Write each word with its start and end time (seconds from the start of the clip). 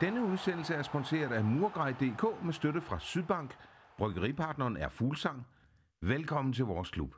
Denne 0.00 0.24
udsendelse 0.24 0.74
er 0.74 0.82
sponsoreret 0.82 1.32
af 1.32 1.44
Murgrej.dk 1.44 2.44
med 2.44 2.52
støtte 2.52 2.80
fra 2.80 2.98
Sydbank. 3.00 3.56
Bryggeripartneren 3.98 4.76
er 4.76 4.88
Fuglsang. 4.88 5.46
Velkommen 6.02 6.52
til 6.52 6.64
vores 6.64 6.90
klub. 6.90 7.14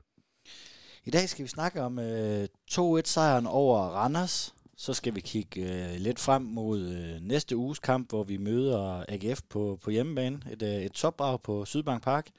I 1.05 1.11
dag 1.11 1.29
skal 1.29 1.43
vi 1.43 1.49
snakke 1.49 1.83
om 1.83 1.99
øh, 1.99 2.45
2-1-sejren 2.71 3.47
over 3.47 3.79
Randers. 3.79 4.55
Så 4.77 4.95
skal 4.95 5.15
vi 5.15 5.21
kigge 5.21 5.61
øh, 5.61 6.01
lidt 6.01 6.21
frem 6.21 6.43
mod 6.43 6.81
øh, 6.81 7.21
næste 7.21 7.57
uges 7.57 7.79
kamp, 7.79 8.11
hvor 8.11 8.25
vi 8.25 8.37
møder 8.37 9.05
AGF 9.09 9.41
på, 9.51 9.79
på 9.85 9.91
hjemmebane. 9.91 10.43
Et, 10.51 10.63
øh, 10.63 10.69
et 10.69 10.93
topbrag 10.93 11.43
på 11.43 11.65
Sydbank 11.65 12.03
Park. 12.03 12.31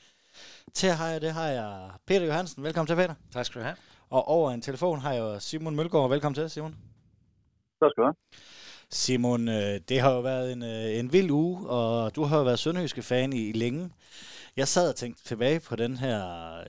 Til 0.73 0.88
at 0.88 0.98
have 0.98 1.20
det 1.20 1.34
har 1.34 1.48
jeg 1.48 1.91
Peter 2.07 2.26
Johansen. 2.26 2.63
Velkommen 2.63 2.88
til, 2.88 2.96
Peter. 2.96 3.16
Tak 3.32 3.46
skal 3.46 3.62
du 3.62 3.66
have. 3.66 3.76
Og 4.10 4.27
over 4.27 4.52
en 4.52 4.62
telefon 4.62 4.99
har 4.99 5.13
jeg 5.13 5.41
Simon 5.41 5.76
Mølgaard. 5.76 6.10
Velkommen 6.10 6.35
til, 6.35 6.49
Simon. 6.49 6.76
Tak 7.82 7.91
skal 7.91 8.02
du 8.02 8.05
have. 8.05 8.16
Simon, 9.02 9.42
øh, 9.48 9.76
det 9.90 9.98
har 10.04 10.12
jo 10.18 10.22
været 10.32 10.48
en, 10.54 10.64
øh, 10.74 11.00
en 11.00 11.14
vild 11.14 11.32
uge, 11.32 11.56
og 11.78 12.16
du 12.16 12.22
har 12.24 12.38
jo 12.38 12.44
været 12.44 12.60
sønderjyske 12.60 13.02
fan 13.02 13.34
i, 13.34 13.42
i 13.50 13.52
længe. 13.64 13.84
Jeg 14.58 14.68
sad 14.68 14.90
og 14.90 14.96
tænkte 14.96 15.24
tilbage 15.24 15.60
på 15.70 15.76
den 15.84 15.94
her 16.04 16.18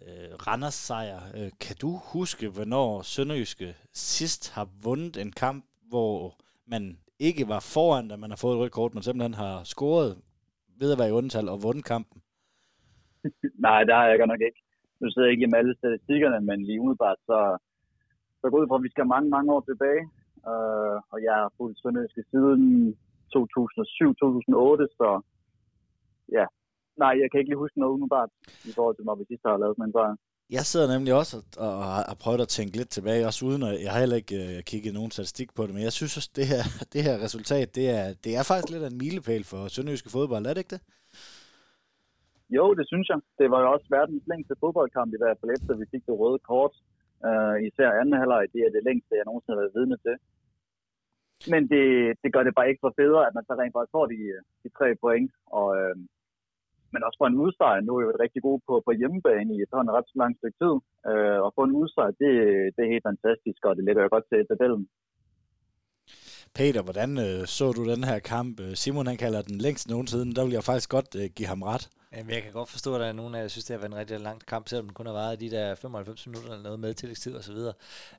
øh, 0.09 0.31
Randers 0.47 0.79
sejr. 0.89 1.21
Øh, 1.37 1.51
kan 1.65 1.77
du 1.83 1.91
huske, 2.13 2.49
hvornår 2.49 3.03
Sønderjyske 3.03 3.69
sidst 3.93 4.43
har 4.55 4.67
vundet 4.87 5.17
en 5.17 5.33
kamp, 5.33 5.65
hvor 5.91 6.15
man 6.73 6.99
ikke 7.19 7.45
var 7.49 7.61
foran, 7.75 8.09
da 8.09 8.17
man 8.17 8.31
har 8.31 8.41
fået 8.43 8.55
et 8.55 8.61
rødt 8.61 8.73
kort, 8.79 8.95
men 8.95 9.03
simpelthen 9.03 9.35
har 9.35 9.65
scoret 9.65 10.11
ved 10.81 10.93
at 10.93 10.99
være 10.99 11.09
i 11.09 11.19
undertal 11.19 11.49
og 11.49 11.63
vundet 11.63 11.85
kampen? 11.85 12.19
Nej, 13.67 13.81
det 13.87 13.95
har 13.95 14.07
jeg 14.07 14.19
godt 14.19 14.33
nok 14.35 14.45
ikke. 14.49 14.61
Nu 15.01 15.11
sidder 15.11 15.29
jeg 15.29 15.35
ikke 15.35 15.47
med 15.47 15.59
alle 15.59 15.75
statistikkerne, 15.81 16.39
men 16.49 16.59
lige 16.67 16.81
umiddelbart, 16.81 17.21
så, 17.29 17.39
så 18.41 18.45
går 18.51 18.59
ud 18.61 18.69
fra, 18.69 18.77
at 18.77 18.83
vi 18.87 18.95
skal 18.95 19.07
mange, 19.15 19.29
mange 19.37 19.53
år 19.53 19.65
tilbage. 19.71 20.05
Uh, 20.53 20.99
og 21.13 21.19
jeg 21.27 21.35
har 21.43 21.51
fulgt 21.57 21.79
Sønderjyske 21.83 22.23
siden 22.31 22.63
2007-2008, 23.37 23.37
så 25.01 25.09
ja, 26.37 26.45
nej, 27.03 27.13
jeg 27.21 27.29
kan 27.29 27.39
ikke 27.41 27.51
lige 27.51 27.65
huske 27.65 27.81
noget 27.81 27.95
umiddelbart 27.95 28.31
i 28.71 28.73
forhold 28.77 28.97
til, 28.97 29.05
når 29.05 29.15
vi 29.15 29.25
sidst 29.29 29.43
har 29.47 29.63
lavet 29.63 29.77
sådan 29.77 29.89
en 29.89 29.97
sejr. 29.97 30.17
Jeg 30.57 30.65
sidder 30.71 30.89
nemlig 30.95 31.13
også 31.21 31.37
og, 31.65 31.73
og 31.79 31.85
har 32.11 32.19
prøvet 32.25 32.41
at 32.47 32.55
tænke 32.57 32.77
lidt 32.77 32.91
tilbage, 32.97 33.27
også 33.27 33.41
uden 33.49 33.63
at 33.69 33.75
jeg 33.85 33.93
har 33.93 34.01
heller 34.05 34.21
ikke 34.23 34.37
uh, 34.45 34.63
kigget 34.71 34.95
nogen 34.95 35.11
statistik 35.17 35.49
på 35.55 35.63
det, 35.67 35.73
men 35.75 35.83
jeg 35.89 35.95
synes 35.99 36.17
også, 36.19 36.31
det 36.41 36.47
her, 36.53 36.63
det 36.95 37.01
her 37.07 37.17
resultat, 37.27 37.69
det 37.79 37.87
er, 37.99 38.07
det 38.25 38.33
er 38.39 38.43
faktisk 38.49 38.71
lidt 38.71 38.87
af 38.87 38.91
en 38.91 39.01
milepæl 39.05 39.45
for 39.53 39.61
sønderjyske 39.75 40.11
fodbold, 40.17 40.47
er 40.47 40.55
det 40.55 40.63
ikke 40.65 40.75
det? 40.77 40.83
Jo, 42.57 42.65
det 42.79 42.87
synes 42.93 43.07
jeg. 43.09 43.19
Det 43.39 43.47
var 43.53 43.61
jo 43.65 43.69
også 43.75 43.87
verdens 43.99 44.25
længste 44.33 44.55
fodboldkamp 44.63 45.11
i 45.15 45.21
hvert 45.23 45.39
fald, 45.41 45.51
efter 45.57 45.73
vi 45.83 45.87
fik 45.95 46.03
det 46.09 46.19
røde 46.21 46.41
kort. 46.51 46.75
Uh, 47.29 47.57
især 47.69 47.99
anden 48.01 48.21
halvleg, 48.23 48.45
det 48.55 48.61
er 48.63 48.71
det 48.77 48.87
længste, 48.89 49.19
jeg 49.19 49.27
nogensinde 49.27 49.57
har 49.57 49.63
været 49.63 49.79
vidne 49.79 49.99
til. 50.07 50.17
Men 51.53 51.63
det, 51.73 51.87
det 52.23 52.33
gør 52.35 52.43
det 52.45 52.55
bare 52.57 52.69
ikke 52.69 52.85
for 52.85 52.95
federe, 53.01 53.27
at 53.27 53.35
man 53.37 53.45
så 53.47 53.53
rent 53.55 53.75
faktisk 53.75 53.97
får 53.97 54.07
de, 54.13 54.21
de 54.63 54.69
tre 54.79 54.89
point. 55.05 55.31
Og, 55.59 55.69
uh, 55.81 55.95
men 56.93 57.05
også 57.07 57.19
for 57.21 57.29
en 57.29 57.41
udsejr, 57.45 57.81
nu 57.81 57.93
er 57.97 58.03
jo 58.03 58.23
rigtig 58.25 58.43
god 58.49 58.59
på, 58.69 58.75
på 58.87 58.93
hjemmebane 59.01 59.51
i 59.55 59.63
et 59.65 59.73
ret 59.73 60.11
lang 60.23 60.33
stykke 60.39 60.59
tid. 60.63 60.75
Uh, 61.11 61.39
og 61.45 61.51
få 61.57 61.63
en 61.65 61.79
udsejr, 61.83 62.11
det, 62.23 62.33
det 62.75 62.81
er 62.83 62.93
helt 62.95 63.09
fantastisk, 63.11 63.61
og 63.69 63.73
det 63.77 63.85
ligger 63.85 64.03
jo 64.03 64.13
godt 64.15 64.27
til 64.29 64.47
tabellen. 64.51 64.87
Peter, 66.59 66.83
hvordan 66.83 67.11
øh, 67.27 67.47
så 67.47 67.73
du 67.73 67.83
den 67.93 68.05
her 68.05 68.19
kamp? 68.19 68.61
Simon 68.75 69.07
han 69.07 69.17
kalder 69.17 69.43
den 69.43 69.59
længst 69.59 69.89
nogensinde. 69.89 70.35
Der 70.35 70.45
vil 70.45 70.53
jeg 70.53 70.65
faktisk 70.65 70.91
godt 70.91 71.11
øh, 71.21 71.31
give 71.37 71.49
ham 71.49 71.63
ret. 71.63 71.89
Jamen, 72.17 72.35
jeg 72.35 72.43
kan 72.43 72.53
godt 72.53 72.69
forstå, 72.69 72.95
at 72.95 73.01
der 73.01 73.07
er 73.07 73.13
nogen 73.13 73.35
af 73.35 73.41
jer, 73.41 73.49
synes, 73.49 73.65
det 73.65 73.75
har 73.75 73.79
været 73.79 73.93
en 73.93 73.99
rigtig 73.99 74.21
lang 74.21 74.47
kamp, 74.47 74.69
selvom 74.69 74.87
den 74.87 74.95
kun 74.95 75.07
har 75.07 75.13
været 75.13 75.41
de 75.41 75.51
der 75.51 75.75
95 75.75 76.27
minutter 76.27 76.51
eller 76.51 76.63
noget 76.63 76.81
med 76.81 76.95
tillægstid 76.95 77.35
og 77.35 77.45
så 77.45 77.53
videre. 77.53 77.75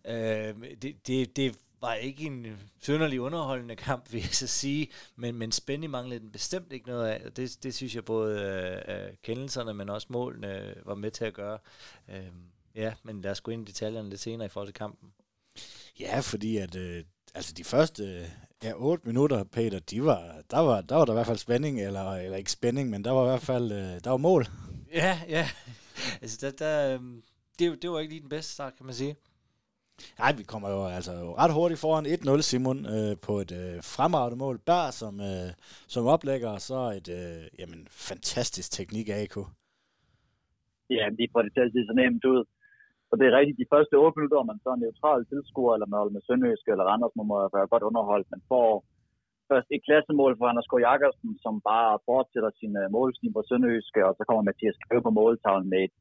Øh, 0.05 0.75
det, 0.81 1.07
det, 1.07 1.35
det 1.35 1.57
var 1.81 1.93
ikke 1.93 2.23
en 2.23 2.59
synderlig 2.81 3.21
underholdende 3.21 3.75
kamp, 3.75 4.13
vil 4.13 4.21
jeg 4.21 4.33
så 4.33 4.47
sige, 4.47 4.87
men, 5.15 5.35
men 5.35 5.51
spænding 5.51 5.91
manglede 5.91 6.19
den 6.19 6.31
bestemt 6.31 6.73
ikke 6.73 6.87
noget 6.87 7.07
af, 7.07 7.21
og 7.25 7.37
det, 7.37 7.57
det 7.63 7.75
synes 7.75 7.95
jeg 7.95 8.05
både 8.05 8.41
øh, 8.87 9.17
kendelserne, 9.23 9.73
men 9.73 9.89
også 9.89 10.07
målene 10.09 10.61
øh, 10.61 10.87
var 10.87 10.95
med 10.95 11.11
til 11.11 11.25
at 11.25 11.33
gøre. 11.33 11.59
Øh, 12.09 12.27
ja, 12.75 12.93
men 13.03 13.21
lad 13.21 13.31
os 13.31 13.41
gå 13.41 13.51
ind 13.51 13.69
i 13.69 13.71
detaljerne 13.71 14.09
lidt 14.09 14.21
senere 14.21 14.45
i 14.45 14.49
forhold 14.49 14.67
til 14.67 14.73
kampen. 14.73 15.13
Ja, 15.99 16.19
fordi 16.19 16.57
at 16.57 16.75
øh, 16.75 17.03
altså 17.35 17.53
de 17.53 17.63
første 17.63 18.03
ja, 18.63 18.71
8 18.75 19.07
minutter, 19.07 19.43
Peter, 19.43 19.79
de 19.79 20.05
var, 20.05 20.41
der, 20.51 20.59
var, 20.59 20.81
der 20.81 20.95
var 20.95 21.05
der 21.05 21.13
i 21.13 21.15
hvert 21.15 21.27
fald 21.27 21.37
spænding, 21.37 21.81
eller, 21.81 22.11
eller 22.11 22.37
ikke 22.37 22.51
spænding, 22.51 22.89
men 22.89 23.03
der 23.03 23.11
var 23.11 23.23
i 23.23 23.29
hvert 23.29 23.41
fald 23.41 23.71
øh, 23.71 24.03
der 24.03 24.09
var 24.09 24.17
mål. 24.17 24.45
Ja, 24.93 25.19
ja. 25.27 25.45
Altså, 26.21 26.37
der, 26.41 26.51
der, 26.65 26.93
øhm, 26.93 27.23
det, 27.59 27.81
det 27.81 27.89
var 27.89 27.99
ikke 27.99 28.13
lige 28.13 28.21
den 28.21 28.29
bedste 28.29 28.53
start, 28.53 28.75
kan 28.77 28.85
man 28.85 28.95
sige. 28.95 29.15
Nej, 30.19 30.31
vi 30.33 30.43
kommer 30.43 30.69
jo 30.69 30.85
altså 30.87 31.35
ret 31.37 31.53
hurtigt 31.53 31.79
foran 31.79 32.05
1-0, 32.05 32.41
Simon, 32.41 32.85
øh, 32.85 33.17
på 33.21 33.39
et 33.39 33.51
øh, 33.51 33.83
fremragende 33.83 34.37
mål. 34.37 34.57
Bør 34.59 34.91
som, 34.91 35.21
øh, 35.21 35.49
som 35.87 36.05
oplægger, 36.05 36.49
og 36.49 36.61
så 36.61 36.79
et 36.99 37.09
øh, 37.09 37.43
jamen, 37.59 37.87
fantastisk 37.91 38.71
teknik 38.71 39.09
af 39.09 39.21
AK. 39.21 39.37
Ja, 40.89 41.05
de 41.19 41.27
får 41.31 41.41
det 41.41 41.53
til 41.53 41.61
at 41.61 41.71
se 41.73 41.79
så 41.87 41.93
nemt 41.95 42.25
ud. 42.25 42.45
Og 43.11 43.15
det 43.19 43.25
er 43.25 43.37
rigtigt, 43.39 43.61
de 43.61 43.71
første 43.73 43.95
8 43.95 44.17
minutter, 44.17 44.49
man 44.51 44.61
så 44.63 44.69
er 44.71 44.81
neutral 44.81 45.21
tilskuer, 45.31 45.73
eller 45.73 45.89
med, 45.93 46.03
med 46.15 46.21
Sønderjysk 46.27 46.65
eller 46.67 46.85
Randers, 46.89 47.15
må 47.17 47.23
man 47.23 47.55
være 47.57 47.71
godt 47.73 47.87
underholdt. 47.89 48.33
Man 48.35 48.43
får 48.51 48.69
først 49.49 49.67
et 49.75 49.85
klassemål 49.87 50.33
fra 50.37 50.49
Anders 50.49 50.69
K. 50.71 50.73
Jakobsen, 50.89 51.31
som 51.43 51.53
bare 51.71 51.93
fortsætter 52.09 52.51
sin 52.59 52.73
øh, 52.81 52.85
uh, 52.87 52.93
målskin 52.97 53.35
på 53.35 53.41
Sønderjyske, 53.49 54.01
og 54.07 54.13
så 54.17 54.21
kommer 54.27 54.43
Mathias 54.49 54.77
Køge 54.83 55.05
på 55.07 55.13
måltavlen 55.19 55.69
med 55.73 55.81
et, 55.85 55.95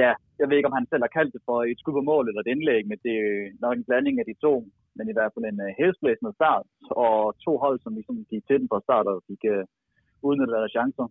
ja, 0.00 0.10
jeg 0.38 0.46
ved 0.46 0.56
ikke, 0.56 0.70
om 0.70 0.78
han 0.78 0.88
selv 0.90 1.02
har 1.06 1.16
kaldt 1.16 1.34
det 1.36 1.42
for 1.48 1.58
et 1.70 1.80
skud 1.80 1.94
på 1.98 2.04
mål 2.10 2.24
eller 2.24 2.42
et 2.42 2.52
indlæg, 2.54 2.82
men 2.90 2.98
det 3.06 3.14
er 3.24 3.52
nok 3.64 3.76
en 3.76 3.88
blanding 3.88 4.16
af 4.18 4.26
de 4.30 4.36
to, 4.44 4.52
men 4.96 5.06
i 5.08 5.16
hvert 5.16 5.32
fald 5.32 5.44
en 5.46 5.60
øh, 5.66 5.70
uh, 5.70 5.76
helstblæsende 5.80 6.32
start, 6.38 6.66
og 7.06 7.16
to 7.44 7.52
hold, 7.64 7.78
som 7.80 7.94
ligesom 7.98 8.16
gik 8.32 8.44
til 8.46 8.58
den 8.60 8.68
fra 8.72 8.84
start, 8.86 9.06
og 9.12 9.16
fik 9.30 9.42
uh, 9.54 9.64
udnyttet 10.26 10.56
deres 10.56 10.74
chancer. 10.76 11.06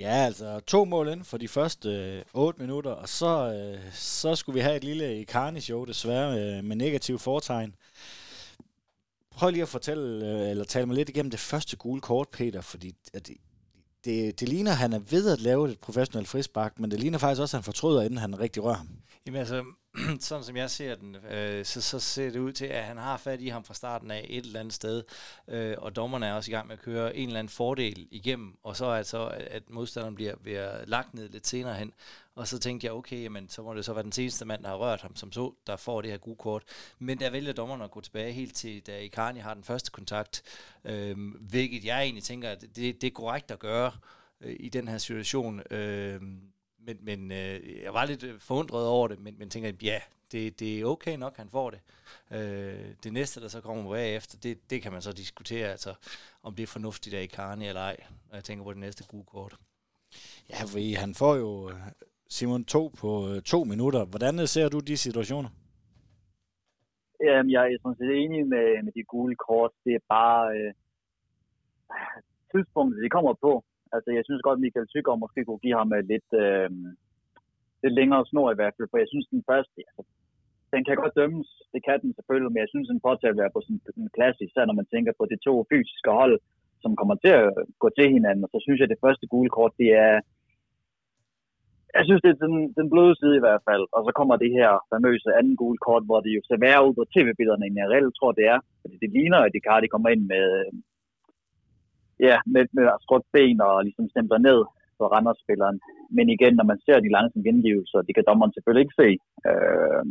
Ja, 0.00 0.24
altså 0.26 0.60
to 0.60 0.84
mål 0.84 1.08
ind 1.08 1.24
for 1.24 1.36
de 1.36 1.48
første 1.48 1.88
øh, 1.88 2.22
8 2.32 2.60
minutter, 2.60 2.90
og 2.90 3.08
så, 3.08 3.52
øh, 3.52 3.92
så 3.92 4.36
skulle 4.36 4.54
vi 4.54 4.60
have 4.60 4.76
et 4.76 4.84
lille 4.84 5.20
Icarni-show, 5.20 5.84
desværre, 5.84 6.40
øh, 6.40 6.64
med 6.64 6.76
negativ 6.76 7.18
fortegn. 7.18 7.74
Prøv 9.30 9.50
lige 9.50 9.62
at 9.62 9.68
fortælle, 9.68 10.26
øh, 10.26 10.50
eller 10.50 10.64
tale 10.64 10.86
mig 10.86 10.96
lidt 10.96 11.08
igennem 11.08 11.30
det 11.30 11.40
første 11.40 11.76
gule 11.76 12.00
kort, 12.00 12.28
Peter, 12.28 12.60
fordi 12.60 12.94
at 13.14 13.26
det, 13.26 13.36
det, 14.04 14.40
det 14.40 14.48
ligner, 14.48 14.70
at 14.70 14.76
han 14.76 14.92
er 14.92 14.98
ved 14.98 15.32
at 15.32 15.40
lave 15.40 15.70
et 15.70 15.78
professionelt 15.78 16.28
frispark, 16.28 16.78
men 16.78 16.90
det 16.90 17.00
ligner 17.00 17.18
faktisk 17.18 17.40
også, 17.40 17.56
at 17.56 17.58
han 17.58 17.64
fortryder, 17.64 18.02
inden 18.02 18.18
han 18.18 18.40
rigtig 18.40 18.62
rører 18.64 18.76
ham. 18.76 18.88
Jamen 19.26 19.38
altså, 19.40 19.64
sådan 20.20 20.44
som 20.44 20.56
jeg 20.56 20.70
ser 20.70 20.94
den, 20.94 21.16
øh, 21.16 21.64
så, 21.64 21.80
så 21.80 22.00
ser 22.00 22.30
det 22.30 22.38
ud 22.38 22.52
til, 22.52 22.64
at 22.64 22.84
han 22.84 22.96
har 22.96 23.16
fat 23.16 23.40
i 23.40 23.48
ham 23.48 23.64
fra 23.64 23.74
starten 23.74 24.10
af 24.10 24.26
et 24.28 24.44
eller 24.44 24.60
andet 24.60 24.74
sted, 24.74 25.02
øh, 25.48 25.74
og 25.78 25.96
dommerne 25.96 26.26
er 26.26 26.32
også 26.32 26.50
i 26.50 26.54
gang 26.54 26.66
med 26.66 26.76
at 26.76 26.82
køre 26.82 27.16
en 27.16 27.28
eller 27.28 27.38
anden 27.38 27.50
fordel 27.50 28.08
igennem, 28.10 28.56
og 28.62 28.76
så 28.76 28.86
er 28.86 29.02
så, 29.02 29.32
at 29.50 29.70
modstanderen 29.70 30.14
bliver, 30.14 30.36
bliver 30.36 30.84
lagt 30.86 31.14
ned 31.14 31.28
lidt 31.28 31.46
senere 31.46 31.74
hen, 31.74 31.92
og 32.34 32.48
så 32.48 32.58
tænkte 32.58 32.84
jeg, 32.84 32.94
okay, 32.94 33.22
jamen, 33.22 33.48
så 33.48 33.62
må 33.62 33.74
det 33.74 33.84
så 33.84 33.92
være 33.92 34.02
den 34.02 34.12
seneste 34.12 34.44
mand, 34.44 34.62
der 34.62 34.68
har 34.68 34.76
rørt 34.76 35.00
ham, 35.00 35.16
som 35.16 35.32
så, 35.32 35.54
der 35.66 35.76
får 35.76 36.00
det 36.00 36.10
her 36.10 36.18
gode 36.18 36.36
kort. 36.36 36.62
Men 36.98 37.18
der 37.18 37.30
vælger 37.30 37.52
dommerne 37.52 37.84
at 37.84 37.90
gå 37.90 38.00
tilbage 38.00 38.32
helt 38.32 38.54
til, 38.54 38.86
da 38.86 39.00
Icarni 39.00 39.40
har 39.40 39.54
den 39.54 39.64
første 39.64 39.90
kontakt, 39.90 40.42
øh, 40.84 41.16
hvilket 41.34 41.84
jeg 41.84 42.02
egentlig 42.02 42.24
tænker, 42.24 42.48
at 42.48 42.60
det, 42.60 43.00
det 43.00 43.04
er 43.04 43.10
korrekt 43.10 43.50
at 43.50 43.58
gøre 43.58 43.92
øh, 44.40 44.56
i 44.60 44.68
den 44.68 44.88
her 44.88 44.98
situation. 44.98 45.62
Øh, 45.70 46.20
men, 46.86 46.98
men 47.02 47.32
øh, 47.32 47.82
jeg 47.82 47.94
var 47.94 48.04
lidt 48.04 48.42
forundret 48.42 48.86
over 48.86 49.08
det, 49.08 49.18
men, 49.20 49.34
men 49.38 49.50
tænker, 49.50 49.72
ja, 49.82 49.98
det, 50.32 50.60
det 50.60 50.80
er 50.80 50.84
okay 50.84 51.16
nok, 51.16 51.36
han 51.36 51.48
får 51.50 51.70
det. 51.70 51.80
Øh, 52.30 52.94
det 53.04 53.12
næste, 53.12 53.40
der 53.40 53.48
så 53.48 53.60
kommer 53.60 53.96
efter, 53.96 54.38
det, 54.42 54.70
det 54.70 54.82
kan 54.82 54.92
man 54.92 55.02
så 55.02 55.12
diskutere, 55.12 55.68
altså, 55.68 55.94
om 56.42 56.54
det 56.54 56.62
er 56.62 56.66
fornuftigt 56.66 57.14
af 57.14 57.22
Icarni 57.22 57.68
eller 57.68 57.80
ej, 57.80 57.96
når 58.28 58.34
jeg 58.36 58.44
tænker 58.44 58.64
på 58.64 58.72
det 58.72 58.80
næste 58.80 59.04
gode 59.08 59.24
kort. 59.24 59.56
Ja, 60.50 60.62
fordi 60.72 60.92
han 60.92 61.14
får 61.14 61.34
jo 61.36 61.70
Simon 62.28 62.64
to 62.64 62.92
på 63.00 63.28
øh, 63.28 63.42
to 63.42 63.64
minutter. 63.64 64.04
Hvordan 64.04 64.46
ser 64.46 64.68
du 64.68 64.80
de 64.80 64.96
situationer? 64.96 65.50
Jamen, 67.24 67.50
jeg 67.52 67.62
er 67.62 67.78
sådan 67.82 67.96
set 67.96 68.12
enig 68.24 68.46
med, 68.46 68.82
med 68.84 68.92
de 68.92 69.04
gule 69.04 69.36
kort. 69.36 69.70
Det 69.84 69.94
er 69.94 70.04
bare 70.08 70.42
øh, 70.56 70.72
tidspunktet, 72.52 73.04
de 73.04 73.08
kommer 73.08 73.34
på. 73.34 73.64
Altså, 73.94 74.08
jeg 74.16 74.24
synes 74.24 74.46
godt, 74.46 74.62
Michael 74.64 74.88
Tykker 74.88 75.22
måske 75.24 75.40
kunne 75.44 75.64
give 75.64 75.78
ham 75.80 75.90
øh, 75.96 76.02
lidt, 76.12 76.30
øh, 76.44 76.70
lidt 77.82 77.94
længere 78.00 78.26
snor 78.30 78.48
i 78.50 78.58
hvert 78.58 78.74
fald, 78.76 78.88
for 78.90 78.98
jeg 79.02 79.10
synes, 79.12 79.26
den 79.34 79.42
første, 79.50 79.78
altså, 79.98 80.12
den 80.74 80.82
kan 80.84 80.96
godt 81.02 81.18
dømmes, 81.20 81.48
det 81.74 81.80
kan 81.86 81.98
den 82.02 82.10
selvfølgelig, 82.14 82.52
men 82.52 82.62
jeg 82.64 82.72
synes, 82.72 82.88
den 82.92 83.04
påtager 83.08 83.32
at 83.32 83.40
være 83.42 83.54
på 83.54 83.60
sådan 83.62 83.80
en 84.04 84.16
klasse, 84.16 84.40
især 84.44 84.64
når 84.66 84.76
man 84.80 84.90
tænker 84.92 85.12
på 85.18 85.24
de 85.32 85.38
to 85.46 85.54
fysiske 85.70 86.10
hold, 86.20 86.36
som 86.82 86.92
kommer 87.00 87.16
til 87.24 87.32
at 87.42 87.50
gå 87.82 87.88
til 87.98 88.06
hinanden, 88.16 88.44
og 88.44 88.50
så 88.52 88.58
synes 88.62 88.78
jeg, 88.78 88.88
at 88.88 88.94
det 88.94 89.04
første 89.04 89.26
gule 89.32 89.50
kort, 89.56 89.72
det 89.82 89.90
er, 90.06 90.14
jeg 91.98 92.04
synes, 92.06 92.22
det 92.22 92.30
er 92.30 92.44
den, 92.46 92.56
den 92.78 92.86
bløde 92.92 93.14
side 93.20 93.36
i 93.36 93.44
hvert 93.44 93.62
fald, 93.68 93.84
og 93.96 94.00
så 94.06 94.10
kommer 94.18 94.36
det 94.36 94.50
her 94.58 94.70
famøse 94.92 95.30
anden 95.38 95.56
gule 95.60 95.80
kort, 95.86 96.04
hvor 96.08 96.20
det 96.20 96.30
jo 96.36 96.42
ser 96.44 96.62
værre 96.66 96.84
ud 96.86 96.94
på 96.96 97.04
tv-billederne, 97.14 97.66
end 97.66 97.76
jeg 97.80 97.90
reelt 97.92 98.16
tror, 98.18 98.32
det 98.38 98.46
er, 98.54 98.58
fordi 98.82 98.96
det 99.02 99.10
ligner, 99.16 99.40
at 99.42 99.52
de 99.54 99.60
de 99.84 99.92
kommer 99.94 100.08
ind 100.14 100.24
med, 100.32 100.44
øh, 100.60 100.72
ja, 102.28 102.36
med, 102.54 102.64
med 102.76 102.84
skråt 103.04 103.26
ben 103.34 103.60
og 103.68 103.74
ligesom 103.86 104.06
stempler 104.12 104.40
ned 104.48 104.60
på 104.98 105.04
Randers-spilleren. 105.12 105.78
Men 106.16 106.26
igen, 106.36 106.54
når 106.56 106.66
man 106.70 106.80
ser 106.84 106.98
de 107.00 107.14
langsomme 107.16 107.46
gengivelser, 107.48 107.98
det 108.06 108.14
kan 108.14 108.28
dommeren 108.28 108.52
selvfølgelig 108.52 108.84
ikke 108.84 109.00
se. 109.02 109.08
Øh, 109.48 110.02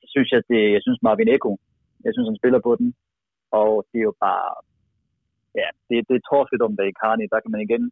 så 0.00 0.06
synes 0.14 0.28
jeg, 0.32 0.40
det, 0.50 0.62
jeg 0.76 0.82
synes 0.82 1.04
Marvin 1.06 1.32
Eko, 1.34 1.52
jeg 2.04 2.12
synes, 2.12 2.28
han 2.30 2.40
spiller 2.40 2.60
på 2.68 2.72
den. 2.80 2.88
Og 3.60 3.70
det 3.90 3.98
er 3.98 4.08
jo 4.10 4.16
bare 4.28 4.48
ja, 5.60 5.68
det, 5.88 5.96
det 6.08 6.14
er 6.16 6.28
torsket 6.30 6.60
om 6.66 6.74
det 6.78 6.86
i 6.88 6.98
Karni. 7.00 7.24
Der 7.32 7.40
kan 7.40 7.52
man 7.54 7.64
igen, 7.66 7.84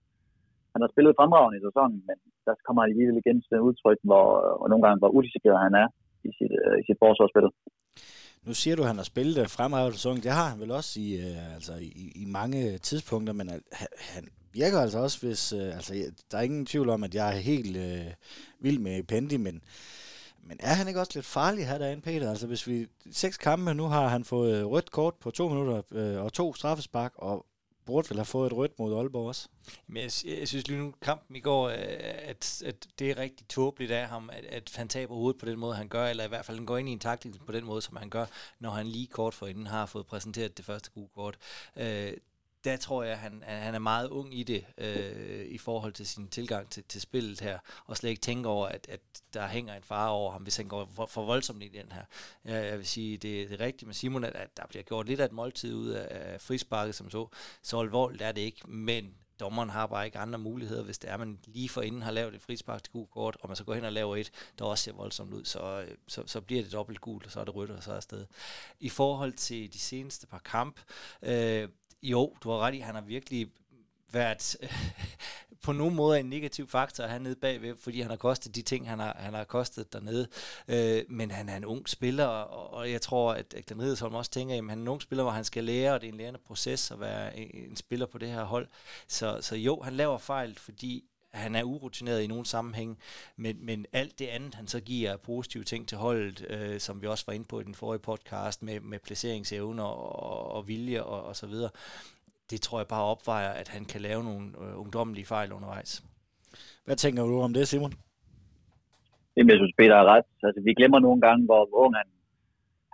han 0.72 0.82
har 0.82 0.90
spillet 0.92 1.18
fremragende 1.18 1.58
i 1.58 1.66
sæsonen, 1.66 1.98
men 2.08 2.16
der 2.46 2.54
kommer 2.66 2.80
han 2.82 2.90
alligevel 2.92 3.20
igen 3.20 3.38
til 3.40 3.52
den 3.52 3.66
udtryk, 3.68 4.00
hvor, 4.08 4.26
og 4.62 4.66
nogle 4.68 4.84
gange, 4.84 5.00
hvor 5.00 5.10
udisciplineret 5.16 5.66
han 5.66 5.74
er 5.82 5.88
i 6.28 6.30
sit, 6.38 6.52
øh, 6.62 6.74
i 6.80 6.82
sit 6.86 6.98
forsvarsspil. 7.04 7.48
Nu 8.46 8.54
siger 8.54 8.76
du, 8.76 8.82
at 8.82 8.88
han 8.88 8.96
har 8.96 9.04
spillet 9.04 9.50
fremragende 9.50 9.96
sæson. 9.96 10.22
Det 10.22 10.30
har 10.30 10.48
han 10.48 10.60
vel 10.60 10.70
også 10.70 11.00
i, 11.00 11.16
øh, 11.16 11.54
altså, 11.54 11.74
i, 11.74 12.12
i 12.14 12.24
mange 12.24 12.78
tidspunkter, 12.78 13.32
men 13.32 13.48
han, 13.48 13.62
han 13.98 14.28
virker 14.52 14.80
altså 14.80 14.98
også, 14.98 15.26
hvis... 15.26 15.52
Øh, 15.52 15.76
altså, 15.76 16.12
der 16.30 16.38
er 16.38 16.42
ingen 16.42 16.66
tvivl 16.66 16.88
om, 16.88 17.04
at 17.04 17.14
jeg 17.14 17.28
er 17.28 17.40
helt 17.40 17.76
øh, 17.76 18.06
vild 18.60 18.78
med 18.78 19.02
Pendi, 19.02 19.36
men 19.36 19.62
men 20.46 20.56
er 20.60 20.74
han 20.74 20.88
ikke 20.88 21.00
også 21.00 21.12
lidt 21.14 21.26
farlig 21.26 21.68
her 21.68 21.78
derinde, 21.78 22.02
Peter? 22.02 22.30
Altså 22.30 22.46
hvis 22.46 22.66
vi 22.66 22.86
seks 23.12 23.36
kampe, 23.36 23.74
nu 23.74 23.84
har 23.84 24.08
han 24.08 24.24
fået 24.24 24.66
rødt 24.66 24.90
kort 24.90 25.14
på 25.14 25.30
to 25.30 25.48
minutter 25.48 25.82
øh, 25.92 26.24
og 26.24 26.32
to 26.32 26.54
straffespark, 26.54 27.12
og 27.16 27.46
burde 27.86 28.10
vel 28.10 28.18
have 28.18 28.24
fået 28.24 28.46
et 28.46 28.56
rødt 28.56 28.78
mod 28.78 28.96
Aalborg 28.98 29.28
også. 29.28 29.48
Men 29.86 29.96
jeg, 29.96 30.38
jeg 30.38 30.48
synes 30.48 30.68
lige 30.68 30.78
nu, 30.78 30.94
kampen 31.02 31.36
i 31.36 31.40
går, 31.40 31.68
øh, 31.68 31.76
at, 31.78 32.62
at 32.66 32.86
det 32.98 33.10
er 33.10 33.18
rigtig 33.18 33.48
tåbeligt 33.48 33.92
af 33.92 34.08
ham, 34.08 34.30
at, 34.32 34.44
at 34.44 34.72
han 34.76 34.88
taber 34.88 35.14
hovedet 35.14 35.40
på 35.40 35.46
den 35.46 35.58
måde, 35.58 35.74
han 35.74 35.88
gør, 35.88 36.06
eller 36.06 36.24
i 36.24 36.28
hvert 36.28 36.44
fald 36.44 36.58
han 36.58 36.66
går 36.66 36.76
ind 36.78 36.88
i 36.88 36.92
en 36.92 36.98
taktik 36.98 37.32
på 37.46 37.52
den 37.52 37.64
måde, 37.64 37.82
som 37.82 37.96
han 37.96 38.10
gør, 38.10 38.26
når 38.60 38.70
han 38.70 38.86
lige 38.86 39.06
kort 39.06 39.34
forinden 39.34 39.66
har 39.66 39.86
fået 39.86 40.06
præsenteret 40.06 40.56
det 40.56 40.64
første 40.64 40.90
gule 40.90 41.08
kort. 41.14 41.36
Øh, 41.76 42.12
der 42.64 42.76
tror 42.76 43.02
jeg, 43.02 43.18
han, 43.18 43.42
han 43.46 43.74
er 43.74 43.78
meget 43.78 44.08
ung 44.08 44.38
i 44.38 44.42
det, 44.42 44.64
øh, 44.78 45.46
i 45.46 45.58
forhold 45.58 45.92
til 45.92 46.06
sin 46.06 46.28
tilgang 46.28 46.70
til, 46.70 46.84
til 46.88 47.00
spillet 47.00 47.40
her, 47.40 47.58
og 47.86 47.96
slet 47.96 48.10
ikke 48.10 48.20
tænker 48.20 48.50
over, 48.50 48.66
at, 48.66 48.86
at 48.88 49.00
der 49.34 49.48
hænger 49.48 49.74
en 49.74 49.82
fare 49.82 50.10
over 50.10 50.32
ham, 50.32 50.42
hvis 50.42 50.56
han 50.56 50.68
går 50.68 50.90
for, 50.94 51.06
for 51.06 51.24
voldsomt 51.24 51.62
i 51.62 51.68
den 51.68 51.92
her. 51.92 52.04
Jeg, 52.44 52.70
jeg 52.70 52.78
vil 52.78 52.86
sige, 52.86 53.16
det, 53.16 53.50
det 53.50 53.60
er 53.60 53.64
rigtigt 53.64 53.86
med 53.86 53.94
Simon, 53.94 54.24
at, 54.24 54.34
at 54.34 54.56
der 54.56 54.66
bliver 54.66 54.82
gjort 54.82 55.06
lidt 55.06 55.20
af 55.20 55.24
et 55.24 55.32
måltid 55.32 55.74
ud 55.74 55.88
af, 55.88 56.32
af 56.34 56.40
frisparket, 56.40 56.94
som 56.94 57.10
så. 57.10 57.28
Så 57.62 57.80
alvorligt 57.80 58.22
er 58.22 58.32
det 58.32 58.40
ikke, 58.40 58.70
men 58.70 59.14
dommeren 59.40 59.70
har 59.70 59.86
bare 59.86 60.04
ikke 60.04 60.18
andre 60.18 60.38
muligheder, 60.38 60.82
hvis 60.82 60.98
det 60.98 61.10
er, 61.10 61.16
man 61.16 61.38
lige 61.46 61.68
for 61.68 61.82
inden 61.82 62.02
har 62.02 62.10
lavet 62.10 62.34
et 62.34 62.42
frispark 62.42 62.82
til 62.82 62.92
gul 62.92 63.06
kort, 63.06 63.36
og 63.40 63.48
man 63.48 63.56
så 63.56 63.64
går 63.64 63.74
hen 63.74 63.84
og 63.84 63.92
laver 63.92 64.16
et, 64.16 64.30
der 64.58 64.64
også 64.64 64.84
ser 64.84 64.92
voldsomt 64.92 65.34
ud, 65.34 65.44
så, 65.44 65.84
øh, 65.88 65.96
så, 66.08 66.22
så 66.26 66.40
bliver 66.40 66.62
det 66.62 66.72
dobbelt 66.72 67.00
gult, 67.00 67.26
og 67.26 67.32
så 67.32 67.40
er 67.40 67.44
det 67.44 67.54
rødt, 67.54 67.70
og 67.70 67.82
så 67.82 67.90
er 67.90 67.94
det 67.94 67.96
afsted. 67.96 68.26
I 68.80 68.88
forhold 68.88 69.32
til 69.32 69.72
de 69.72 69.78
seneste 69.78 70.26
par 70.26 70.38
kamp, 70.38 70.80
øh, 71.22 71.68
jo, 72.04 72.32
du 72.42 72.50
har 72.50 72.58
ret 72.58 72.74
i, 72.74 72.78
han 72.78 72.94
har 72.94 73.02
virkelig 73.02 73.48
været 74.12 74.56
på 75.64 75.72
nogen 75.72 75.94
måde 75.94 76.20
en 76.20 76.26
negativ 76.26 76.68
faktor 76.68 77.06
hernede 77.06 77.36
bagved, 77.36 77.76
fordi 77.76 78.00
han 78.00 78.10
har 78.10 78.16
kostet 78.16 78.54
de 78.54 78.62
ting, 78.62 78.88
han 78.88 78.98
har, 78.98 79.16
han 79.18 79.34
har 79.34 79.44
kostet 79.44 79.92
dernede. 79.92 80.28
Øh, 80.68 81.02
men 81.08 81.30
han 81.30 81.48
er 81.48 81.56
en 81.56 81.64
ung 81.64 81.88
spiller, 81.88 82.24
og, 82.24 82.72
og 82.72 82.90
jeg 82.90 83.00
tror, 83.00 83.32
at 83.32 83.54
Glenn 83.66 83.82
Riddersholm 83.82 84.14
også 84.14 84.30
tænker, 84.30 84.54
at 84.54 84.60
han 84.60 84.70
er 84.70 84.82
en 84.82 84.88
ung 84.88 85.02
spiller, 85.02 85.22
hvor 85.22 85.32
han 85.32 85.44
skal 85.44 85.64
lære, 85.64 85.94
og 85.94 86.00
det 86.00 86.08
er 86.08 86.12
en 86.12 86.18
lærende 86.18 86.40
proces 86.46 86.90
at 86.90 87.00
være 87.00 87.38
en, 87.38 87.70
en 87.70 87.76
spiller 87.76 88.06
på 88.06 88.18
det 88.18 88.28
her 88.28 88.44
hold. 88.44 88.68
Så, 89.08 89.38
så 89.40 89.56
jo, 89.56 89.80
han 89.82 89.92
laver 89.92 90.18
fejl, 90.18 90.58
fordi 90.58 91.04
han 91.34 91.54
er 91.54 91.62
urutineret 91.62 92.22
i 92.22 92.26
nogle 92.26 92.46
sammenhæng, 92.46 92.98
men, 93.36 93.66
men 93.66 93.86
alt 93.92 94.18
det 94.18 94.26
andet, 94.26 94.54
han 94.54 94.66
så 94.66 94.80
giver 94.80 95.16
positive 95.16 95.64
ting 95.64 95.88
til 95.88 95.98
holdet, 95.98 96.46
øh, 96.50 96.78
som 96.78 97.02
vi 97.02 97.06
også 97.06 97.24
var 97.26 97.34
inde 97.34 97.46
på 97.50 97.60
i 97.60 97.64
den 97.64 97.74
forrige 97.74 98.02
podcast, 98.10 98.62
med, 98.62 98.80
med 98.80 98.98
placeringsevner 99.06 99.84
og, 99.84 100.52
og, 100.52 100.68
vilje 100.68 101.02
og, 101.02 101.24
og 101.24 101.36
så 101.36 101.46
videre, 101.46 101.70
det 102.50 102.60
tror 102.60 102.78
jeg 102.78 102.88
bare 102.88 103.04
opvejer, 103.04 103.50
at 103.50 103.68
han 103.68 103.84
kan 103.84 104.00
lave 104.00 104.24
nogle 104.24 104.46
øh, 104.62 104.80
ungdommelige 104.80 105.26
fejl 105.26 105.52
undervejs. 105.52 106.04
Hvad 106.84 106.96
tænker 106.96 107.22
du 107.22 107.40
om 107.40 107.54
det, 107.54 107.68
Simon? 107.68 107.92
Jamen, 109.36 109.50
jeg 109.50 109.58
synes, 109.58 109.74
Peter 109.78 109.96
er 110.02 110.06
ret. 110.14 110.26
Altså, 110.46 110.60
vi 110.66 110.74
glemmer 110.78 110.98
nogle 111.06 111.20
gange, 111.26 111.44
hvor 111.48 111.62
ung 111.82 111.94
han, 112.00 112.08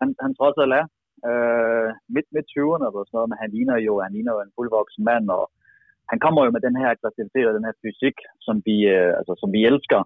han, 0.00 0.08
han 0.24 0.34
trods 0.38 0.56
alt 0.62 0.74
er. 0.80 0.86
Øh, 1.28 1.88
midt, 2.14 2.28
midt 2.34 2.48
20'erne 2.54 2.84
eller 2.86 3.02
sådan 3.04 3.16
noget, 3.18 3.30
men 3.32 3.42
han 3.42 3.50
ligner 3.56 3.76
jo, 3.86 3.92
han 4.04 4.12
ligner 4.16 4.32
jo 4.36 4.40
en 4.42 4.56
fuldvoksen 4.56 5.04
mand, 5.08 5.24
og 5.38 5.44
han 6.10 6.18
kommer 6.24 6.40
jo 6.44 6.50
med 6.54 6.62
den 6.66 6.76
her 6.80 6.88
aggressivitet 6.94 7.48
og 7.48 7.54
den 7.56 7.66
her 7.68 7.76
fysik, 7.82 8.16
som 8.46 8.56
vi, 8.66 8.76
øh, 8.94 9.12
altså, 9.18 9.32
som 9.42 9.50
vi 9.56 9.60
elsker. 9.70 10.00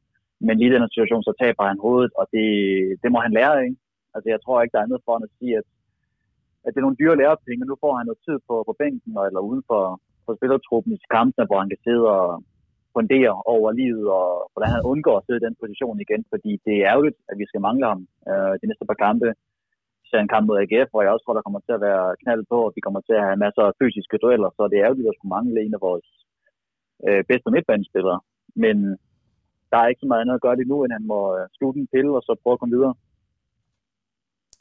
Men 0.46 0.54
lige 0.56 0.70
i 0.70 0.74
den 0.74 0.94
situation, 0.94 1.22
så 1.28 1.32
taber 1.42 1.64
han 1.70 1.84
hovedet, 1.86 2.12
og 2.20 2.24
det, 2.34 2.48
det 3.02 3.08
må 3.12 3.18
han 3.26 3.36
lære, 3.38 3.56
ikke? 3.64 3.76
Altså, 4.14 4.28
jeg 4.34 4.40
tror 4.40 4.56
ikke, 4.58 4.72
der 4.74 4.80
er 4.80 4.86
andet 4.88 5.04
for 5.06 5.14
at 5.16 5.36
sige, 5.38 5.54
at, 5.60 5.66
at 6.64 6.70
det 6.70 6.78
er 6.78 6.86
nogle 6.86 7.00
dyre 7.00 7.18
lærepenge, 7.20 7.64
og 7.64 7.68
nu 7.70 7.76
får 7.84 7.92
han 7.98 8.06
noget 8.06 8.24
tid 8.26 8.38
på, 8.48 8.54
på 8.68 8.72
bænken, 8.80 9.12
eller 9.28 9.40
uden 9.48 9.62
for, 9.70 9.82
for 10.24 10.32
spillertruppen 10.38 10.92
i 10.94 10.98
kampene, 11.16 11.46
hvor 11.48 11.58
han 11.62 11.70
kan 11.72 11.84
sidde 11.86 12.04
og 12.16 12.26
fundere 12.96 13.34
over 13.54 13.68
livet, 13.82 14.06
og 14.18 14.28
hvordan 14.52 14.70
han 14.74 14.82
undgår 14.92 15.16
at 15.18 15.24
sidde 15.24 15.40
i 15.40 15.46
den 15.46 15.56
position 15.62 15.96
igen, 16.04 16.22
fordi 16.32 16.52
det 16.66 16.74
er 16.76 16.88
ærgerligt, 16.92 17.18
at 17.30 17.36
vi 17.40 17.46
skal 17.50 17.64
mangle 17.66 17.86
ham 17.92 18.00
øh, 18.30 18.52
de 18.60 18.68
næste 18.68 18.86
par 18.90 19.00
kampe 19.06 19.28
til 20.14 20.22
en 20.22 20.32
kamp 20.34 20.44
mod 20.46 20.60
AGF, 20.62 20.88
hvor 20.90 21.02
jeg 21.02 21.12
også 21.12 21.24
tror, 21.24 21.36
der 21.36 21.46
kommer 21.46 21.62
til 21.64 21.76
at 21.76 21.84
være 21.88 22.04
knald 22.22 22.42
på, 22.52 22.58
og 22.66 22.72
vi 22.76 22.80
kommer 22.86 23.00
til 23.04 23.16
at 23.18 23.26
have 23.28 23.42
masser 23.44 23.62
af 23.66 23.76
fysiske 23.80 24.16
dueller, 24.22 24.50
så 24.56 24.62
det 24.72 24.78
er 24.80 24.88
jo, 24.88 24.94
at 25.10 25.16
skulle 25.16 25.34
mangle 25.36 25.58
en 25.60 25.76
af 25.76 25.82
vores 25.88 26.08
øh, 27.06 27.22
bedste 27.30 27.48
midtbanespillere. 27.54 28.18
Men 28.62 28.76
der 29.70 29.78
er 29.78 29.88
ikke 29.88 30.02
så 30.04 30.08
meget 30.10 30.22
andet 30.22 30.38
at 30.38 30.44
gøre 30.46 30.58
det 30.60 30.66
nu, 30.72 30.76
end 30.80 30.92
han 30.98 31.06
må 31.12 31.20
øh, 31.36 31.44
slutte 31.56 31.78
en 31.80 31.90
pille, 31.94 32.12
og 32.18 32.22
så 32.26 32.32
prøve 32.42 32.56
at 32.56 32.60
komme 32.60 32.76
videre. 32.76 32.94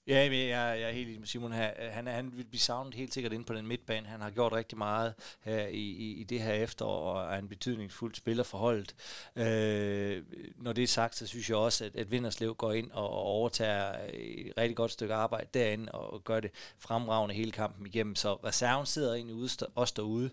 Ja, 0.07 0.23
jeg, 0.23 0.79
jeg 0.79 0.81
er 0.81 0.91
helt 0.91 1.07
enig 1.07 1.19
med 1.19 1.27
Simon 1.27 1.51
her. 1.51 1.91
Han, 1.91 2.07
han 2.07 2.37
vil 2.37 2.43
blive 2.43 2.59
savnet 2.59 2.93
helt 2.93 3.13
sikkert 3.13 3.33
ind 3.33 3.45
på 3.45 3.53
den 3.53 3.67
midtbane. 3.67 4.07
Han 4.07 4.21
har 4.21 4.29
gjort 4.29 4.53
rigtig 4.53 4.77
meget 4.77 5.13
her 5.41 5.67
i, 5.67 5.77
i, 5.77 6.13
i 6.13 6.23
det 6.23 6.41
her 6.41 6.53
efterår, 6.53 7.11
og 7.11 7.33
er 7.33 7.39
en 7.39 7.47
betydningsfuld 7.47 8.15
spiller 8.15 8.43
for 8.43 8.57
holdet. 8.57 8.95
Øh, 9.35 10.23
når 10.57 10.73
det 10.73 10.83
er 10.83 10.87
sagt, 10.87 11.15
så 11.15 11.27
synes 11.27 11.49
jeg 11.49 11.57
også, 11.57 11.85
at, 11.85 11.95
at 11.95 12.11
Vinderslev 12.11 12.55
går 12.55 12.71
ind 12.71 12.91
og, 12.91 13.09
og 13.09 13.23
overtager 13.23 13.95
et 14.13 14.53
rigtig 14.57 14.75
godt 14.75 14.91
stykke 14.91 15.13
arbejde 15.13 15.47
derinde, 15.53 15.91
og, 15.91 16.13
og 16.13 16.23
gør 16.23 16.39
det 16.39 16.51
fremragende 16.79 17.35
hele 17.35 17.51
kampen 17.51 17.87
igennem. 17.87 18.15
Så 18.15 18.33
reserven 18.33 18.85
sidder 18.85 19.13
egentlig 19.13 19.35
ude, 19.35 19.49
også 19.75 19.93
derude, 19.97 20.29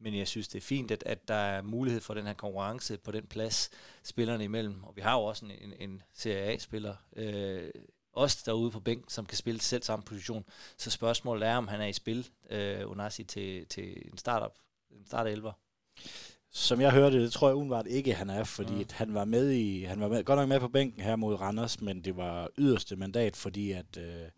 men 0.00 0.18
jeg 0.18 0.28
synes, 0.28 0.48
det 0.48 0.58
er 0.58 0.66
fint, 0.66 0.90
at, 0.90 1.02
at 1.06 1.28
der 1.28 1.34
er 1.34 1.62
mulighed 1.62 2.00
for 2.00 2.14
den 2.14 2.26
her 2.26 2.34
konkurrence 2.34 2.98
på 2.98 3.10
den 3.10 3.26
plads, 3.26 3.70
spillerne 4.02 4.44
imellem. 4.44 4.84
Og 4.84 4.96
vi 4.96 5.00
har 5.00 5.14
jo 5.14 5.24
også 5.24 5.44
en, 5.44 5.50
en, 5.50 5.90
en 5.90 6.02
Serie 6.14 6.42
A-spiller, 6.42 6.94
øh, 7.16 7.70
også 8.12 8.42
derude 8.46 8.70
på 8.70 8.80
bænken, 8.80 9.10
som 9.10 9.26
kan 9.26 9.38
spille 9.38 9.60
selv 9.60 9.82
samme 9.82 10.04
position. 10.04 10.44
Så 10.76 10.90
spørgsmålet 10.90 11.48
er, 11.48 11.56
om 11.56 11.68
han 11.68 11.80
er 11.80 11.86
i 11.86 11.92
spil, 11.92 12.28
øh, 12.50 12.90
Onasi, 12.90 13.24
til, 13.24 13.66
til 13.66 14.10
en 14.12 14.18
startup, 14.18 14.52
en 14.90 15.06
start 15.06 15.26
11. 15.26 15.52
Som 16.54 16.80
jeg 16.80 16.92
hørte, 16.92 17.22
det 17.22 17.32
tror 17.32 17.48
jeg 17.48 17.56
udenbart 17.56 17.86
ikke, 17.86 18.14
han 18.14 18.30
er, 18.30 18.44
fordi 18.44 18.74
mm. 18.74 18.88
han 18.90 19.14
var 19.14 19.24
med 19.24 19.50
i, 19.50 19.84
han 19.84 20.00
var 20.00 20.08
med, 20.08 20.24
godt 20.24 20.38
nok 20.38 20.48
med 20.48 20.60
på 20.60 20.68
bænken 20.68 21.02
her 21.02 21.16
mod 21.16 21.40
Randers, 21.40 21.80
men 21.80 22.04
det 22.04 22.16
var 22.16 22.48
yderste 22.58 22.96
mandat, 22.96 23.36
fordi 23.36 23.72
at 23.72 23.96
øh, 23.98 24.28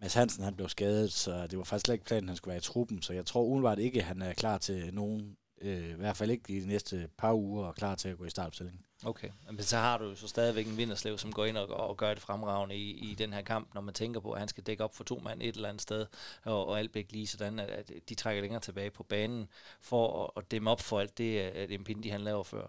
Mads 0.00 0.14
Hansen 0.14 0.44
han 0.44 0.54
blev 0.54 0.68
skadet, 0.68 1.12
så 1.12 1.46
det 1.46 1.58
var 1.58 1.64
faktisk 1.64 1.84
slet 1.84 1.94
ikke 1.94 2.04
planen, 2.04 2.24
at 2.24 2.30
han 2.30 2.36
skulle 2.36 2.52
være 2.52 2.58
i 2.58 2.60
truppen, 2.60 3.02
så 3.02 3.12
jeg 3.12 3.26
tror 3.26 3.42
udenbart 3.42 3.78
ikke, 3.78 3.98
at 3.98 4.04
han 4.04 4.22
er 4.22 4.32
klar 4.32 4.58
til 4.58 4.94
nogen, 4.94 5.36
øh, 5.64 5.90
i 5.90 5.92
hvert 5.92 6.16
fald 6.16 6.30
ikke 6.30 6.52
i 6.56 6.60
de 6.60 6.66
næste 6.66 7.08
par 7.18 7.32
uger, 7.32 7.66
og 7.66 7.74
klar 7.74 7.94
til 7.94 8.08
at 8.08 8.18
gå 8.18 8.24
i 8.24 8.30
startopstillingen. 8.30 8.80
Okay, 9.04 9.28
men 9.50 9.62
så 9.62 9.76
har 9.76 9.98
du 9.98 10.04
jo 10.04 10.14
så 10.14 10.28
stadigvæk 10.28 10.66
en 10.66 10.76
vinderslev, 10.76 11.18
som 11.18 11.32
går 11.32 11.44
ind 11.44 11.56
og, 11.56 11.88
og 11.88 11.96
gør 11.96 12.14
det 12.14 12.22
fremragende 12.22 12.76
i, 12.76 13.10
i 13.10 13.14
den 13.14 13.32
her 13.32 13.42
kamp, 13.42 13.74
når 13.74 13.80
man 13.80 13.94
tænker 13.94 14.20
på, 14.20 14.32
at 14.32 14.38
han 14.38 14.48
skal 14.48 14.64
dække 14.64 14.84
op 14.84 14.94
for 14.94 15.04
to 15.04 15.20
mand 15.24 15.42
et 15.42 15.56
eller 15.56 15.68
andet 15.68 15.82
sted, 15.82 16.06
og, 16.44 16.66
og 16.66 16.78
Albæk 16.78 17.12
lige 17.12 17.26
sådan, 17.26 17.58
at, 17.58 17.70
at 17.70 17.92
de 18.08 18.14
trækker 18.14 18.42
længere 18.42 18.60
tilbage 18.60 18.90
på 18.90 19.02
banen, 19.02 19.48
for 19.80 20.24
at, 20.24 20.30
at 20.36 20.50
dæmme 20.50 20.70
op 20.70 20.80
for 20.80 21.00
alt 21.00 21.18
det, 21.18 21.38
at 21.38 21.70
Impindi 21.70 22.08
han 22.08 22.20
laver 22.20 22.42
før. 22.42 22.66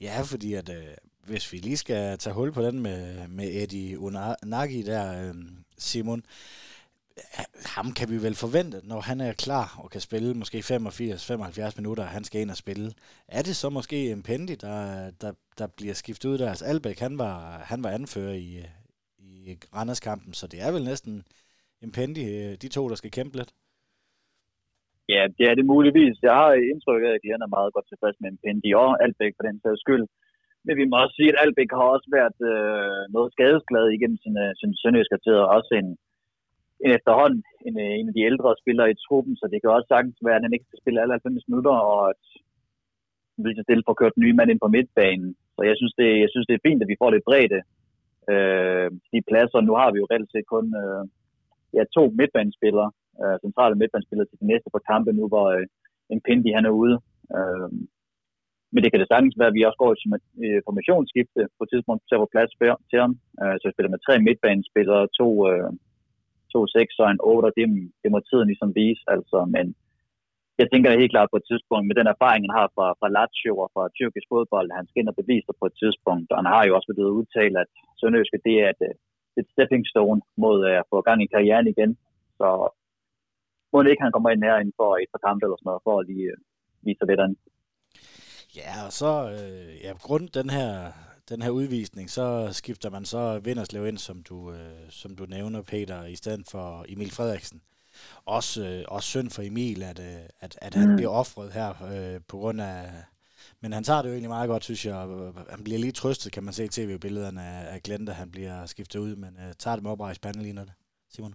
Ja, 0.00 0.22
fordi 0.22 0.54
at 0.54 0.68
øh, 0.68 0.84
hvis 1.24 1.52
vi 1.52 1.58
lige 1.58 1.76
skal 1.76 2.18
tage 2.18 2.34
hul 2.34 2.52
på 2.52 2.62
den 2.62 2.80
med, 2.80 3.28
med 3.28 3.48
Eddie 3.62 3.98
Unagi 3.98 4.82
der, 4.82 5.28
øh, 5.28 5.34
Simon, 5.78 6.22
ham 7.76 7.86
kan 7.98 8.08
vi 8.12 8.16
vel 8.26 8.36
forvente, 8.44 8.78
når 8.90 9.00
han 9.08 9.18
er 9.20 9.32
klar 9.44 9.68
og 9.82 9.88
kan 9.94 10.02
spille 10.08 10.30
måske 10.40 10.58
85-75 10.58 11.80
minutter, 11.80 12.04
han 12.16 12.24
skal 12.24 12.40
ind 12.40 12.50
og 12.54 12.62
spille. 12.64 12.88
Er 13.38 13.42
det 13.48 13.56
så 13.56 13.68
måske 13.78 13.98
en 14.14 14.22
Pendi, 14.28 14.54
der, 14.66 14.78
der, 15.22 15.32
der 15.58 15.66
bliver 15.78 15.96
skiftet 16.02 16.28
ud 16.28 16.38
der? 16.38 16.48
Altså 16.52 16.64
Albæk, 16.70 16.98
han 17.06 17.14
var, 17.24 17.34
han 17.72 17.80
var 17.84 17.90
anfører 17.98 18.36
i, 18.48 18.50
i 19.28 19.30
Randers-kampen, 19.76 20.32
så 20.40 20.44
det 20.52 20.58
er 20.66 20.70
vel 20.72 20.84
næsten 20.84 21.14
en 21.84 21.92
Pendi, 21.96 22.24
øh, 22.36 22.52
de 22.62 22.68
to, 22.76 22.82
der 22.88 22.96
skal 22.98 23.16
kæmpe 23.18 23.36
lidt. 23.36 23.52
Ja, 25.14 25.22
det 25.38 25.44
er 25.50 25.54
det 25.58 25.66
muligvis. 25.74 26.16
Jeg 26.28 26.34
har 26.40 26.50
indtryk 26.72 27.02
af, 27.08 27.12
at 27.14 27.22
Glenn 27.22 27.46
er 27.46 27.56
meget 27.56 27.74
godt 27.74 27.88
tilfreds 27.88 28.16
med 28.20 28.28
en 28.30 28.42
Pendi 28.44 28.70
og 28.84 28.90
Albæk 29.04 29.34
for 29.36 29.44
den 29.48 29.58
sags 29.62 29.80
skyld. 29.84 30.04
Men 30.66 30.74
vi 30.80 30.84
må 30.86 30.94
også 31.02 31.16
sige, 31.16 31.30
at 31.32 31.40
Albæk 31.42 31.70
har 31.78 31.88
også 31.94 32.08
været 32.18 32.38
øh, 32.52 33.02
noget 33.14 33.28
skadesglad 33.34 33.86
igennem 33.96 34.18
sin, 34.24 34.36
øh, 34.44 34.52
sin 34.60 34.72
sønderjyske 34.80 35.16
og 35.42 35.48
også 35.56 35.72
en, 35.80 35.88
en 36.84 36.90
efterhånden 36.98 37.42
en, 37.68 37.74
øh, 37.84 37.92
en 37.98 38.08
af 38.10 38.14
de 38.14 38.26
ældre 38.30 38.60
spillere 38.62 38.90
i 38.90 39.00
truppen, 39.06 39.34
så 39.36 39.44
det 39.52 39.58
kan 39.60 39.70
også 39.76 39.88
sagtens 39.90 40.18
være, 40.26 40.38
at 40.38 40.46
han 40.46 40.54
ikke 40.54 40.68
skal 40.68 40.82
spille 40.82 41.00
alle 41.00 41.14
90 41.14 41.48
minutter, 41.50 41.74
og 41.92 42.00
at 42.12 42.24
vi 43.44 43.50
skal 43.52 43.66
stille 43.66 43.84
for 43.84 43.92
at 43.92 44.00
køre 44.00 44.14
den 44.14 44.22
nye 44.24 44.36
mand 44.38 44.50
ind 44.50 44.62
på 44.62 44.72
midtbanen. 44.76 45.30
Så 45.56 45.60
jeg 45.70 45.76
synes, 45.80 45.94
det, 46.00 46.08
jeg 46.24 46.30
synes, 46.30 46.46
det 46.46 46.54
er 46.54 46.66
fint, 46.68 46.82
at 46.82 46.90
vi 46.92 47.00
får 47.00 47.10
lidt 47.10 47.28
bredde 47.28 47.60
øh, 48.32 48.88
de 49.12 49.20
pladser. 49.28 49.60
Nu 49.60 49.74
har 49.80 49.88
vi 49.90 49.98
jo 50.00 50.06
reelt 50.10 50.30
set 50.32 50.46
kun 50.54 50.66
øh, 50.82 51.02
ja, 51.76 51.82
to 51.96 52.02
midtbanespillere, 52.18 52.90
øh, 53.22 53.36
centrale 53.44 53.74
midtbanespillere 53.80 54.28
til 54.28 54.40
de 54.42 54.50
næste 54.52 54.68
par 54.74 54.84
kampe 54.90 55.10
nu, 55.18 55.24
hvor 55.32 55.46
øh, 55.56 55.66
en 56.12 56.20
Pindi 56.26 56.50
han 56.58 56.66
er 56.70 56.74
ude. 56.82 56.96
Øh, 57.36 57.70
men 58.72 58.80
det 58.82 58.90
kan 58.90 59.00
det 59.00 59.08
sagtens 59.10 59.38
være, 59.38 59.50
at 59.52 59.58
vi 59.58 59.66
også 59.68 59.80
går 59.82 59.92
i 59.94 60.48
øh, 60.48 60.60
formationsskifte 60.66 61.40
på 61.56 61.62
et 61.64 61.70
tidspunkt 61.72 62.02
til 62.04 62.16
at 62.16 62.22
få 62.22 62.28
plads 62.34 62.52
til 62.90 62.98
ham. 63.04 63.12
Øh, 63.42 63.54
så 63.56 63.62
vi 63.64 63.74
spiller 63.74 63.94
med 63.94 64.04
tre 64.06 64.14
midtbanespillere, 64.26 65.02
to, 65.20 65.28
øh, 65.50 65.70
to 66.52 66.60
sekser 66.74 67.02
og 67.04 67.10
en 67.10 67.22
8, 67.22 67.52
det, 67.56 67.66
det 68.02 68.10
må 68.12 68.18
tiden 68.20 68.48
ligesom 68.48 68.70
vise, 68.80 69.02
altså, 69.14 69.38
men 69.54 69.66
jeg 70.60 70.66
tænker 70.68 71.00
helt 71.00 71.14
klart 71.14 71.32
på 71.32 71.38
et 71.40 71.48
tidspunkt, 71.50 71.84
med 71.86 71.96
den 72.00 72.12
erfaring, 72.14 72.42
han 72.46 72.58
har 72.60 72.68
fra, 72.76 72.86
fra 73.00 73.08
Lazio 73.16 73.54
og 73.64 73.68
fra 73.74 73.84
tyrkisk 73.98 74.26
fodbold, 74.32 74.68
han 74.78 74.86
skal 74.86 75.00
ind 75.00 75.12
og 75.12 75.18
bevise 75.20 75.52
på 75.60 75.66
et 75.70 75.76
tidspunkt, 75.82 76.28
og 76.32 76.38
han 76.40 76.48
har 76.54 76.62
jo 76.64 76.72
også 76.76 76.88
blevet 76.90 77.16
udtalt, 77.18 77.56
at 77.62 77.68
Sønderjyske, 77.98 78.44
det 78.46 78.56
er 78.64 78.68
et, 78.74 78.82
et 79.40 79.46
stepping 79.52 79.84
stone 79.92 80.20
mod 80.42 80.58
øh, 80.68 80.76
at 80.80 80.88
få 80.90 80.96
gang 81.08 81.18
i 81.22 81.32
karrieren 81.34 81.66
igen. 81.74 81.90
Så 82.38 82.48
må 83.72 83.78
det 83.82 83.90
ikke, 83.90 84.06
han 84.06 84.14
kommer 84.14 84.30
ind 84.30 84.42
her 84.48 84.56
inden 84.62 84.78
for 84.80 84.90
et 85.02 85.10
par 85.12 85.24
kampe 85.26 85.42
eller 85.44 85.58
sådan 85.58 85.68
noget, 85.70 85.84
for 85.86 85.94
at 86.00 86.06
lige 86.10 86.28
øh, 86.32 86.38
vise 86.86 87.06
lidt 87.10 87.22
andet. 87.24 87.40
Ja, 88.60 88.72
og 88.86 88.92
så, 89.00 89.12
øh, 89.36 89.70
ja, 89.84 89.90
grund 90.06 90.26
den 90.38 90.48
her, 90.56 90.70
den 91.28 91.42
her 91.42 91.50
udvisning, 91.50 92.10
så 92.10 92.48
skifter 92.52 92.90
man 92.90 93.04
så 93.04 93.38
Vinderslev 93.38 93.86
ind, 93.86 93.98
som 93.98 94.22
du, 94.22 94.52
øh, 94.52 94.90
som 94.90 95.16
du 95.16 95.24
nævner, 95.24 95.62
Peter, 95.62 96.04
i 96.04 96.16
stedet 96.16 96.46
for 96.50 96.84
Emil 96.88 97.10
Frederiksen 97.10 97.60
også, 98.38 98.58
øh, 98.68 98.82
også 98.96 99.08
synd 99.14 99.30
for 99.34 99.42
Emil, 99.50 99.80
at, 99.90 99.98
øh, 100.08 100.24
at, 100.44 100.52
at 100.66 100.72
han 100.74 100.88
mm. 100.90 100.96
bliver 100.96 101.12
offret 101.22 101.48
her 101.58 101.70
øh, 101.92 102.20
på 102.30 102.36
grund 102.40 102.60
af... 102.60 102.80
Men 103.62 103.72
han 103.72 103.84
tager 103.84 104.00
det 104.02 104.08
jo 104.08 104.14
egentlig 104.14 104.36
meget 104.36 104.48
godt, 104.52 104.64
synes 104.64 104.86
jeg. 104.86 104.96
Han 105.54 105.62
bliver 105.66 105.80
lige 105.84 105.98
trøstet, 106.00 106.32
kan 106.34 106.44
man 106.44 106.52
se 106.56 106.64
i 106.64 106.74
tv-billederne 106.76 107.44
af, 107.72 107.78
Glenn, 107.84 108.06
da 108.08 108.12
han 108.22 108.30
bliver 108.36 108.56
skiftet 108.72 108.98
ud, 109.06 109.12
men 109.24 109.32
øh, 109.42 109.52
tager 109.62 109.76
det 109.76 109.82
med 109.82 109.92
oprejst 109.94 110.22
pande 110.22 110.42
lige 110.42 110.56
det. 110.70 110.76
Simon? 111.14 111.34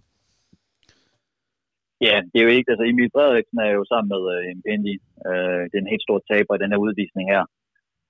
Ja, 2.07 2.15
det 2.29 2.37
er 2.39 2.45
jo 2.47 2.53
ikke, 2.57 2.71
altså 2.71 2.85
Emil 2.91 3.13
Frederiksen 3.15 3.57
er 3.65 3.71
jo 3.77 3.83
sammen 3.91 4.09
med 4.15 4.23
øh, 4.33 4.41
Impendi, 4.53 4.95
øh, 5.29 5.61
det 5.69 5.75
er 5.75 5.83
en 5.83 5.93
helt 5.93 6.07
stor 6.07 6.19
taber 6.31 6.53
i 6.55 6.61
den 6.63 6.71
her 6.73 6.79
udvisning 6.85 7.25
her. 7.33 7.43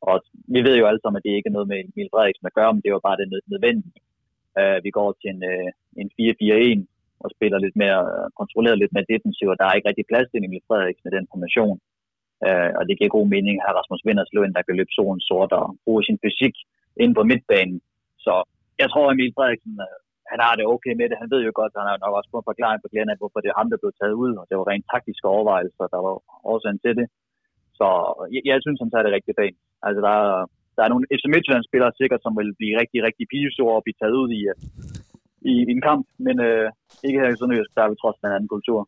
Og 0.10 0.16
vi 0.56 0.60
ved 0.68 0.76
jo 0.78 0.88
alle 0.88 1.02
sammen, 1.02 1.20
at 1.20 1.26
det 1.26 1.34
ikke 1.36 1.50
er 1.50 1.58
noget 1.58 1.70
med 1.72 1.80
Emil 1.80 2.12
Frederiksen 2.14 2.50
at 2.50 2.58
gøre, 2.60 2.74
men 2.74 2.84
det 2.84 2.94
var 2.94 3.08
bare 3.08 3.20
det 3.22 3.28
nødvendige. 3.54 4.00
Uh, 4.60 4.78
vi 4.86 4.90
går 4.98 5.10
til 5.22 5.30
en, 5.34 5.42
uh, 5.54 5.70
en 6.02 6.10
4-4-1, 6.18 6.92
og 7.24 7.30
spiller 7.36 7.60
lidt 7.66 7.78
mere 7.84 8.02
kontrolleret 8.40 8.78
lidt 8.82 8.94
mere 8.96 9.12
defensiv, 9.14 9.48
og 9.50 9.58
der 9.60 9.66
er 9.66 9.76
ikke 9.76 9.90
rigtig 9.90 10.10
plads 10.12 10.28
til 10.30 10.40
Emil 10.46 10.68
Frederiksen 10.68 11.10
i 11.10 11.16
den 11.18 11.28
formation. 11.32 11.78
Uh, 12.46 12.72
og 12.80 12.84
det 12.88 12.98
giver 12.98 13.16
god 13.18 13.28
mening 13.36 13.56
at 13.58 13.66
have 13.66 13.78
Rasmus 13.80 14.06
Vinders 14.08 14.34
ind, 14.34 14.56
der 14.58 14.66
kan 14.68 14.78
løbe 14.80 14.94
solen 14.98 15.22
sort 15.30 15.52
og 15.60 15.66
bruge 15.86 16.04
sin 16.08 16.22
fysik 16.24 16.56
ind 17.04 17.14
på 17.16 17.24
midtbanen. 17.30 17.78
Så 18.26 18.34
jeg 18.82 18.88
tror, 18.90 19.06
at 19.08 19.14
Emil 19.16 19.36
Frederiksen, 19.36 19.76
uh, 19.88 19.98
han 20.32 20.40
har 20.46 20.54
det 20.56 20.66
okay 20.74 20.94
med 21.00 21.08
det. 21.10 21.22
Han 21.22 21.32
ved 21.34 21.42
jo 21.48 21.52
godt, 21.60 21.74
at 21.74 21.82
han 21.82 21.90
har 21.92 22.00
nok 22.04 22.14
også 22.18 22.30
fået 22.32 22.44
en 22.44 22.50
forklaring 22.52 22.80
på 22.82 22.90
Glenn, 22.92 23.20
hvorfor 23.22 23.40
det 23.40 23.50
er 23.50 23.60
ham, 23.60 23.70
der 23.72 23.82
blev 23.82 23.94
taget 24.00 24.16
ud, 24.24 24.34
og 24.40 24.46
det 24.50 24.56
var 24.58 24.66
rent 24.72 24.88
taktiske 24.94 25.28
overvejelser, 25.34 25.94
der 25.94 26.02
var 26.06 26.14
årsagen 26.52 26.80
til 26.86 26.94
det. 27.00 27.08
Så 27.80 27.88
jeg, 28.34 28.42
jeg 28.52 28.58
synes, 28.62 28.80
han 28.82 28.92
tager 28.92 29.06
det 29.06 29.16
rigtig 29.18 29.36
fint. 29.42 29.60
Altså, 29.86 30.00
der 30.08 30.14
er, 30.22 30.32
der 30.76 30.82
er 30.84 30.90
nogle 30.94 31.10
FC 31.16 31.24
Midtjylland-spillere 31.34 31.98
sikkert, 32.00 32.22
som 32.24 32.34
vil 32.40 32.52
blive 32.60 32.80
rigtig, 32.82 33.00
rigtig 33.08 33.26
pigesore 33.32 33.78
og 33.78 33.84
blive 33.86 34.00
taget 34.02 34.16
ud 34.22 34.30
i, 34.40 34.42
øh, 34.52 34.58
i, 35.52 35.54
i 35.70 35.72
en 35.76 35.84
kamp, 35.90 36.04
men 36.26 36.36
øh, 36.48 36.68
ikke 37.08 37.20
her 37.22 37.30
i 37.30 37.38
Sønderjysk, 37.38 37.72
der 37.76 37.82
er 37.84 37.90
vi 37.92 38.02
trods 38.02 38.18
en 38.18 38.38
anden 38.38 38.54
kultur. 38.56 38.80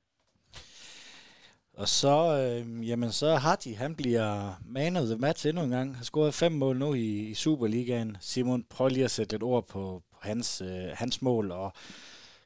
Og 1.77 1.87
så, 1.87 2.17
øh, 2.39 2.89
jamen 2.89 3.11
så 3.11 3.35
Hardy, 3.35 3.75
han 3.75 3.95
bliver 3.95 4.59
man 4.65 4.97
of 4.97 5.03
the 5.03 5.17
match 5.17 5.47
endnu 5.47 5.63
en 5.63 5.69
gang. 5.69 5.97
Har 5.97 6.03
scoret 6.03 6.33
fem 6.33 6.51
mål 6.51 6.77
nu 6.77 6.93
i, 6.93 7.29
i 7.31 7.33
Superligaen. 7.33 8.17
Simon, 8.19 8.65
prøv 8.69 8.87
lige 8.87 9.03
at 9.03 9.11
sætte 9.11 9.35
et 9.35 9.43
ord 9.43 9.67
på, 9.67 10.01
på 10.11 10.17
hans, 10.21 10.61
øh, 10.61 10.89
hans 10.93 11.21
mål. 11.21 11.51
Og 11.51 11.73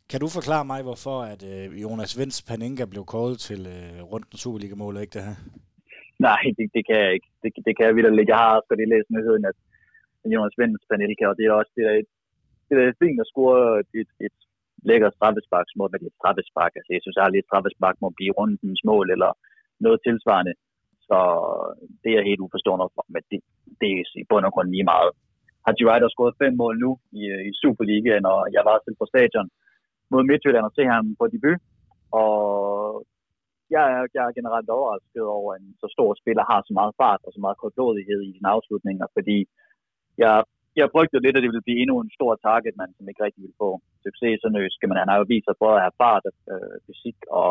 kan 0.10 0.20
du 0.20 0.28
forklare 0.28 0.66
mig, 0.66 0.82
hvorfor 0.84 1.22
at 1.22 1.44
øh, 1.44 1.82
Jonas 1.82 2.18
Vinds 2.20 2.42
Paninka 2.42 2.86
blev 2.86 3.06
kåret 3.06 3.40
til 3.40 3.68
øh, 3.68 4.04
rundt 4.04 4.32
den 4.32 4.38
Superliga-mål, 4.38 4.98
ikke 4.98 5.14
det 5.14 5.24
her? 5.24 5.36
Nej, 6.20 6.42
det, 6.58 6.66
det 6.76 6.84
kan 6.88 6.98
jeg 7.04 7.12
ikke. 7.18 7.30
Det, 7.42 7.50
det 7.66 7.74
kan 7.76 7.86
jeg 7.86 7.96
vildt 7.96 8.30
Jeg 8.30 8.40
har 8.42 8.56
også 8.56 8.70
godt 8.70 8.90
læst 8.94 9.10
nyheden, 9.16 9.46
at 9.52 9.58
Jonas 10.34 10.58
Vinds 10.60 10.88
Panelka, 10.90 11.26
og 11.28 11.36
det 11.38 11.46
er 11.46 11.52
også 11.52 11.74
det, 11.76 11.86
der 11.88 11.96
det 12.70 12.76
er 12.78 13.02
fint 13.04 13.20
at 13.24 13.30
score 13.32 13.60
et, 14.02 14.12
et 14.26 14.38
lækker 14.90 15.10
straffesparksmål 15.18 15.90
med 15.92 16.02
et 16.02 16.18
straffespark. 16.20 16.74
Altså, 16.78 16.92
jeg 16.96 17.02
synes 17.04 17.18
aldrig, 17.24 17.42
at 17.42 17.50
straffespark 17.50 17.98
må 18.04 18.10
blive 18.18 18.36
rundens 18.38 18.82
mål 18.92 19.08
eller 19.16 19.32
noget 19.86 20.00
tilsvarende. 20.08 20.54
Så 21.08 21.20
det 22.04 22.12
er 22.14 22.30
helt 22.30 22.44
uforstående 22.46 22.88
for, 22.96 23.06
men 23.14 23.24
det, 23.32 23.40
det 23.82 23.90
er 23.92 24.04
i 24.22 24.30
bund 24.30 24.46
og 24.48 24.54
grund 24.54 24.70
lige 24.76 24.90
meget. 24.94 25.12
Har 25.66 25.74
Wright 25.88 26.04
har 26.06 26.12
scoret 26.16 26.40
fem 26.44 26.54
mål 26.62 26.76
nu 26.86 26.92
i, 27.20 27.22
i 27.50 27.52
Superligaen, 27.62 28.26
og 28.34 28.40
jeg 28.56 28.64
var 28.70 28.78
selv 28.80 28.98
på 29.00 29.06
stadion 29.14 29.50
mod 30.12 30.24
Midtjylland 30.30 30.66
og 30.70 30.74
se 30.76 30.84
ham 30.94 31.06
på 31.20 31.26
debut. 31.34 31.60
Og 32.22 32.32
jeg 33.76 33.84
er, 33.96 34.04
jeg 34.16 34.24
er 34.26 34.38
generelt 34.40 34.70
overrasket 34.78 35.26
over, 35.38 35.50
at 35.54 35.62
en 35.62 35.76
så 35.84 35.88
stor 35.96 36.10
spiller 36.22 36.44
har 36.52 36.60
så 36.68 36.74
meget 36.80 36.94
fart 37.02 37.22
og 37.28 37.32
så 37.34 37.40
meget 37.46 37.58
kortlodighed 37.62 38.20
i 38.24 38.34
sine 38.36 38.50
afslutninger, 38.56 39.06
fordi 39.18 39.38
jeg 40.24 40.34
jeg 40.80 40.94
frygtede 40.96 41.24
lidt, 41.24 41.38
at 41.38 41.44
det 41.44 41.52
ville 41.52 41.68
blive 41.68 41.82
endnu 41.82 41.96
en 42.00 42.16
stor 42.18 42.32
target, 42.46 42.74
man 42.82 42.92
som 42.98 43.10
ikke 43.10 43.24
rigtig 43.26 43.42
ville 43.44 43.62
få 43.64 43.70
succes 44.06 44.32
i 44.36 44.42
Sønderjysk. 44.42 44.80
Men 44.90 45.02
han 45.02 45.10
har 45.12 45.18
jo 45.20 45.26
vist 45.32 45.46
sig 45.48 45.56
både 45.64 45.78
at 45.78 45.86
have 45.86 46.00
fart, 46.04 46.26
øh, 46.54 46.76
fysik 46.86 47.20
og 47.42 47.50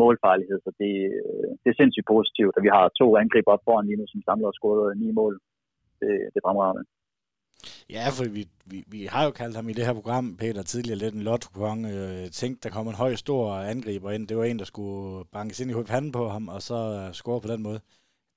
målfarlighed, 0.00 0.58
så 0.66 0.70
det, 0.82 0.94
øh, 1.20 1.48
det 1.60 1.68
er 1.70 1.78
sindssygt 1.80 2.10
positivt, 2.14 2.54
at 2.56 2.64
vi 2.66 2.70
har 2.76 2.84
to 3.00 3.06
angriber 3.22 3.50
op 3.54 3.64
foran 3.66 3.86
lige 3.86 4.00
nu, 4.00 4.06
som 4.08 4.26
samler 4.28 4.48
og 4.50 4.56
scoret 4.58 4.98
ni 5.02 5.08
mål. 5.20 5.34
Det, 6.00 6.12
det 6.32 6.38
er 6.38 6.46
fremragende. 6.46 6.82
Ja, 7.90 8.08
for 8.08 8.24
vi, 8.24 8.48
vi, 8.64 8.84
vi 8.86 9.06
har 9.06 9.24
jo 9.24 9.30
kaldt 9.30 9.56
ham 9.56 9.68
i 9.68 9.72
det 9.72 9.86
her 9.86 9.92
program, 9.92 10.36
Peter, 10.36 10.62
tidligere 10.62 10.98
lidt 10.98 11.14
en 11.14 11.22
lotto 11.22 11.50
øh, 11.84 12.30
tænkte, 12.30 12.68
der 12.68 12.74
kom 12.74 12.88
en 12.88 12.94
høj, 12.94 13.14
stor 13.14 13.54
angriber 13.54 14.10
ind. 14.10 14.28
Det 14.28 14.36
var 14.36 14.44
en, 14.44 14.58
der 14.58 14.64
skulle 14.64 15.24
bankes 15.32 15.60
ind 15.60 15.70
i 15.70 15.74
panden 15.82 16.12
på 16.12 16.28
ham, 16.28 16.48
og 16.48 16.62
så 16.62 16.74
øh, 16.74 17.14
score 17.14 17.40
på 17.40 17.48
den 17.48 17.62
måde. 17.62 17.80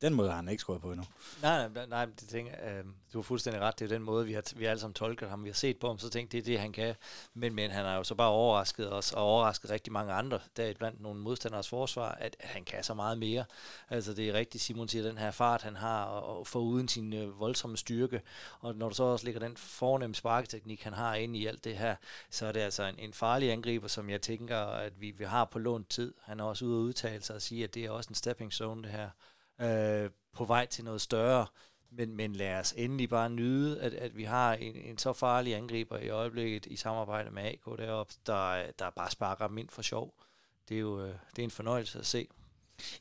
Den 0.02 0.14
måde 0.14 0.30
har 0.30 0.36
han 0.36 0.50
ikke 0.50 0.62
skåret 0.62 0.82
på 0.82 0.92
endnu. 0.92 1.06
Nej, 1.42 1.68
nej, 1.68 1.86
nej 1.86 2.06
det 2.06 2.30
tænker, 2.30 2.52
øh, 2.64 2.84
du 3.14 3.18
har 3.18 3.22
fuldstændig 3.24 3.62
ret. 3.62 3.80
Det 3.80 3.86
er 3.86 3.90
den 3.90 4.04
måde, 4.04 4.26
vi 4.26 4.34
har, 4.34 4.44
vi 4.56 4.66
alle 4.66 4.80
sammen 4.80 4.94
tolket 4.94 5.30
ham. 5.30 5.44
Vi 5.44 5.50
har 5.50 5.54
set 5.54 5.78
på 5.78 5.88
ham, 5.88 6.00
så 6.00 6.10
tænkte 6.10 6.38
det 6.38 6.44
er 6.44 6.46
det, 6.46 6.60
han 6.60 6.72
kan. 6.72 6.96
Men, 7.34 7.56
men 7.56 7.72
han 7.72 7.86
har 7.86 7.96
jo 7.96 8.04
så 8.04 8.16
bare 8.16 8.30
overrasket 8.30 8.94
os, 8.94 9.14
og 9.14 9.24
overrasket 9.24 9.70
rigtig 9.70 9.94
mange 9.94 10.14
andre, 10.14 10.40
der 10.58 10.74
blandt 10.74 11.02
nogle 11.02 11.20
modstanders 11.20 11.70
forsvar, 11.70 12.12
at, 12.12 12.36
at 12.40 12.50
han 12.50 12.64
kan 12.64 12.84
så 12.84 12.94
meget 12.94 13.18
mere. 13.18 13.46
Altså 13.90 14.14
det 14.14 14.30
er 14.30 14.34
rigtigt, 14.34 14.64
Simon 14.64 14.88
siger, 14.88 15.04
den 15.04 15.18
her 15.18 15.32
fart, 15.32 15.62
han 15.62 15.76
har, 15.76 16.04
og, 16.04 16.40
og 16.40 16.48
for 16.48 16.60
uden 16.60 16.88
sin 16.88 17.14
øh, 17.14 17.40
voldsomme 17.40 17.78
styrke. 17.78 18.22
Og 18.60 18.76
når 18.76 18.90
du 18.90 18.96
så 18.96 19.04
også 19.04 19.26
ligger 19.26 19.40
den 19.40 19.58
fornemme 19.58 20.16
sparketeknik, 20.16 20.84
han 20.84 20.94
har 20.94 21.16
inde 21.16 21.40
i 21.40 21.46
alt 21.46 21.64
det 21.64 21.78
her, 21.78 21.96
så 22.30 22.46
er 22.46 22.52
det 22.52 22.60
altså 22.60 22.84
en, 22.84 22.96
en 23.00 23.14
farlig 23.14 23.52
angriber, 23.52 23.88
som 23.88 24.10
jeg 24.10 24.22
tænker, 24.22 24.58
at 24.58 25.02
vi, 25.02 25.12
vi 25.12 25.24
har 25.24 25.46
på 25.46 25.60
lånt 25.60 25.90
tid. 25.90 26.14
Han 26.24 26.40
er 26.40 26.44
også 26.44 26.66
ude 26.66 26.78
at 26.78 26.82
udtale 26.82 27.24
sig 27.24 27.36
og 27.36 27.42
sige, 27.42 27.64
at 27.64 27.74
det 27.74 27.86
er 27.86 27.92
også 27.92 28.10
en 28.10 28.16
stepping 28.16 28.54
zone, 28.54 28.84
det 28.84 28.92
her 28.92 29.10
øh, 29.62 30.10
på 30.34 30.46
vej 30.46 30.66
til 30.66 30.84
noget 30.84 31.02
større. 31.02 31.48
Men, 31.94 32.16
men 32.16 32.34
lad 32.34 32.60
os 32.60 32.74
endelig 32.78 33.10
bare 33.10 33.30
nyde, 33.30 33.82
at, 33.82 33.94
at 33.94 34.18
vi 34.18 34.24
har 34.24 34.54
en, 34.54 34.76
en 34.76 34.98
så 34.98 35.14
farlig 35.14 35.56
angriber 35.56 35.98
i 35.98 36.10
øjeblikket 36.10 36.66
i 36.66 36.76
samarbejde 36.76 37.32
med 37.32 37.44
AK 37.44 37.78
deroppe, 37.78 38.14
der, 38.26 38.72
der 38.80 38.90
bare 38.90 39.12
sparker 39.12 39.48
dem 39.48 39.58
ind 39.58 39.70
for 39.70 39.82
sjov. 39.82 40.14
Det 40.70 40.76
er 40.76 40.82
jo 40.82 41.06
øh, 41.06 41.14
det 41.36 41.40
er 41.40 41.44
en 41.44 41.52
fornøjelse 41.52 42.00
at 42.00 42.06
se. 42.06 42.28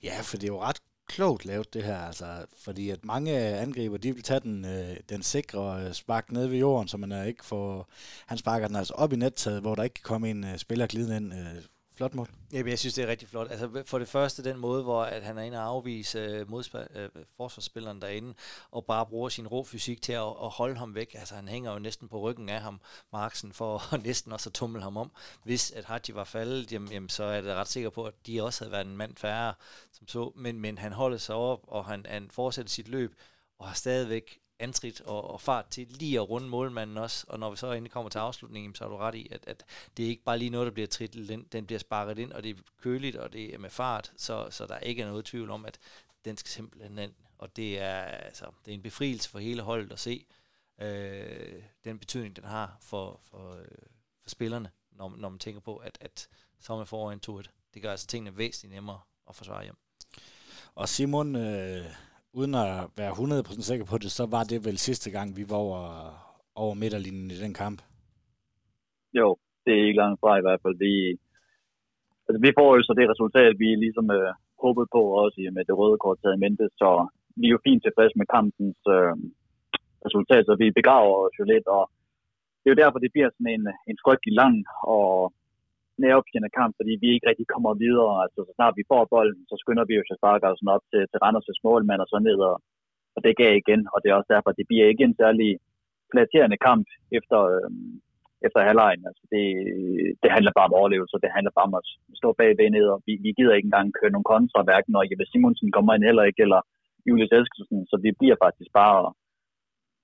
Ja, 0.02 0.20
for 0.20 0.36
det 0.36 0.44
er 0.44 0.52
jo 0.52 0.62
ret 0.62 0.80
klogt 1.06 1.44
lavet 1.44 1.74
det 1.74 1.84
her, 1.84 1.98
altså, 1.98 2.46
fordi 2.56 2.90
at 2.90 3.04
mange 3.04 3.38
angriber, 3.38 3.96
de 3.96 4.14
vil 4.14 4.22
tage 4.22 4.40
den, 4.40 4.64
øh, 4.64 4.96
den 5.08 5.22
sikre 5.22 5.86
øh, 5.86 5.92
spark 5.92 6.32
ned 6.32 6.46
ved 6.46 6.58
jorden, 6.58 6.88
så 6.88 6.96
man 6.96 7.12
er 7.12 7.24
ikke 7.24 7.44
får, 7.44 7.88
han 8.26 8.38
sparker 8.38 8.66
den 8.66 8.76
altså 8.76 8.94
op 8.94 9.12
i 9.12 9.16
nettaget, 9.16 9.60
hvor 9.60 9.74
der 9.74 9.82
ikke 9.82 9.94
kan 9.94 10.02
komme 10.02 10.30
en 10.30 10.44
øh, 10.44 10.58
spiller 10.58 10.86
glidende 10.86 11.16
ind, 11.16 11.34
øh, 11.34 11.62
Flot 12.00 12.14
mål. 12.14 12.28
Ja, 12.52 12.62
jeg 12.66 12.78
synes, 12.78 12.94
det 12.94 13.04
er 13.04 13.08
rigtig 13.08 13.28
flot. 13.28 13.50
Altså, 13.50 13.82
for 13.86 13.98
det 13.98 14.08
første 14.08 14.44
den 14.44 14.56
måde, 14.58 14.82
hvor 14.82 15.02
at 15.02 15.22
han 15.22 15.38
er 15.38 15.42
inde 15.42 15.58
og 15.58 15.64
afvise 15.64 16.18
øh, 16.18 16.48
modspil- 16.48 16.98
øh, 16.98 17.08
forsvarsspilleren 17.36 18.02
derinde, 18.02 18.34
og 18.70 18.84
bare 18.84 19.06
bruger 19.06 19.28
sin 19.28 19.46
rå 19.46 19.64
fysik 19.64 20.02
til 20.02 20.12
at, 20.12 20.26
at 20.26 20.48
holde 20.48 20.76
ham 20.76 20.94
væk. 20.94 21.14
Altså, 21.14 21.34
han 21.34 21.48
hænger 21.48 21.72
jo 21.72 21.78
næsten 21.78 22.08
på 22.08 22.20
ryggen 22.20 22.48
af 22.48 22.60
ham, 22.60 22.80
Marksen, 23.12 23.52
for 23.52 23.94
at 23.94 24.02
næsten 24.06 24.32
også 24.32 24.48
at 24.48 24.54
tumle 24.54 24.82
ham 24.82 24.96
om. 24.96 25.10
Hvis 25.44 25.70
at 25.70 25.84
Haji 25.84 26.14
var 26.14 26.24
faldet, 26.24 26.72
jamen, 26.72 26.92
jamen, 26.92 27.08
så 27.08 27.24
er 27.24 27.32
jeg 27.32 27.44
ret 27.44 27.68
sikker 27.68 27.90
på, 27.90 28.04
at 28.04 28.14
de 28.26 28.42
også 28.42 28.64
havde 28.64 28.72
været 28.72 28.86
en 28.86 28.96
mand 28.96 29.16
færre, 29.16 29.54
som 29.92 30.08
så. 30.08 30.32
Men, 30.36 30.60
men 30.60 30.78
han 30.78 30.92
holder 30.92 31.18
sig 31.18 31.34
op, 31.34 31.60
og 31.62 31.84
han, 31.84 32.06
han 32.08 32.30
fortsætter 32.30 32.70
sit 32.70 32.88
løb, 32.88 33.14
og 33.58 33.66
har 33.66 33.74
stadigvæk 33.74 34.40
antrit 34.60 35.00
og, 35.00 35.30
og 35.30 35.40
fart 35.40 35.66
til 35.66 35.86
lige 35.90 36.16
at 36.16 36.30
runde 36.30 36.48
målmanden 36.48 36.98
også. 36.98 37.24
Og 37.28 37.38
når 37.38 37.50
vi 37.50 37.56
så 37.56 37.72
endelig 37.72 37.92
kommer 37.92 38.10
til 38.10 38.18
afslutningen, 38.18 38.74
så 38.74 38.84
har 38.84 38.88
du 38.88 38.96
ret 38.96 39.14
i, 39.14 39.28
at, 39.30 39.44
at 39.46 39.64
det 39.96 40.04
er 40.04 40.08
ikke 40.08 40.24
bare 40.24 40.38
lige 40.38 40.50
noget, 40.50 40.66
der 40.66 40.72
bliver 40.72 40.86
trittet 40.86 41.28
den, 41.28 41.46
Den 41.52 41.66
bliver 41.66 41.78
sparket 41.78 42.18
ind, 42.18 42.32
og 42.32 42.42
det 42.42 42.50
er 42.50 42.60
køligt, 42.82 43.16
og 43.16 43.32
det 43.32 43.54
er 43.54 43.58
med 43.58 43.70
fart. 43.70 44.12
Så, 44.16 44.48
så 44.50 44.66
der 44.66 44.74
er 44.74 44.80
ikke 44.80 45.04
noget 45.04 45.24
tvivl 45.24 45.50
om, 45.50 45.64
at 45.64 45.78
den 46.24 46.36
skal 46.36 46.50
simpelthen 46.50 46.98
ind. 46.98 47.12
Og 47.38 47.56
det 47.56 47.78
er, 47.78 48.00
altså, 48.00 48.44
det 48.64 48.70
er 48.70 48.74
en 48.74 48.82
befrielse 48.82 49.30
for 49.30 49.38
hele 49.38 49.62
holdet 49.62 49.92
at 49.92 49.98
se 49.98 50.26
øh, 50.80 51.62
den 51.84 51.98
betydning, 51.98 52.36
den 52.36 52.44
har 52.44 52.76
for, 52.80 53.20
for, 53.30 53.54
øh, 53.54 53.64
for 54.22 54.30
spillerne, 54.30 54.70
når, 54.92 55.14
når 55.16 55.28
man 55.28 55.38
tænker 55.38 55.60
på, 55.60 55.76
at, 55.76 55.98
at 56.00 56.28
så 56.60 56.74
er 56.74 56.84
får 56.84 57.12
en 57.12 57.20
2 57.20 57.42
Det 57.74 57.82
gør 57.82 57.90
altså 57.90 58.06
tingene 58.06 58.36
væsentligt 58.36 58.74
nemmere 58.74 59.00
at 59.28 59.36
forsvare 59.36 59.62
hjem. 59.62 59.76
Og 60.74 60.88
Simon, 60.88 61.36
øh, 61.36 61.86
uden 62.38 62.54
at 62.54 62.70
være 63.00 63.12
100% 63.12 63.62
sikker 63.70 63.86
på 63.90 63.96
det, 64.02 64.10
så 64.18 64.24
var 64.34 64.44
det 64.50 64.58
vel 64.66 64.78
sidste 64.78 65.10
gang, 65.10 65.36
vi 65.38 65.44
var 65.50 65.56
over, 65.66 65.82
over 66.62 66.74
midterlinjen 66.74 67.30
i 67.30 67.38
den 67.44 67.54
kamp? 67.62 67.78
Jo, 69.18 69.28
det 69.64 69.72
er 69.74 69.86
ikke 69.86 70.02
langt 70.02 70.20
fra 70.20 70.38
i 70.38 70.44
hvert 70.46 70.62
fald. 70.62 70.76
Vi, 70.86 70.94
altså, 72.26 72.40
vi 72.46 72.50
får 72.58 72.70
jo 72.76 72.82
så 72.82 72.92
det 72.98 73.12
resultat, 73.14 73.52
vi 73.64 73.68
ligesom 73.84 74.06
øh, 74.18 74.32
håbede 74.64 74.88
på 74.94 75.02
også 75.22 75.38
med 75.56 75.64
det 75.68 75.78
røde 75.78 75.98
kort 76.04 76.18
taget 76.20 76.36
i 76.36 76.42
mente, 76.44 76.66
så 76.80 76.90
vi 77.40 77.46
er 77.46 77.54
jo 77.56 77.64
fint 77.66 77.82
tilfredse 77.82 78.18
med 78.18 78.26
kampens 78.36 78.80
øh, 78.96 79.14
resultat, 80.06 80.42
så 80.46 80.54
vi 80.62 80.78
begraver 80.78 81.16
os 81.24 81.38
jo 81.40 81.44
lidt, 81.52 81.66
og 81.76 81.82
det 82.60 82.66
er 82.66 82.74
jo 82.74 82.82
derfor, 82.82 82.98
det 82.98 83.12
bliver 83.14 83.30
sådan 83.30 83.52
en, 83.56 83.64
en 83.90 83.98
frygtelig 84.04 84.34
lang 84.42 84.56
og 84.96 85.32
nervepirrende 86.04 86.56
kamp, 86.58 86.72
fordi 86.78 86.92
vi 87.02 87.08
ikke 87.10 87.28
rigtig 87.30 87.46
kommer 87.54 87.72
videre. 87.84 88.14
Altså, 88.24 88.38
så 88.46 88.52
snart 88.56 88.78
vi 88.80 88.90
får 88.92 89.02
bolden, 89.14 89.42
så 89.50 89.56
skynder 89.62 89.84
vi 89.86 89.94
jo 89.96 90.02
Sjøsparkersen 90.04 90.68
altså 90.68 90.74
op 90.76 90.84
til, 90.92 91.02
til 91.10 91.22
Randers' 91.24 91.62
målmand 91.66 92.00
og 92.04 92.08
så 92.12 92.18
ned, 92.28 92.38
og, 92.50 92.56
og 93.16 93.20
det 93.24 93.40
gav 93.40 93.52
igen. 93.62 93.82
Og 93.92 93.96
det 93.98 94.08
er 94.08 94.18
også 94.18 94.32
derfor, 94.34 94.48
at 94.50 94.58
det 94.60 94.68
bliver 94.70 94.86
ikke 94.88 95.04
en 95.06 95.20
særlig 95.22 95.50
flatterende 96.12 96.58
kamp 96.68 96.86
efter, 97.18 97.38
øh, 97.54 97.70
efter 98.46 98.60
halvlejen. 98.68 99.02
Altså, 99.08 99.22
det, 99.34 99.44
det 100.22 100.30
handler 100.36 100.52
bare 100.54 100.68
om 100.70 100.78
overlevelse, 100.80 101.24
det 101.24 101.36
handler 101.36 101.52
bare 101.56 101.68
om 101.70 101.78
at 101.80 101.86
stå 102.20 102.28
bag 102.38 102.70
ned, 102.76 102.86
og 102.94 102.98
vi, 103.06 103.12
vi 103.24 103.30
gider 103.38 103.54
ikke 103.54 103.68
engang 103.70 103.96
køre 103.98 104.14
nogle 104.14 104.30
kontra, 104.34 104.60
hverken 104.68 104.90
når 104.92 105.08
Jeppe 105.10 105.26
Simonsen 105.30 105.70
kommer 105.76 105.92
ind 105.94 106.04
heller 106.08 106.24
ikke, 106.28 106.42
eller 106.46 106.60
Julius 107.08 107.34
Eskelsen, 107.38 107.80
så 107.90 107.96
vi 108.04 108.10
bliver 108.20 108.36
faktisk 108.44 108.70
bare 108.80 108.96
at, 109.04 109.10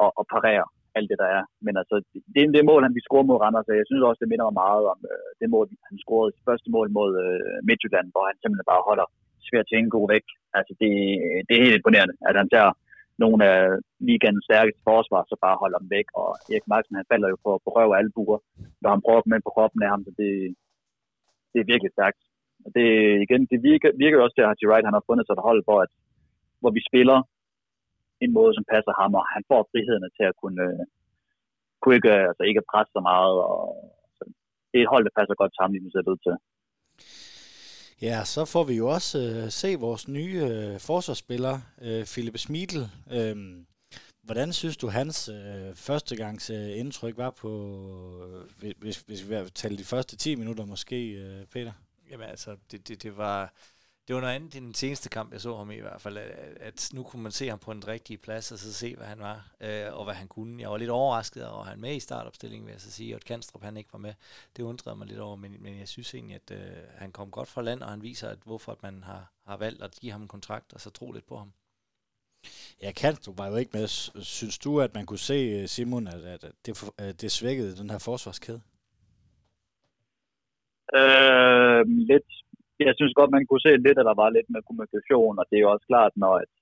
at, 0.04 0.10
at 0.20 0.24
parere 0.34 0.64
alt 0.96 1.10
det, 1.10 1.18
der 1.22 1.28
er. 1.38 1.42
Men 1.66 1.74
altså, 1.80 1.94
det 2.32 2.40
er 2.40 2.54
det 2.56 2.70
mål, 2.70 2.82
han 2.86 2.96
vi 2.96 3.06
scorede 3.06 3.28
mod 3.28 3.40
Randers, 3.42 3.68
jeg 3.80 3.88
synes 3.90 4.02
også, 4.08 4.20
det 4.22 4.30
minder 4.30 4.46
mig 4.48 4.56
meget 4.64 4.84
om 4.92 4.98
øh, 5.12 5.30
det 5.40 5.48
mål, 5.54 5.66
han 5.88 5.96
scorede 6.04 6.30
i 6.32 6.44
første 6.48 6.68
mål 6.76 6.88
mod 6.98 7.10
øh, 7.24 7.56
Midtjylland, 7.68 8.08
hvor 8.12 8.24
han 8.28 8.36
simpelthen 8.38 8.70
bare 8.72 8.86
holder 8.88 9.06
svært 9.48 9.66
til 9.68 9.78
en 9.78 9.94
god 9.96 10.06
væk. 10.14 10.26
Altså, 10.58 10.72
det, 10.80 10.92
det 11.46 11.52
er 11.54 11.64
helt 11.64 11.78
imponerende, 11.78 12.14
at 12.28 12.34
han 12.40 12.48
tager 12.54 12.72
nogle 13.22 13.40
af 13.52 13.60
ligands 14.08 14.44
stærkeste 14.48 14.82
forsvar, 14.90 15.22
så 15.30 15.36
bare 15.44 15.60
holder 15.62 15.78
dem 15.82 15.90
væk. 15.96 16.08
Og 16.20 16.28
Erik 16.52 16.66
Marksen, 16.72 16.98
han 17.00 17.10
falder 17.12 17.28
jo 17.32 17.36
på, 17.44 17.50
på 17.64 17.68
røv 17.76 17.88
og 17.92 17.98
albuer, 18.00 18.38
når 18.82 18.90
han 18.94 19.02
prøver 19.04 19.18
at 19.18 19.24
komme 19.24 19.36
ind 19.36 19.48
på 19.48 19.54
kroppen 19.56 19.80
af 19.84 19.90
ham, 19.92 20.02
så 20.06 20.10
det, 20.20 20.32
det 21.52 21.58
er 21.60 21.70
virkelig 21.72 21.92
stærkt. 21.92 22.20
Og 22.64 22.70
det, 22.76 22.86
igen, 23.26 23.42
det 23.52 23.58
virker, 23.70 23.90
virker 24.04 24.18
også 24.20 24.34
til, 24.34 24.44
at 24.44 24.50
Haji 24.50 24.66
Wright 24.68 24.88
han 24.88 24.98
har 24.98 25.08
fundet 25.08 25.24
sig 25.26 25.34
et 25.34 25.46
hold, 25.48 25.60
hvor, 25.66 25.78
at, 25.84 25.92
hvor 26.60 26.72
vi 26.76 26.82
spiller 26.90 27.18
en 28.24 28.32
måde, 28.38 28.52
som 28.54 28.64
passer 28.72 28.92
ham, 29.00 29.12
og 29.20 29.24
han 29.34 29.42
får 29.50 29.60
frihederne 29.70 30.10
til 30.16 30.24
at 30.30 30.38
kunne, 30.42 30.66
kunne 31.80 31.96
ikke, 31.98 32.14
altså 32.30 32.42
ikke 32.50 32.68
presse 32.70 32.90
så 32.96 33.00
meget. 33.10 33.36
Og, 33.52 33.62
så 34.16 34.22
det 34.70 34.76
er 34.78 34.84
et 34.84 34.92
hold, 34.94 35.04
der 35.04 35.18
passer 35.18 35.34
godt 35.42 35.54
sammen, 35.54 35.72
lige 35.72 35.84
nu 35.84 35.90
ser 35.90 36.02
det 36.04 36.14
ud 36.14 36.22
til. 36.26 36.34
Ja, 38.02 38.18
så 38.34 38.44
får 38.44 38.64
vi 38.64 38.74
jo 38.82 38.86
også 38.96 39.18
øh, 39.18 39.50
se 39.60 39.70
vores 39.86 40.08
nye 40.08 40.40
øh, 40.50 40.74
forsvarsspiller, 40.88 41.56
øh, 41.86 42.02
Philip 42.12 42.38
Smidl. 42.38 42.78
Øh, 43.16 43.36
hvordan 44.26 44.52
synes 44.52 44.76
du, 44.76 44.86
hans 44.88 45.28
øh, 45.28 45.74
førstegangs 45.74 46.50
øh, 46.50 46.78
indtryk 46.80 47.16
var 47.16 47.30
på, 47.30 47.50
øh, 48.62 48.74
hvis, 48.78 48.96
hvis 49.00 49.22
vi 49.30 49.36
vil 49.36 49.50
tale 49.50 49.78
de 49.78 49.84
første 49.84 50.16
10 50.16 50.34
minutter 50.34 50.64
måske, 50.64 51.12
øh, 51.12 51.46
Peter? 51.52 51.72
Jamen 52.10 52.26
altså, 52.26 52.56
det, 52.70 52.88
det, 52.88 53.02
det 53.02 53.16
var 53.16 53.52
det 54.08 54.14
var 54.14 54.20
noget 54.20 54.34
andet 54.34 54.54
i 54.54 54.58
den 54.58 54.74
seneste 54.74 55.08
kamp, 55.08 55.32
jeg 55.32 55.40
så 55.40 55.56
ham 55.56 55.70
i, 55.70 55.76
i 55.76 55.80
hvert 55.80 56.00
fald, 56.00 56.16
at, 56.18 56.30
at 56.60 56.90
nu 56.94 57.02
kunne 57.02 57.22
man 57.22 57.32
se 57.32 57.48
ham 57.48 57.58
på 57.58 57.70
en 57.70 57.88
rigtig 57.88 58.20
plads, 58.20 58.52
og 58.52 58.58
så 58.58 58.72
se, 58.72 58.96
hvad 58.96 59.06
han 59.06 59.18
var, 59.18 59.50
øh, 59.60 59.98
og 59.98 60.04
hvad 60.04 60.14
han 60.14 60.28
kunne. 60.28 60.62
Jeg 60.62 60.70
var 60.70 60.76
lidt 60.76 60.90
overrasket 60.90 61.48
over, 61.48 61.62
at 61.62 61.68
han 61.68 61.80
med 61.80 61.96
i 61.96 62.00
startopstillingen, 62.00 62.66
vil 62.66 62.72
jeg 62.72 62.80
så 62.80 62.90
sige, 62.90 63.14
og 63.14 63.16
at 63.16 63.24
Kanstrup 63.24 63.62
han 63.62 63.76
ikke 63.76 63.92
var 63.92 63.98
med. 63.98 64.14
Det 64.56 64.62
undrede 64.62 64.96
mig 64.96 65.06
lidt 65.06 65.20
over, 65.20 65.36
men, 65.36 65.56
men 65.60 65.78
jeg 65.78 65.88
synes 65.88 66.14
egentlig, 66.14 66.34
at 66.34 66.50
øh, 66.50 66.76
han 66.94 67.12
kom 67.12 67.30
godt 67.30 67.48
fra 67.48 67.62
land, 67.62 67.82
og 67.82 67.90
han 67.90 68.02
viser, 68.02 68.28
at 68.28 68.38
hvorfor 68.44 68.72
at 68.72 68.82
man 68.82 69.02
har, 69.02 69.32
har 69.46 69.56
valgt 69.56 69.82
at 69.82 69.98
give 70.00 70.12
ham 70.12 70.22
en 70.22 70.28
kontrakt, 70.28 70.72
og 70.72 70.80
så 70.80 70.90
tro 70.90 71.12
lidt 71.12 71.26
på 71.26 71.36
ham. 71.36 71.52
Ja, 72.82 72.92
Kanstrup 72.92 73.38
var 73.38 73.48
jo 73.48 73.56
ikke 73.56 73.78
med. 73.78 73.88
Synes 74.22 74.58
du, 74.58 74.80
at 74.80 74.94
man 74.94 75.06
kunne 75.06 75.18
se, 75.18 75.34
øh, 75.34 75.68
Simon, 75.68 76.06
at, 76.06 76.24
at 76.24 76.52
det, 76.66 76.90
at 76.98 77.20
det 77.20 77.32
svækkede 77.32 77.76
den 77.76 77.90
her 77.90 77.98
forsvarskæde? 77.98 78.60
Øh, 80.94 81.86
lidt 81.86 82.32
jeg 82.88 82.94
synes 82.96 83.14
godt, 83.18 83.34
man 83.36 83.46
kunne 83.46 83.64
se 83.66 83.72
lidt, 83.86 83.98
at 84.00 84.08
der 84.10 84.16
var 84.22 84.30
lidt 84.36 84.48
med 84.54 84.66
kommunikation, 84.68 85.34
og 85.40 85.44
det 85.48 85.56
er 85.56 85.64
jo 85.64 85.72
også 85.74 85.86
klart, 85.92 86.12
når, 86.22 86.34
at, 86.44 86.52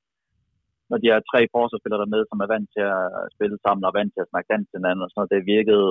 når 0.90 0.98
de 0.98 1.10
her 1.12 1.20
tre 1.30 1.40
forsvarsspillere 1.54 2.02
der 2.02 2.14
med, 2.14 2.22
som 2.26 2.38
er 2.44 2.52
vant 2.54 2.68
til 2.76 2.86
at 2.98 3.30
spille 3.34 3.56
sammen 3.64 3.82
og 3.88 3.92
vant 3.98 4.12
til 4.12 4.24
at 4.24 4.30
snakke 4.30 4.50
dansk 4.52 4.68
til 4.68 4.78
hinanden, 4.80 5.04
og 5.04 5.08
sådan 5.08 5.18
noget, 5.20 5.34
det 5.34 5.52
virkede, 5.56 5.88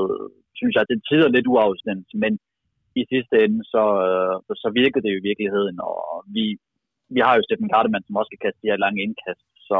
synes 0.59 0.73
jeg, 0.75 0.83
det 0.91 1.07
tider 1.09 1.29
lidt 1.36 1.51
uafstemt, 1.53 2.09
men 2.23 2.33
i 3.01 3.03
sidste 3.12 3.36
ende, 3.43 3.59
så, 3.73 3.83
øh, 4.07 4.36
så, 4.63 4.67
virkede 4.79 5.03
det 5.03 5.12
jo 5.13 5.19
i 5.19 5.27
virkeligheden, 5.29 5.77
og 5.89 5.97
vi, 6.36 6.45
vi 7.15 7.19
har 7.25 7.33
jo 7.36 7.43
Steffen 7.43 7.71
Gardemann, 7.71 8.05
som 8.05 8.19
også 8.19 8.31
kan 8.31 8.43
kaste 8.43 8.62
de 8.63 8.71
her 8.71 8.83
lange 8.83 9.03
indkast, 9.05 9.45
så 9.69 9.77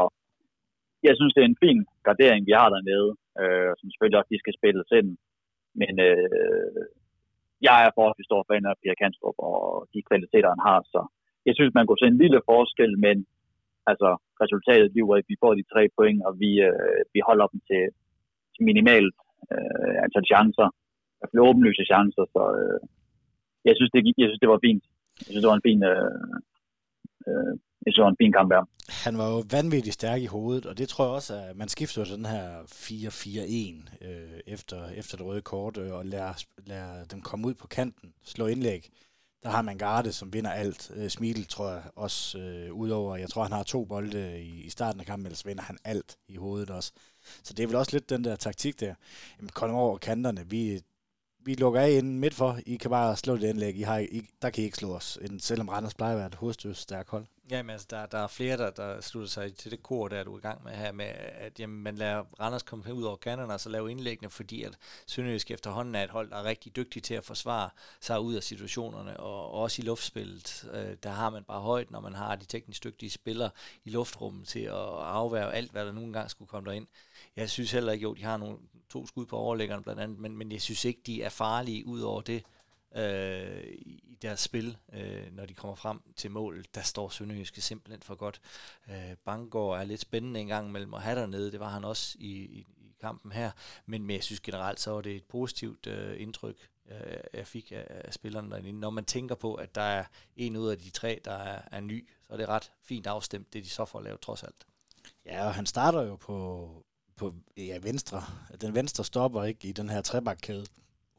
jeg 1.08 1.14
synes, 1.16 1.32
det 1.34 1.42
er 1.42 1.50
en 1.50 1.62
fin 1.66 1.80
gardering, 2.08 2.42
vi 2.48 2.54
har 2.60 2.68
dernede, 2.74 3.10
øh, 3.42 3.70
som 3.78 3.86
selvfølgelig 3.88 4.18
også 4.18 4.32
de 4.32 4.42
skal 4.42 4.56
spilles 4.58 4.90
ind, 4.98 5.10
men 5.80 5.94
øh, 6.08 6.84
jeg 7.68 7.78
er 7.86 7.94
forholdsvis 7.96 8.28
stor 8.30 8.42
fan 8.48 8.70
af 8.70 8.78
Pia 8.80 8.94
Kanstrup 9.00 9.36
og 9.48 9.58
de 9.92 10.06
kvaliteter, 10.08 10.48
han 10.54 10.66
har. 10.68 10.78
Så 10.94 11.00
jeg 11.46 11.54
synes, 11.54 11.72
man 11.74 11.86
kunne 11.86 12.02
se 12.02 12.08
en 12.10 12.22
lille 12.24 12.40
forskel, 12.50 12.92
men 13.06 13.16
altså, 13.90 14.10
resultatet 14.42 14.92
bliver, 14.92 15.14
at 15.20 15.30
vi 15.32 15.36
får 15.42 15.52
de 15.54 15.70
tre 15.72 15.82
point, 15.96 16.20
og 16.26 16.32
vi, 16.42 16.50
øh, 16.68 17.00
vi 17.14 17.20
holder 17.28 17.46
dem 17.52 17.60
til, 17.70 17.84
til 18.54 18.62
minimalt 18.70 19.16
øh, 19.54 19.94
antal 20.04 20.24
chancer. 20.32 20.68
I 21.22 21.26
hvert 21.30 21.48
åbenlyse 21.48 21.84
chancer, 21.90 22.24
så 22.34 22.42
øh, 22.60 22.80
jeg, 23.68 23.74
synes, 23.76 23.90
det, 23.94 24.00
jeg 24.22 24.28
synes, 24.28 24.42
det 24.44 24.52
var 24.54 24.64
fint. 24.68 24.84
Jeg 25.24 25.30
synes, 25.30 25.44
det 25.44 25.52
var 25.52 25.58
en 25.60 25.68
fin, 25.68 25.80
øh, 25.92 26.24
øh, 27.28 27.52
jeg 27.82 27.88
synes, 27.88 27.98
det 27.98 28.06
var 28.08 28.14
en 28.14 28.22
fin 28.24 28.36
kamp 28.38 28.48
der. 28.54 28.62
Han 29.04 29.18
var 29.18 29.28
jo 29.28 29.44
vanvittigt 29.50 29.94
stærk 29.94 30.22
i 30.22 30.26
hovedet, 30.26 30.66
og 30.66 30.78
det 30.78 30.88
tror 30.88 31.04
jeg 31.04 31.12
også, 31.12 31.34
at 31.34 31.56
man 31.56 31.68
skifter 31.68 32.04
til 32.04 32.16
den 32.16 32.26
her 32.26 32.62
4-4-1 32.62 34.06
øh, 34.06 34.40
efter, 34.46 34.88
efter 34.88 35.16
det 35.16 35.26
røde 35.26 35.42
kort, 35.42 35.76
øh, 35.76 35.92
og 35.92 36.06
lader, 36.06 36.44
lader 36.66 37.04
dem 37.04 37.22
komme 37.22 37.46
ud 37.46 37.54
på 37.54 37.66
kanten, 37.66 38.14
slå 38.22 38.46
indlæg. 38.46 38.90
Der 39.42 39.48
har 39.48 39.62
man 39.62 39.78
Garde, 39.78 40.12
som 40.12 40.32
vinder 40.32 40.50
alt. 40.50 40.90
Øh, 40.94 41.10
Smidl, 41.10 41.44
tror 41.44 41.70
jeg 41.70 41.82
også, 41.96 42.38
øh, 42.38 42.72
udover, 42.72 43.16
jeg 43.16 43.28
tror, 43.28 43.42
han 43.42 43.52
har 43.52 43.62
to 43.62 43.84
bolde 43.84 44.42
i, 44.42 44.62
i 44.62 44.70
starten 44.70 45.00
af 45.00 45.06
kampen, 45.06 45.26
ellers 45.26 45.46
vinder 45.46 45.62
han 45.62 45.78
alt 45.84 46.16
i 46.28 46.36
hovedet 46.36 46.70
også. 46.70 46.92
Så 47.42 47.54
det 47.54 47.62
er 47.62 47.66
vel 47.66 47.76
også 47.76 47.92
lidt 47.92 48.10
den 48.10 48.24
der 48.24 48.36
taktik 48.36 48.80
der. 48.80 48.94
Jamen, 49.38 49.48
kom 49.48 49.70
over 49.70 49.98
kanterne. 49.98 50.50
Vi, 50.50 50.80
vi 51.44 51.54
lukker 51.54 51.80
af 51.80 51.90
inden 51.90 52.20
midt 52.20 52.34
for. 52.34 52.58
I 52.66 52.76
kan 52.76 52.90
bare 52.90 53.16
slå 53.16 53.36
det 53.36 53.48
indlæg. 53.48 53.76
I 53.76 53.82
har, 53.82 53.98
I, 53.98 54.28
der 54.42 54.50
kan 54.50 54.62
I 54.62 54.64
ikke 54.64 54.76
slå 54.76 54.94
os, 54.94 55.18
selvom 55.38 55.68
Randers 55.68 55.94
plejer 55.94 56.12
at 56.12 56.18
være 56.18 56.26
et 56.26 56.34
hovedstøst 56.34 56.80
stærkt 56.80 57.10
hold. 57.10 57.26
Jamen 57.50 57.70
altså, 57.70 57.86
der, 57.90 58.06
der 58.06 58.18
er 58.18 58.26
flere, 58.26 58.56
der, 58.56 58.70
der 58.70 59.00
slutter 59.00 59.30
sig 59.30 59.56
til 59.56 59.70
det 59.70 59.82
kor, 59.82 60.08
der 60.08 60.16
er 60.16 60.24
du 60.24 60.38
i 60.38 60.40
gang 60.40 60.64
med 60.64 60.72
her, 60.72 60.92
med 60.92 61.06
at 61.16 61.60
jamen, 61.60 61.82
man 61.82 61.94
lader 61.94 62.24
Randers 62.40 62.62
komme 62.62 62.94
ud 62.94 63.02
over 63.02 63.16
kanterne 63.16 63.52
og 63.52 63.60
så 63.60 63.68
lave 63.68 63.90
indlæggene, 63.90 64.30
fordi 64.30 64.62
at 64.62 64.78
Sønderjysk 65.06 65.50
efterhånden 65.50 65.94
er 65.94 66.04
et 66.04 66.10
hold, 66.10 66.30
der 66.30 66.36
er 66.36 66.44
rigtig 66.44 66.76
dygtig 66.76 67.02
til 67.02 67.14
at 67.14 67.24
forsvare 67.24 67.70
sig 68.00 68.20
ud 68.20 68.34
af 68.34 68.42
situationerne, 68.42 69.16
og 69.20 69.50
også 69.50 69.82
i 69.82 69.84
luftspillet, 69.84 70.68
øh, 70.72 70.96
der 71.02 71.10
har 71.10 71.30
man 71.30 71.44
bare 71.44 71.60
højt, 71.60 71.90
når 71.90 72.00
man 72.00 72.14
har 72.14 72.36
de 72.36 72.44
teknisk 72.44 72.84
dygtige 72.84 73.10
spillere 73.10 73.50
i 73.84 73.90
luftrummet 73.90 74.48
til 74.48 74.60
at 74.60 74.74
afværge 74.74 75.52
alt, 75.52 75.72
hvad 75.72 75.86
der 75.86 75.92
nogle 75.92 76.12
gange 76.12 76.28
skulle 76.28 76.48
komme 76.48 76.70
derind. 76.70 76.86
Jeg 77.36 77.50
synes 77.50 77.72
heller 77.72 77.92
ikke, 77.92 78.02
jo, 78.02 78.14
de 78.14 78.24
har 78.24 78.36
nogle 78.36 78.58
to 78.94 79.06
skud 79.06 79.26
på 79.26 79.36
overlæggeren 79.36 79.82
blandt 79.82 80.00
andet, 80.00 80.18
men, 80.18 80.36
men 80.36 80.52
jeg 80.52 80.62
synes 80.62 80.84
ikke, 80.84 81.00
de 81.06 81.22
er 81.22 81.28
farlige 81.28 81.86
ud 81.86 82.00
over 82.00 82.20
det 82.20 82.42
øh, 82.96 83.64
i 84.02 84.18
deres 84.22 84.40
spil, 84.40 84.76
øh, 84.92 85.32
når 85.32 85.46
de 85.46 85.54
kommer 85.54 85.74
frem 85.74 86.00
til 86.16 86.30
målet. 86.30 86.74
Der 86.74 86.82
står 86.82 87.08
Sønderjyske 87.08 87.60
simpelthen 87.60 88.02
for 88.02 88.14
godt. 88.14 88.40
Øh, 88.90 89.16
Bangor 89.24 89.76
er 89.76 89.84
lidt 89.84 90.00
spændende 90.00 90.40
en 90.40 90.46
gang 90.46 90.72
mellem 90.72 90.94
at 90.94 91.02
have 91.02 91.20
dernede, 91.20 91.52
det 91.52 91.60
var 91.60 91.68
han 91.68 91.84
også 91.84 92.16
i, 92.20 92.32
i, 92.32 92.66
i 92.78 92.94
kampen 93.00 93.32
her, 93.32 93.50
men, 93.86 94.02
men 94.02 94.14
jeg 94.14 94.24
synes 94.24 94.40
generelt, 94.40 94.80
så 94.80 94.90
var 94.90 95.00
det 95.00 95.16
et 95.16 95.24
positivt 95.24 95.86
øh, 95.86 96.20
indtryk, 96.20 96.68
øh, 96.90 97.16
jeg 97.32 97.46
fik 97.46 97.72
af, 97.72 97.86
af 97.88 98.14
spillerne 98.14 98.50
derinde. 98.50 98.80
Når 98.80 98.90
man 98.90 99.04
tænker 99.04 99.34
på, 99.34 99.54
at 99.54 99.74
der 99.74 99.82
er 99.82 100.04
en 100.36 100.56
ud 100.56 100.68
af 100.68 100.78
de 100.78 100.90
tre, 100.90 101.20
der 101.24 101.32
er, 101.32 101.62
er 101.70 101.80
ny, 101.80 102.08
så 102.26 102.32
er 102.32 102.36
det 102.36 102.48
ret 102.48 102.72
fint 102.82 103.06
afstemt, 103.06 103.52
det 103.52 103.64
de 103.64 103.70
så 103.70 103.84
får 103.84 104.00
lavet 104.00 104.20
trods 104.20 104.42
alt. 104.42 104.66
Ja, 105.26 105.46
og 105.46 105.54
han 105.54 105.66
starter 105.66 106.02
jo 106.02 106.16
på, 106.16 106.84
på 107.16 107.34
ja, 107.56 107.78
venstre. 107.82 108.22
Den 108.60 108.74
venstre 108.74 109.04
stopper 109.04 109.44
ikke 109.44 109.68
i 109.68 109.72
den 109.72 109.88
her 109.88 110.00
trebakkæde 110.00 110.66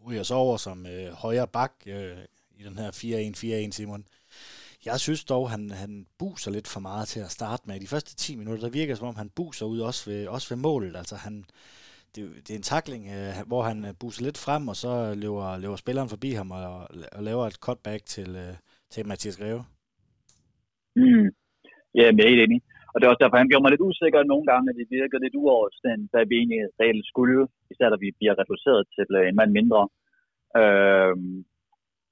ryger 0.08 0.24
så 0.24 0.34
over 0.36 0.58
som 0.58 0.86
øh, 0.86 1.12
højre 1.12 1.48
bak 1.48 1.74
øh, 1.88 2.18
i 2.58 2.64
den 2.64 2.78
her 2.78 2.92
4-1-4-1, 3.68 3.72
Simon. 3.72 4.06
Jeg 4.86 5.00
synes 5.00 5.24
dog, 5.24 5.50
han, 5.50 5.72
han 5.72 6.06
buser 6.20 6.52
lidt 6.52 6.68
for 6.68 6.80
meget 6.80 7.08
til 7.08 7.20
at 7.20 7.32
starte 7.32 7.64
med. 7.68 7.76
I 7.76 7.80
de 7.80 7.88
første 7.88 8.16
10 8.16 8.36
minutter, 8.36 8.64
der 8.64 8.72
virker 8.72 8.96
som 8.96 9.08
om, 9.08 9.16
han 9.16 9.30
buser 9.30 9.66
ud 9.66 9.80
også 9.80 10.10
ved, 10.10 10.28
også 10.28 10.56
ved 10.56 10.62
målet. 10.62 10.96
Altså 10.96 11.16
han, 11.16 11.46
det, 12.16 12.32
det 12.48 12.52
er 12.52 12.56
en 12.56 12.62
takling, 12.62 13.08
øh, 13.08 13.48
hvor 13.48 13.62
han 13.64 13.86
øh, 13.86 13.94
buser 14.00 14.24
lidt 14.24 14.38
frem, 14.38 14.68
og 14.68 14.76
så 14.76 15.14
løber, 15.16 15.58
løber 15.58 15.76
spilleren 15.76 16.10
forbi 16.10 16.32
ham 16.32 16.52
og, 16.52 16.88
og 17.12 17.24
laver 17.24 17.48
et 17.48 17.54
cutback 17.54 18.06
til, 18.06 18.36
øh, 18.36 18.56
til 18.90 19.08
Mathias 19.08 19.38
Greve. 19.38 19.66
Mm. 20.96 21.30
Ja, 21.96 22.02
jeg 22.02 22.26
er 22.26 22.30
helt 22.30 22.42
enig. 22.42 22.62
Og 22.96 22.98
det 22.98 23.06
er 23.06 23.12
også 23.12 23.24
derfor, 23.24 23.42
han 23.42 23.50
gjorde 23.50 23.64
mig 23.64 23.74
lidt 23.74 23.88
usikker 23.90 24.20
nogle 24.24 24.46
gange, 24.52 24.66
at 24.70 24.78
det 24.80 24.88
virker 24.98 25.18
lidt 25.20 25.40
uoverstændigt, 25.42 26.12
hvad 26.14 26.26
vi 26.30 26.36
egentlig 26.38 26.62
reelt 26.82 27.06
skulle, 27.12 27.42
især 27.72 27.88
da 27.90 27.98
vi 28.06 28.10
bliver 28.20 28.36
reduceret 28.42 28.82
til 28.96 29.04
en 29.30 29.40
mand 29.40 29.52
mindre. 29.60 29.82
Øh, 30.60 31.16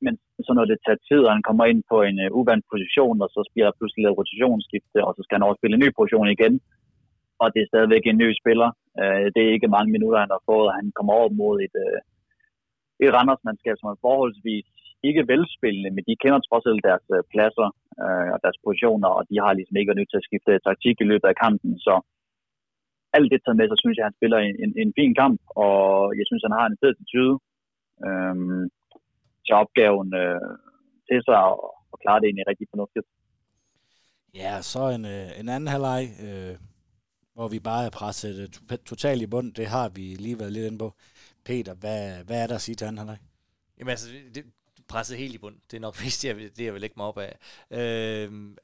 men 0.05 0.13
så 0.45 0.51
når 0.57 0.65
det 0.71 0.77
tager 0.85 1.05
tid, 1.09 1.21
og 1.27 1.33
han 1.35 1.47
kommer 1.47 1.65
ind 1.71 1.81
på 1.91 1.97
en 2.09 2.17
øh, 2.25 2.31
uh, 2.31 2.37
uvandt 2.39 2.65
position, 2.73 3.17
og 3.23 3.29
så 3.35 3.39
bliver 3.53 3.67
der 3.67 3.77
pludselig 3.77 4.03
lavet 4.03 4.19
rotationsskifte, 4.21 4.99
og 5.07 5.11
så 5.13 5.21
skal 5.23 5.35
han 5.37 5.47
overspille 5.47 5.75
en 5.75 5.83
ny 5.85 5.89
position 5.99 6.29
igen, 6.37 6.53
og 7.41 7.47
det 7.53 7.59
er 7.61 7.71
stadigvæk 7.71 8.03
en 8.05 8.21
ny 8.23 8.29
spiller. 8.41 8.69
Øh, 9.01 9.25
det 9.33 9.41
er 9.41 9.55
ikke 9.55 9.73
mange 9.75 9.91
minutter, 9.95 10.23
han 10.23 10.35
har 10.35 10.43
fået, 10.49 10.67
og 10.69 10.77
han 10.79 10.87
kommer 10.97 11.13
over 11.19 11.29
mod 11.41 11.55
et, 11.67 11.75
øh, 11.85 11.99
et 13.03 13.13
Randersmandskab, 13.15 13.75
som 13.77 13.89
er 13.89 14.03
forholdsvis 14.07 14.67
ikke 15.07 15.27
velspillende, 15.31 15.91
men 15.95 16.03
de 16.07 16.21
kender 16.23 16.39
trods 16.39 16.65
alt 16.69 16.83
deres 16.89 17.05
øh, 17.15 17.21
pladser 17.31 17.67
uh, 18.05 18.27
og 18.33 18.39
deres 18.43 18.59
positioner, 18.65 19.09
og 19.17 19.21
de 19.29 19.35
har 19.43 19.51
ligesom 19.53 19.75
ikke 19.75 19.89
været 19.89 20.01
nødt 20.01 20.11
til 20.11 20.21
at 20.21 20.27
skifte 20.29 20.63
taktik 20.67 20.95
i 20.99 21.09
løbet 21.11 21.27
af 21.31 21.39
kampen, 21.45 21.71
så 21.87 21.95
alt 23.17 23.31
det 23.31 23.39
taget 23.41 23.59
med, 23.59 23.67
så 23.69 23.77
synes 23.79 23.95
jeg, 23.95 24.03
at 24.03 24.09
han 24.09 24.19
spiller 24.19 24.39
en, 24.39 24.55
en, 24.63 24.71
en 24.83 24.91
fin 24.99 25.13
kamp, 25.21 25.39
og 25.65 25.75
jeg 26.19 26.25
synes, 26.27 26.45
han 26.47 26.57
har 26.59 26.65
en 26.67 26.79
fed 26.79 26.91
attitude. 26.93 27.35
Øhm, 28.07 28.63
tage 29.45 29.59
opgaven 29.63 30.09
øh, 30.23 30.51
til 31.07 31.19
sig 31.27 31.39
og, 31.49 31.57
og 31.91 31.97
klare 32.03 32.19
det 32.19 32.27
egentlig 32.27 32.47
rigtig 32.51 32.67
fornuftigt. 32.73 33.07
Ja, 34.41 34.53
så 34.61 34.81
en, 34.97 35.05
øh, 35.05 35.39
en 35.39 35.49
anden 35.49 35.67
halvleg, 35.73 36.03
øh, 36.25 36.55
hvor 37.35 37.47
vi 37.47 37.59
bare 37.59 37.85
er 37.85 37.93
presset 37.99 38.35
øh, 38.41 38.77
totalt 38.91 39.21
i 39.21 39.27
bund. 39.27 39.53
Det 39.53 39.67
har 39.67 39.87
vi 39.97 40.05
lige 40.25 40.39
været 40.39 40.53
lidt 40.53 40.67
inde 40.67 40.83
på. 40.85 40.89
Peter, 41.45 41.73
hvad, 41.81 42.25
hvad 42.25 42.43
er 42.43 42.47
der 42.47 42.55
at 42.55 42.61
sige 42.61 42.75
til 42.75 42.85
anden 42.85 42.97
halvleg? 42.97 43.19
Jamen 43.77 43.89
altså, 43.89 44.07
det, 44.35 44.43
presset 44.87 45.17
helt 45.17 45.35
i 45.35 45.37
bund. 45.37 45.55
Det 45.71 45.77
er 45.77 45.81
nok 45.81 45.99
mest 46.03 46.21
det, 46.21 46.27
jeg 46.27 46.37
vil, 46.37 46.57
det, 46.57 46.65
jeg 46.65 46.73
vil 46.73 46.81
lægge 46.81 46.93
mig 46.97 47.05
op 47.05 47.17
af. 47.17 47.37
Øh, 47.71 48.55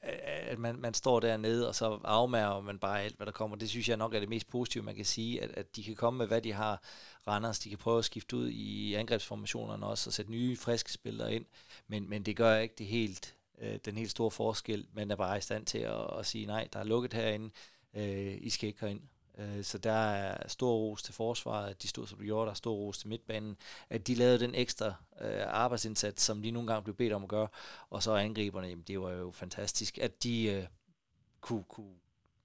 at 0.47 0.60
man, 0.60 0.75
man 0.75 0.93
står 0.93 1.19
dernede, 1.19 1.67
og 1.67 1.75
så 1.75 1.99
afmærker 2.03 2.62
man 2.62 2.79
bare 2.79 3.01
alt, 3.01 3.17
hvad 3.17 3.25
der 3.25 3.32
kommer. 3.32 3.58
Det 3.58 3.69
synes 3.69 3.89
jeg 3.89 3.97
nok 3.97 4.13
er 4.13 4.19
det 4.19 4.29
mest 4.29 4.47
positive, 4.47 4.84
man 4.84 4.95
kan 4.95 5.05
sige, 5.05 5.43
at, 5.43 5.51
at 5.51 5.75
de 5.75 5.84
kan 5.84 5.95
komme 5.95 6.17
med, 6.17 6.27
hvad 6.27 6.41
de 6.41 6.53
har. 6.53 6.84
Randers, 7.27 7.60
de 7.60 7.69
kan 7.69 7.77
prøve 7.77 7.97
at 7.97 8.05
skifte 8.05 8.36
ud 8.38 8.49
i 8.49 8.93
angrebsformationerne 8.93 9.86
også, 9.86 10.10
og 10.10 10.13
sætte 10.13 10.32
nye, 10.32 10.58
friske 10.58 10.91
spillere 10.91 11.36
ind. 11.36 11.45
Men, 11.88 12.10
men 12.10 12.23
det 12.23 12.36
gør 12.36 12.58
ikke 12.58 12.75
det 12.77 12.86
helt, 12.86 13.36
øh, 13.62 13.79
den 13.86 13.97
helt 13.97 14.12
store 14.12 14.32
forskel. 14.32 14.88
Man 14.93 15.12
er 15.12 15.15
bare 15.15 15.38
i 15.38 15.41
stand 15.41 15.65
til 15.65 15.77
at, 15.77 16.19
at 16.19 16.25
sige, 16.25 16.45
nej, 16.45 16.67
der 16.73 16.79
er 16.79 16.84
lukket 16.84 17.13
herinde. 17.13 17.49
Øh, 17.93 18.38
I 18.41 18.49
skal 18.49 18.67
ikke 18.67 18.82
herind. 18.82 19.01
Øh, 19.39 19.63
så 19.63 19.78
der 19.78 19.91
er 19.91 20.47
stor 20.47 20.73
ros 20.73 21.04
til 21.04 21.13
forsvaret, 21.13 21.69
at 21.69 21.84
de 21.84 21.88
stod 21.88 22.08
som 22.08 22.19
de 22.19 22.25
gjorde, 22.25 22.45
der 22.45 22.52
er 22.52 22.56
stor 22.56 22.73
ros 22.73 22.97
til 22.97 23.08
midtbanen, 23.08 23.58
at 23.89 24.08
de 24.08 24.15
lavede 24.15 24.39
den 24.39 24.56
ekstra 24.56 24.93
øh, 25.21 25.43
arbejdsindsats, 25.47 26.23
som 26.23 26.41
de 26.41 26.52
nogle 26.52 26.67
gange 26.67 26.84
blev 26.84 26.95
bedt 26.95 27.13
om 27.13 27.23
at 27.23 27.30
gøre, 27.30 27.47
og 27.89 28.04
så 28.04 28.15
angriberne, 28.15 28.67
jamen 28.67 28.84
det 28.88 29.02
var 29.02 29.12
jo 29.12 29.32
fantastisk, 29.32 29.97
at 29.97 30.23
de 30.23 30.43
øh, 30.43 30.65
kunne, 31.41 31.63
kunne 31.63 31.95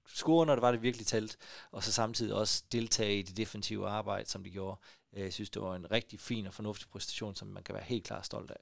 score, 0.07 0.45
når 0.45 0.55
det 0.55 0.61
var 0.61 0.71
det 0.71 0.81
virkelig 0.81 1.07
talt, 1.07 1.37
og 1.71 1.83
så 1.83 1.91
samtidig 1.91 2.33
også 2.33 2.63
deltage 2.71 3.19
i 3.19 3.21
det 3.21 3.37
defensive 3.37 3.87
arbejde, 3.87 4.29
som 4.29 4.43
de 4.43 4.49
gjorde. 4.49 4.79
Øh, 5.13 5.23
jeg 5.23 5.33
synes, 5.33 5.49
det 5.49 5.61
var 5.61 5.75
en 5.75 5.91
rigtig 5.91 6.19
fin 6.19 6.47
og 6.47 6.53
fornuftig 6.53 6.89
præstation, 6.89 7.35
som 7.35 7.47
man 7.47 7.63
kan 7.63 7.75
være 7.75 7.83
helt 7.83 8.03
klart 8.03 8.25
stolt 8.25 8.51
af. 8.51 8.59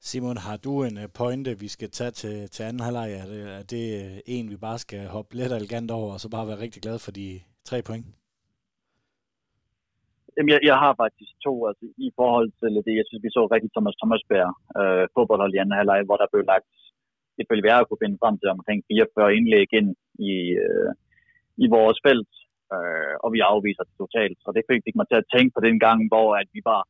Simon, 0.00 0.36
har 0.36 0.56
du 0.56 0.72
en 0.88 0.98
øh, 0.98 1.08
pointe, 1.20 1.50
vi 1.64 1.68
skal 1.68 1.90
tage 1.90 2.10
til, 2.10 2.50
til 2.50 2.62
anden 2.62 2.82
halvleg? 2.86 3.08
Er 3.22 3.26
det, 3.32 3.40
er 3.60 3.64
det 3.74 3.84
øh, 4.00 4.18
en, 4.26 4.50
vi 4.50 4.56
bare 4.56 4.78
skal 4.78 5.02
hoppe 5.16 5.34
lidt 5.34 5.52
elegant 5.52 5.90
over, 5.90 6.12
og 6.14 6.20
så 6.20 6.28
bare 6.30 6.48
være 6.50 6.62
rigtig 6.64 6.82
glad 6.82 6.98
for 7.04 7.12
de 7.20 7.28
tre 7.68 7.78
point? 7.88 8.06
Jamen, 10.36 10.50
jeg, 10.54 10.60
jeg 10.70 10.76
har 10.84 10.92
faktisk 11.02 11.32
to, 11.46 11.54
altså 11.68 11.84
i 12.08 12.10
forhold 12.20 12.48
til 12.60 12.72
det, 12.86 12.94
jeg 13.00 13.06
synes, 13.06 13.22
vi 13.26 13.36
så 13.36 13.42
rigtig 13.54 13.70
Thomas 13.76 13.96
Thomasberg 14.00 14.50
øh, 14.80 15.04
fodboldhold 15.14 15.52
i 15.54 15.60
anden 15.62 15.78
halvleg, 15.80 16.00
hvor 16.06 16.18
der 16.20 16.32
blev 16.32 16.44
lagt, 16.52 16.70
ifølge 17.42 17.64
VR 17.66 17.84
kunne 17.84 18.02
finde 18.04 18.20
frem 18.22 18.36
til 18.38 18.48
omkring 18.56 18.78
44 18.88 19.36
indlæg 19.38 19.68
ind 19.78 19.90
i, 20.30 20.32
øh, 20.64 20.90
i 21.64 21.66
vores 21.76 21.98
felt, 22.06 22.32
øh, 22.74 23.14
og 23.24 23.28
vi 23.34 23.40
afviser 23.50 23.84
det 23.88 23.94
totalt. 24.02 24.38
Så 24.44 24.48
det 24.56 24.62
fik 24.70 24.96
mig 24.98 25.06
til 25.08 25.20
at 25.22 25.30
tænke 25.34 25.52
på 25.54 25.60
den 25.66 25.76
gang, 25.86 25.98
hvor 26.10 26.28
at 26.40 26.48
vi 26.56 26.60
var 26.70 26.82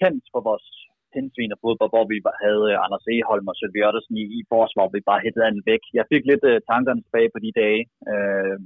kendt 0.00 0.24
for 0.32 0.40
vores 0.48 0.66
pindsvin 1.14 1.54
og 1.54 1.60
fodbold, 1.64 1.92
hvor 1.94 2.06
vi 2.12 2.16
havde 2.44 2.64
øh, 2.72 2.84
Anders 2.84 3.06
Eholm 3.14 3.50
og 3.50 3.56
Sølvi 3.56 3.80
Ottersen 3.88 4.16
i, 4.22 4.24
i 4.38 4.40
forsvar, 4.52 4.82
hvor 4.82 4.94
vi 4.96 5.08
bare 5.10 5.24
hættede 5.24 5.48
andet 5.48 5.64
væk. 5.72 5.82
Jeg 5.98 6.04
fik 6.12 6.24
lidt 6.30 6.44
uh, 6.50 6.56
tankerne 6.70 7.02
tilbage 7.02 7.32
på 7.34 7.38
de 7.44 7.50
dage, 7.62 7.82
øh, 8.12 8.56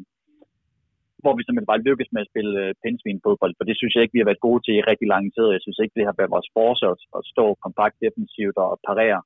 hvor 1.23 1.35
vi 1.35 1.43
simpelthen 1.43 1.73
bare 1.73 1.87
lykkedes 1.87 2.13
med 2.13 2.23
at 2.25 2.31
spille 2.33 2.53
øh, 2.65 2.71
uh, 2.71 2.79
pindsvin 2.83 3.25
fodbold, 3.25 3.53
for 3.57 3.65
det 3.69 3.77
synes 3.77 3.93
jeg 3.93 4.03
ikke, 4.03 4.17
vi 4.17 4.23
har 4.23 4.31
været 4.31 4.47
gode 4.49 4.61
til 4.63 4.75
i 4.77 4.87
rigtig 4.91 5.09
lang 5.15 5.25
tid. 5.37 5.47
Jeg 5.57 5.63
synes 5.65 5.79
ikke, 5.81 5.97
det 5.99 6.09
har 6.09 6.17
været 6.19 6.35
vores 6.37 6.53
forsøg 6.57 6.91
at, 6.95 7.01
at 7.19 7.23
stå 7.33 7.45
kompakt 7.65 7.97
defensivt 8.05 8.57
og 8.65 8.71
parere. 8.89 9.21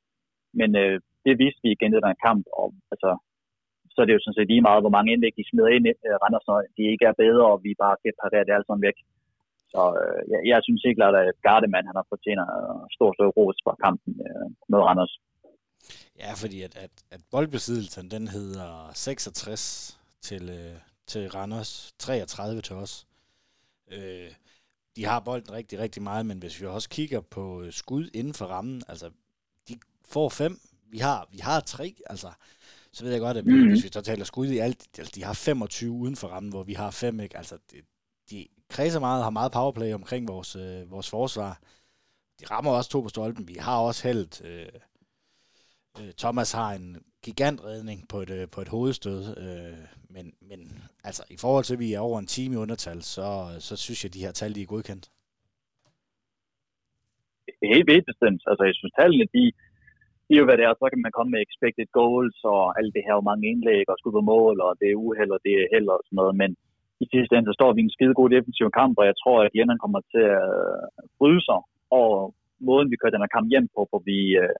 Men 0.60 0.70
uh, 0.82 0.96
det 1.26 1.34
viste 1.42 1.62
vi 1.64 1.70
igen 1.72 1.92
i 1.94 2.04
den 2.06 2.16
kamp, 2.26 2.44
og 2.60 2.66
altså, 2.92 3.10
så 3.92 3.98
er 4.00 4.06
det 4.06 4.16
jo 4.16 4.22
sådan 4.22 4.38
set 4.38 4.50
lige 4.52 4.66
meget, 4.68 4.82
hvor 4.82 4.96
mange 4.96 5.12
indlæg 5.12 5.34
de 5.36 5.48
smider 5.50 5.70
ind, 5.76 5.86
uh, 6.08 6.16
Randers, 6.22 6.46
når 6.50 6.58
de 6.76 6.82
ikke 6.92 7.04
er 7.10 7.20
bedre, 7.24 7.44
og 7.52 7.58
vi 7.66 7.72
bare 7.84 7.96
kan 8.02 8.20
parere 8.22 8.44
det 8.46 8.56
alt 8.56 8.68
sammen 8.68 8.86
væk. 8.88 8.98
Så 9.72 9.82
øh, 10.00 10.20
jeg, 10.32 10.40
jeg 10.52 10.60
synes 10.66 10.82
ikke, 10.88 11.04
at 11.04 11.38
Gardemann 11.46 11.88
han 11.90 11.98
har 12.00 12.06
fortjener 12.12 12.46
stor, 12.96 13.10
stor 13.16 13.30
ros 13.38 13.58
for 13.66 13.74
kampen 13.84 14.12
øh, 14.26 14.46
med 14.70 14.78
Randers. 14.86 15.14
Ja, 16.22 16.32
fordi 16.42 16.62
at, 16.62 16.74
at, 16.84 16.94
at 17.10 17.20
boldbesiddelsen, 17.32 18.10
den 18.10 18.28
hedder 18.28 18.90
66 18.94 20.00
til, 20.22 20.42
øh, 20.58 20.76
til 21.06 21.30
Randers, 21.30 21.94
33 21.98 22.60
til 22.60 22.76
os. 22.76 23.06
Øh, 23.92 24.30
de 24.96 25.04
har 25.04 25.20
bolden 25.20 25.52
rigtig, 25.52 25.78
rigtig 25.78 26.02
meget, 26.02 26.26
men 26.26 26.38
hvis 26.38 26.60
vi 26.60 26.66
også 26.66 26.88
kigger 26.88 27.20
på 27.20 27.62
øh, 27.62 27.72
skud 27.72 28.10
inden 28.14 28.34
for 28.34 28.44
rammen, 28.44 28.82
altså, 28.88 29.10
de 29.68 29.74
får 30.04 30.28
fem, 30.28 30.58
vi 30.90 30.98
har, 30.98 31.28
vi 31.32 31.38
har 31.38 31.60
tre, 31.60 31.94
altså, 32.06 32.30
så 32.92 33.04
ved 33.04 33.12
jeg 33.12 33.20
godt, 33.20 33.36
at 33.36 33.46
vi, 33.46 33.52
mm. 33.52 33.68
hvis 33.68 33.84
vi 33.84 33.88
taler 33.88 34.24
skud 34.24 34.46
i 34.46 34.58
alt, 34.58 34.98
altså, 34.98 35.12
de 35.14 35.24
har 35.24 35.32
25 35.32 35.92
uden 35.92 36.16
for 36.16 36.28
rammen, 36.28 36.52
hvor 36.52 36.62
vi 36.62 36.74
har 36.74 36.90
fem, 36.90 37.20
ikke? 37.20 37.36
Altså, 37.36 37.58
det, 37.70 37.84
de 38.30 38.46
kredser 38.74 39.00
meget, 39.00 39.24
har 39.26 39.30
meget 39.30 39.52
powerplay 39.52 39.90
omkring 40.00 40.28
vores, 40.28 40.50
øh, 40.56 40.90
vores 40.94 41.10
forsvar. 41.10 41.52
De 42.40 42.44
rammer 42.50 42.70
også 42.70 42.90
to 42.90 43.00
på 43.00 43.08
stolpen. 43.08 43.48
Vi 43.48 43.56
har 43.66 43.78
også 43.88 44.08
held. 44.08 44.32
Øh, 44.48 44.72
øh, 46.00 46.12
Thomas 46.22 46.52
har 46.52 46.70
en 46.80 46.88
gigantredning 47.26 47.98
på 48.12 48.18
et, 48.24 48.30
øh, 48.38 48.48
på 48.54 48.60
et 48.60 48.68
hovedstød. 48.74 49.20
Øh, 49.44 49.80
men, 50.14 50.24
men 50.50 50.60
altså, 51.08 51.22
i 51.36 51.36
forhold 51.44 51.64
til, 51.64 51.74
at 51.76 51.84
vi 51.84 51.92
er 51.92 52.00
over 52.08 52.18
en 52.18 52.32
time 52.36 52.54
i 52.54 52.62
undertal, 52.64 52.98
så, 53.14 53.28
så 53.58 53.74
synes 53.84 54.00
jeg, 54.04 54.10
at 54.10 54.14
de 54.14 54.24
her 54.26 54.32
tal, 54.32 54.54
de 54.54 54.62
er 54.62 54.72
godkendt. 54.74 55.06
Helt 57.74 57.88
vildt 57.90 58.10
bestemt. 58.10 58.42
Altså, 58.50 58.62
jeg 58.68 58.74
synes, 58.76 58.94
tallene, 59.00 59.26
de, 59.36 59.42
de 60.26 60.32
er 60.34 60.40
jo, 60.40 60.46
hvad 60.48 60.56
det 60.58 60.64
er. 60.64 60.74
Så 60.74 60.86
kan 60.92 61.02
man 61.04 61.16
komme 61.16 61.30
med 61.32 61.44
expected 61.46 61.88
goals 62.00 62.38
og 62.54 62.62
alt 62.78 62.92
det 62.96 63.02
her, 63.06 63.14
og 63.20 63.28
mange 63.30 63.44
indlæg 63.52 63.84
og 63.90 63.96
skud 63.98 64.12
på 64.18 64.24
mål, 64.34 64.56
og 64.66 64.72
det 64.80 64.88
er 64.88 65.02
uheld, 65.04 65.30
og 65.36 65.40
det 65.46 65.52
er 65.60 65.70
held 65.74 65.88
og 65.94 66.00
sådan 66.06 66.18
noget. 66.20 66.34
Men 66.42 66.50
i 67.04 67.06
sidste 67.12 67.32
ende, 67.34 67.48
så 67.48 67.54
står 67.58 67.70
vi 67.72 67.80
i 67.80 67.86
en 67.88 67.96
skide 67.96 68.14
god 68.20 68.28
defensiv 68.36 68.66
kamp, 68.80 68.94
og 69.00 69.04
jeg 69.10 69.16
tror, 69.22 69.38
at 69.42 69.54
Jenner 69.56 69.82
kommer 69.82 70.00
til 70.12 70.24
at 70.40 70.50
øh, 70.56 71.04
bryde 71.18 71.42
sig 71.48 71.60
over 72.00 72.18
måden, 72.68 72.90
vi 72.90 72.98
kører 72.98 73.14
den 73.14 73.24
her 73.24 73.34
kamp 73.36 73.48
hjem 73.52 73.66
på, 73.74 73.80
for 73.90 74.00
vi, 74.10 74.18
øh, 74.42 74.56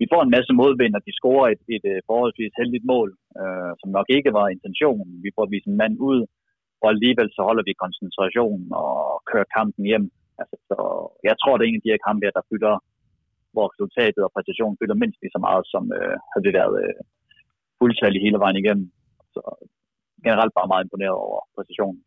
vi 0.00 0.06
får 0.12 0.20
en 0.22 0.34
masse 0.36 0.52
modvind, 0.60 0.94
og 0.98 1.02
de 1.06 1.18
scorer 1.18 1.46
et, 1.54 1.62
et, 1.74 1.84
et 1.98 2.04
forholdsvis 2.10 2.58
heldigt 2.60 2.84
mål, 2.92 3.08
øh, 3.40 3.72
som 3.80 3.88
nok 3.96 4.08
ikke 4.16 4.30
var 4.38 4.46
intentionen. 4.56 5.10
Vi 5.24 5.30
får 5.36 5.46
vist 5.54 5.68
en 5.68 5.80
mand 5.82 5.94
ud, 6.10 6.20
og 6.82 6.86
alligevel 6.94 7.28
så 7.36 7.42
holder 7.48 7.64
vi 7.68 7.80
koncentrationen 7.84 8.68
og 8.82 8.94
kører 9.30 9.54
kampen 9.56 9.84
hjem. 9.90 10.06
Altså, 10.40 10.56
så 10.68 10.76
jeg 11.28 11.34
tror, 11.38 11.54
det 11.54 11.64
er 11.64 11.70
en 11.70 11.80
af 11.80 11.84
de 11.84 11.92
her 11.92 12.06
kampe, 12.08 12.36
der 12.36 12.48
fylder, 12.50 12.74
hvor 13.54 13.66
resultatet 13.72 14.22
og 14.26 14.32
præstationen 14.34 14.78
fylder 14.80 15.00
mindst 15.02 15.18
lige 15.20 15.34
så 15.36 15.40
meget, 15.46 15.64
som 15.72 15.82
øh, 15.98 16.16
havde 16.30 16.44
det 16.46 16.54
været 16.60 16.76
øh, 16.84 17.00
fuldtalligt 17.78 18.24
hele 18.26 18.38
vejen 18.44 18.60
igennem. 18.62 18.86
Så 19.34 19.40
generelt 20.24 20.54
bare 20.54 20.68
meget 20.72 20.84
imponeret 20.84 21.16
over 21.24 21.40
præcisionen. 21.56 22.04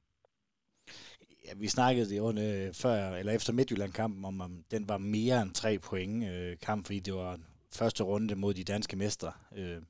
Ja, 1.46 1.52
vi 1.56 1.68
snakkede 1.68 2.10
det 2.10 2.20
under, 2.20 2.72
før, 2.74 2.96
eller 3.10 3.34
efter 3.34 3.54
Midtjylland-kampen, 3.54 4.26
om, 4.26 4.42
om 4.42 4.64
den 4.72 4.90
var 4.90 4.98
mere 4.98 5.42
end 5.42 5.54
tre 5.54 5.80
point 5.80 6.24
øh, 6.24 6.58
kamp, 6.62 6.86
fordi 6.86 7.00
det 7.00 7.14
var 7.14 7.40
første 7.74 8.04
runde 8.04 8.36
mod 8.36 8.54
de 8.54 8.64
danske 8.64 8.96
mestre. 8.96 9.32
Øh, 9.56 9.82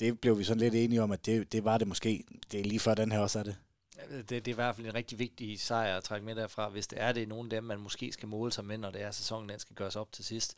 det 0.00 0.20
blev 0.20 0.38
vi 0.38 0.44
sådan 0.44 0.60
lidt 0.60 0.74
enige 0.74 1.02
om, 1.02 1.12
at 1.12 1.26
det, 1.26 1.52
det 1.52 1.64
var 1.64 1.78
det 1.78 1.88
måske. 1.88 2.24
Det 2.52 2.60
er 2.60 2.64
lige 2.64 2.80
før 2.80 2.94
den 2.94 3.12
her 3.12 3.18
også 3.18 3.38
er 3.38 3.42
det. 3.42 3.56
Det, 4.10 4.28
det 4.28 4.48
er 4.48 4.52
i 4.52 4.54
hvert 4.54 4.76
fald 4.76 4.86
en 4.86 4.94
rigtig 4.94 5.18
vigtig 5.18 5.60
sejr 5.60 5.96
at 5.96 6.04
trække 6.04 6.26
med 6.26 6.34
derfra, 6.34 6.68
hvis 6.68 6.86
det 6.86 7.02
er 7.02 7.12
det 7.12 7.28
nogle 7.28 7.46
af 7.46 7.50
dem, 7.50 7.64
man 7.64 7.80
måske 7.80 8.12
skal 8.12 8.28
måle 8.28 8.52
sig 8.52 8.64
med, 8.64 8.78
når 8.78 8.90
det 8.90 9.02
er 9.02 9.10
sæsonen, 9.10 9.48
den 9.48 9.58
skal 9.58 9.76
gøres 9.76 9.96
op 9.96 10.12
til 10.12 10.24
sidst. 10.24 10.56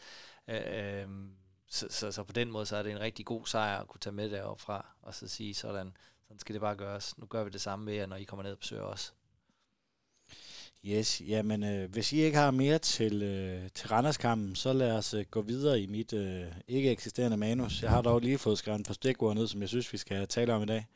Øh, 0.49 1.03
øhm, 1.03 1.31
så, 1.69 1.87
så, 1.91 2.13
så 2.13 2.25
på 2.25 2.33
den 2.33 2.51
måde, 2.51 2.67
så 2.67 2.77
er 2.77 2.83
det 2.83 2.93
en 2.93 3.01
rigtig 3.01 3.27
god 3.27 3.47
sejr 3.47 3.81
at 3.81 3.89
kunne 3.89 4.01
tage 4.01 4.15
med 4.15 4.31
derop 4.31 4.61
fra, 4.61 4.87
og 5.03 5.15
så 5.15 5.29
sige 5.29 5.55
sådan, 5.55 5.97
sådan 6.29 6.39
skal 6.39 6.53
det 6.53 6.61
bare 6.61 6.77
gøres. 6.77 7.19
Nu 7.19 7.27
gør 7.27 7.45
vi 7.45 7.51
det 7.51 7.61
samme 7.61 7.85
med 7.85 7.95
jer, 7.95 8.07
når 8.07 8.17
I 8.17 8.25
kommer 8.25 8.43
ned 8.43 8.53
og 8.53 8.59
besøger 8.59 8.83
os. 8.83 9.15
Yes, 10.87 11.21
jamen 11.21 11.65
øh, 11.65 11.91
hvis 11.91 12.13
I 12.13 12.17
ikke 12.17 12.39
har 12.39 12.51
mere 12.51 12.79
til, 12.79 13.23
øh, 13.23 13.71
til 13.75 13.89
Randerskampen, 13.89 14.55
så 14.55 14.73
lad 14.73 14.93
os 14.93 15.15
øh, 15.15 15.25
gå 15.31 15.43
videre 15.43 15.81
i 15.81 15.87
mit 15.87 16.13
øh, 16.13 16.47
ikke 16.69 16.91
eksisterende 16.91 17.37
manus. 17.37 17.83
Jeg 17.83 17.91
har 17.91 18.03
dog 18.03 18.21
lige 18.21 18.39
fået 18.39 18.59
skrevet 18.59 18.81
et 18.81 18.87
par 18.87 18.95
stikord 18.95 19.35
ned, 19.35 19.49
som 19.49 19.61
jeg 19.61 19.69
synes, 19.69 19.93
vi 19.93 19.99
skal 19.99 20.29
tale 20.29 20.55
om 20.55 20.63
i 20.63 20.67
dag. 20.67 20.87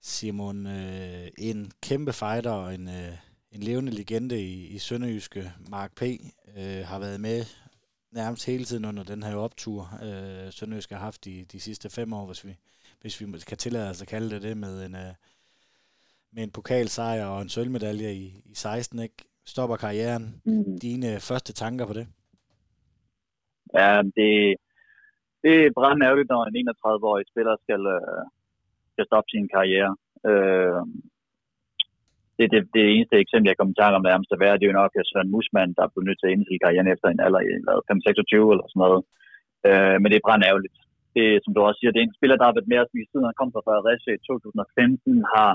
Simon, 0.00 0.66
øh, 0.66 1.28
en 1.38 1.72
kæmpe 1.82 2.12
fighter 2.12 2.50
og 2.50 2.74
en, 2.74 2.88
øh, 2.88 3.16
en 3.52 3.62
levende 3.62 3.92
legende 3.92 4.42
i, 4.42 4.66
i 4.66 4.78
Sønderjyske, 4.78 5.52
Mark 5.68 5.94
P., 5.94 6.02
øh, 6.56 6.86
har 6.86 6.98
været 6.98 7.20
med 7.20 7.44
nærmest 8.10 8.46
hele 8.46 8.64
tiden 8.64 8.84
under 8.84 9.02
den 9.02 9.22
her 9.22 9.34
optur, 9.34 9.98
øh, 10.02 10.52
Sønderjyske 10.52 10.94
har 10.94 11.02
haft 11.02 11.24
de, 11.24 11.44
de 11.52 11.60
sidste 11.60 11.90
fem 11.90 12.12
år, 12.12 12.26
hvis 12.26 12.44
vi, 12.44 12.56
hvis 13.00 13.20
vi 13.20 13.26
kan 13.48 13.58
tillade 13.58 13.90
os 13.90 14.02
at 14.02 14.08
kalde 14.08 14.30
det 14.30 14.42
det, 14.42 14.56
med 14.56 14.86
en, 14.86 14.94
uh, 14.94 15.14
med 16.34 16.42
en 16.42 16.50
pokalsejr 16.56 17.26
og 17.26 17.42
en 17.42 17.48
sølvmedalje 17.48 18.10
i, 18.12 18.26
i 18.52 18.54
16, 18.54 18.98
ikke? 18.98 19.18
Stopper 19.46 19.76
karrieren. 19.76 20.24
Mm. 20.44 20.78
Dine 20.86 21.10
første 21.28 21.52
tanker 21.52 21.86
på 21.86 21.92
det? 21.98 22.06
Ja, 23.78 23.92
det, 24.16 24.30
det 25.42 25.54
er 25.54 25.76
brændende 25.78 26.06
ærgerligt, 26.06 26.30
når 26.30 26.44
en 26.44 26.68
31-årig 26.68 27.26
spiller 27.32 27.54
skal, 27.64 27.82
uh, 27.98 28.22
skal 28.92 29.04
stoppe 29.06 29.28
sin 29.30 29.48
karriere. 29.56 29.92
Uh, 30.30 30.82
det, 32.38 32.46
det, 32.52 32.60
det 32.76 32.84
eneste 32.94 33.16
eksempel, 33.24 33.48
jeg 33.48 33.58
kommer 33.58 33.74
til 33.74 33.98
om 33.98 34.08
nærmest 34.10 34.32
at 34.32 34.42
være, 34.44 34.56
det 34.56 34.64
er 34.64 34.72
jo 34.72 34.80
nok 34.82 34.92
at 35.00 35.08
Søren 35.10 35.32
Musman, 35.34 35.74
der 35.76 35.82
er 35.82 35.92
blevet 35.92 36.08
nødt 36.08 36.18
til 36.20 36.28
at 36.28 36.34
indstille 36.34 36.62
karrieren 36.64 36.92
efter 36.94 37.08
en 37.08 37.24
alder 37.26 37.40
i 37.46 37.50
5-26 37.88 38.52
eller 38.52 38.66
sådan 38.68 38.82
noget. 38.86 39.02
Uh, 39.68 39.96
men 40.00 40.08
det 40.08 40.16
er 40.16 40.26
brændende 40.26 40.50
ærgerligt 40.50 40.78
det, 41.16 41.28
som 41.44 41.52
du 41.52 41.60
også 41.60 41.78
siger, 41.78 41.92
det 41.92 42.00
er 42.00 42.08
en 42.08 42.18
spiller, 42.18 42.36
der 42.36 42.46
har 42.48 42.56
været 42.56 42.72
med 42.72 42.82
os 42.82 42.92
lige 42.94 43.08
siden 43.10 43.28
han 43.28 43.38
kom 43.40 43.52
fra 43.52 43.64
Fredericia 43.66 44.12
i 44.14 44.24
2015, 44.26 45.24
har 45.36 45.52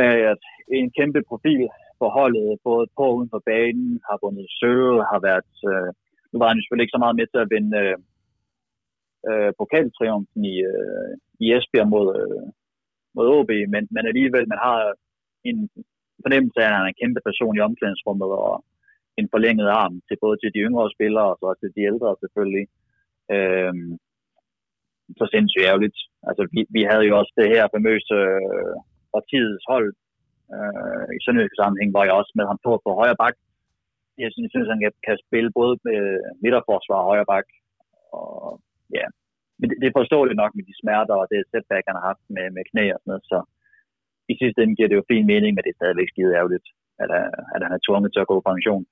været 0.00 0.42
en 0.78 0.88
kæmpe 0.98 1.20
profil 1.30 1.62
for 1.98 2.08
holdet, 2.18 2.48
både 2.68 2.86
på 2.96 3.04
og 3.10 3.16
uden 3.16 3.30
for 3.34 3.42
banen, 3.50 3.90
har 4.08 4.16
vundet 4.22 4.46
sølv, 4.58 4.96
har 5.10 5.20
været, 5.28 5.52
øh, 5.70 5.90
nu 6.30 6.36
var 6.38 6.48
han 6.48 6.56
jo 6.56 6.62
selvfølgelig 6.62 6.86
ikke 6.86 6.96
så 6.96 7.04
meget 7.04 7.18
med 7.18 7.26
til 7.28 7.40
at 7.44 7.52
vinde 7.54 7.78
øh, 7.84 7.96
øh, 9.28 9.50
pokaltriumfen 9.58 10.40
i, 10.54 10.56
øh, 10.72 11.12
i 11.44 11.46
Esbjerg 11.56 11.88
mod, 11.94 12.08
øh, 12.20 12.44
mod 13.16 13.26
OB, 13.36 13.50
men, 13.74 13.82
men 13.94 14.04
alligevel, 14.10 14.44
man 14.52 14.60
har 14.66 14.78
en 15.50 15.58
fornemmelse 16.24 16.58
af, 16.60 16.66
at 16.66 16.74
han 16.76 16.84
er 16.84 16.90
en 16.90 17.00
kæmpe 17.02 17.20
person 17.28 17.56
i 17.56 17.64
omklædningsrummet, 17.66 18.30
og 18.48 18.54
en 19.20 19.28
forlænget 19.34 19.68
arm 19.82 19.94
til 20.08 20.16
både 20.24 20.36
til 20.38 20.50
de 20.54 20.64
yngre 20.66 20.94
spillere 20.96 21.28
og 21.30 21.36
så 21.38 21.44
også 21.50 21.60
til 21.62 21.74
de 21.76 21.82
ældre 21.90 22.20
selvfølgelig. 22.22 22.66
Øhm, 23.34 23.90
så 25.20 25.24
sindssygt 25.34 25.68
ærgerligt. 25.70 25.98
Altså, 26.28 26.42
vi, 26.54 26.60
vi 26.76 26.82
havde 26.90 27.04
jo 27.08 27.14
også 27.20 27.32
det 27.40 27.48
her 27.54 27.64
famøse 27.74 28.16
øh, 28.32 28.74
partiets 29.14 29.64
hold 29.72 29.88
øh, 30.54 31.06
i 31.16 31.18
sønderjysk 31.24 31.56
sammenhæng, 31.58 31.90
hvor 31.92 32.04
jeg 32.04 32.14
også 32.20 32.32
med 32.38 32.46
ham 32.50 32.58
på 32.66 32.72
på 32.84 32.90
højre 33.00 33.20
bak. 33.22 33.34
Jeg 34.22 34.30
synes, 34.30 34.44
jeg 34.46 34.52
synes 34.52 34.72
han 34.72 34.82
kan, 34.84 34.92
kan 35.06 35.16
spille 35.26 35.50
både 35.58 35.74
med 35.88 36.00
midterforsvar 36.42 37.00
og 37.00 37.08
højre 37.10 37.30
bak. 37.32 37.46
Og, 38.18 38.60
ja. 38.98 39.06
Men 39.58 39.66
det, 39.68 39.76
det 39.80 39.86
er 39.88 39.98
forståeligt 40.00 40.40
nok 40.42 40.52
med 40.54 40.64
de 40.68 40.74
smerter 40.80 41.14
og 41.20 41.26
det 41.32 41.48
setback, 41.50 41.84
han 41.88 41.98
har 41.98 42.06
haft 42.10 42.24
med, 42.36 42.46
med 42.56 42.62
knæ 42.70 42.84
og 42.94 43.00
sådan 43.00 43.10
noget. 43.12 43.24
Så 43.32 43.38
i 44.32 44.34
sidste 44.40 44.58
ende 44.62 44.76
giver 44.76 44.90
det 44.90 44.98
jo 45.00 45.10
fin 45.12 45.26
mening, 45.32 45.50
men 45.52 45.62
det 45.64 45.72
er 45.72 45.80
stadigvæk 45.80 46.10
skide 46.10 46.36
ærgerligt, 46.38 46.66
at, 47.02 47.10
at 47.54 47.60
han 47.66 47.72
er 47.76 47.84
tvunget 47.86 48.10
til 48.12 48.22
at 48.22 48.30
gå 48.30 48.34
på 48.38 48.48
pension. 48.50 48.84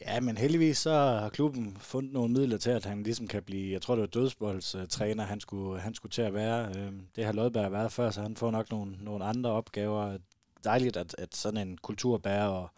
Ja, 0.00 0.20
men 0.20 0.36
heldigvis 0.36 0.78
så 0.78 0.90
har 0.90 1.28
klubben 1.28 1.76
fundet 1.80 2.12
nogle 2.12 2.32
midler 2.32 2.58
til, 2.58 2.70
at 2.70 2.84
han 2.84 3.02
ligesom 3.02 3.28
kan 3.28 3.42
blive, 3.42 3.72
jeg 3.72 3.82
tror 3.82 3.94
det 3.94 4.00
var 4.00 4.06
dødsboldstræner, 4.06 5.24
han 5.24 5.40
skulle, 5.40 5.80
han 5.80 5.94
skulle 5.94 6.12
til 6.12 6.22
at 6.22 6.34
være. 6.34 6.72
Øhm, 6.76 7.06
det 7.16 7.24
har 7.24 7.32
Lodberg 7.32 7.72
været 7.72 7.92
før, 7.92 8.10
så 8.10 8.22
han 8.22 8.36
får 8.36 8.50
nok 8.50 8.70
nogle, 8.70 8.96
nogle 9.00 9.24
andre 9.24 9.50
opgaver. 9.50 10.18
Dejligt, 10.64 10.96
at, 10.96 11.14
at 11.18 11.36
sådan 11.36 11.68
en 11.68 11.78
kulturbærer 11.78 12.48
og 12.48 12.70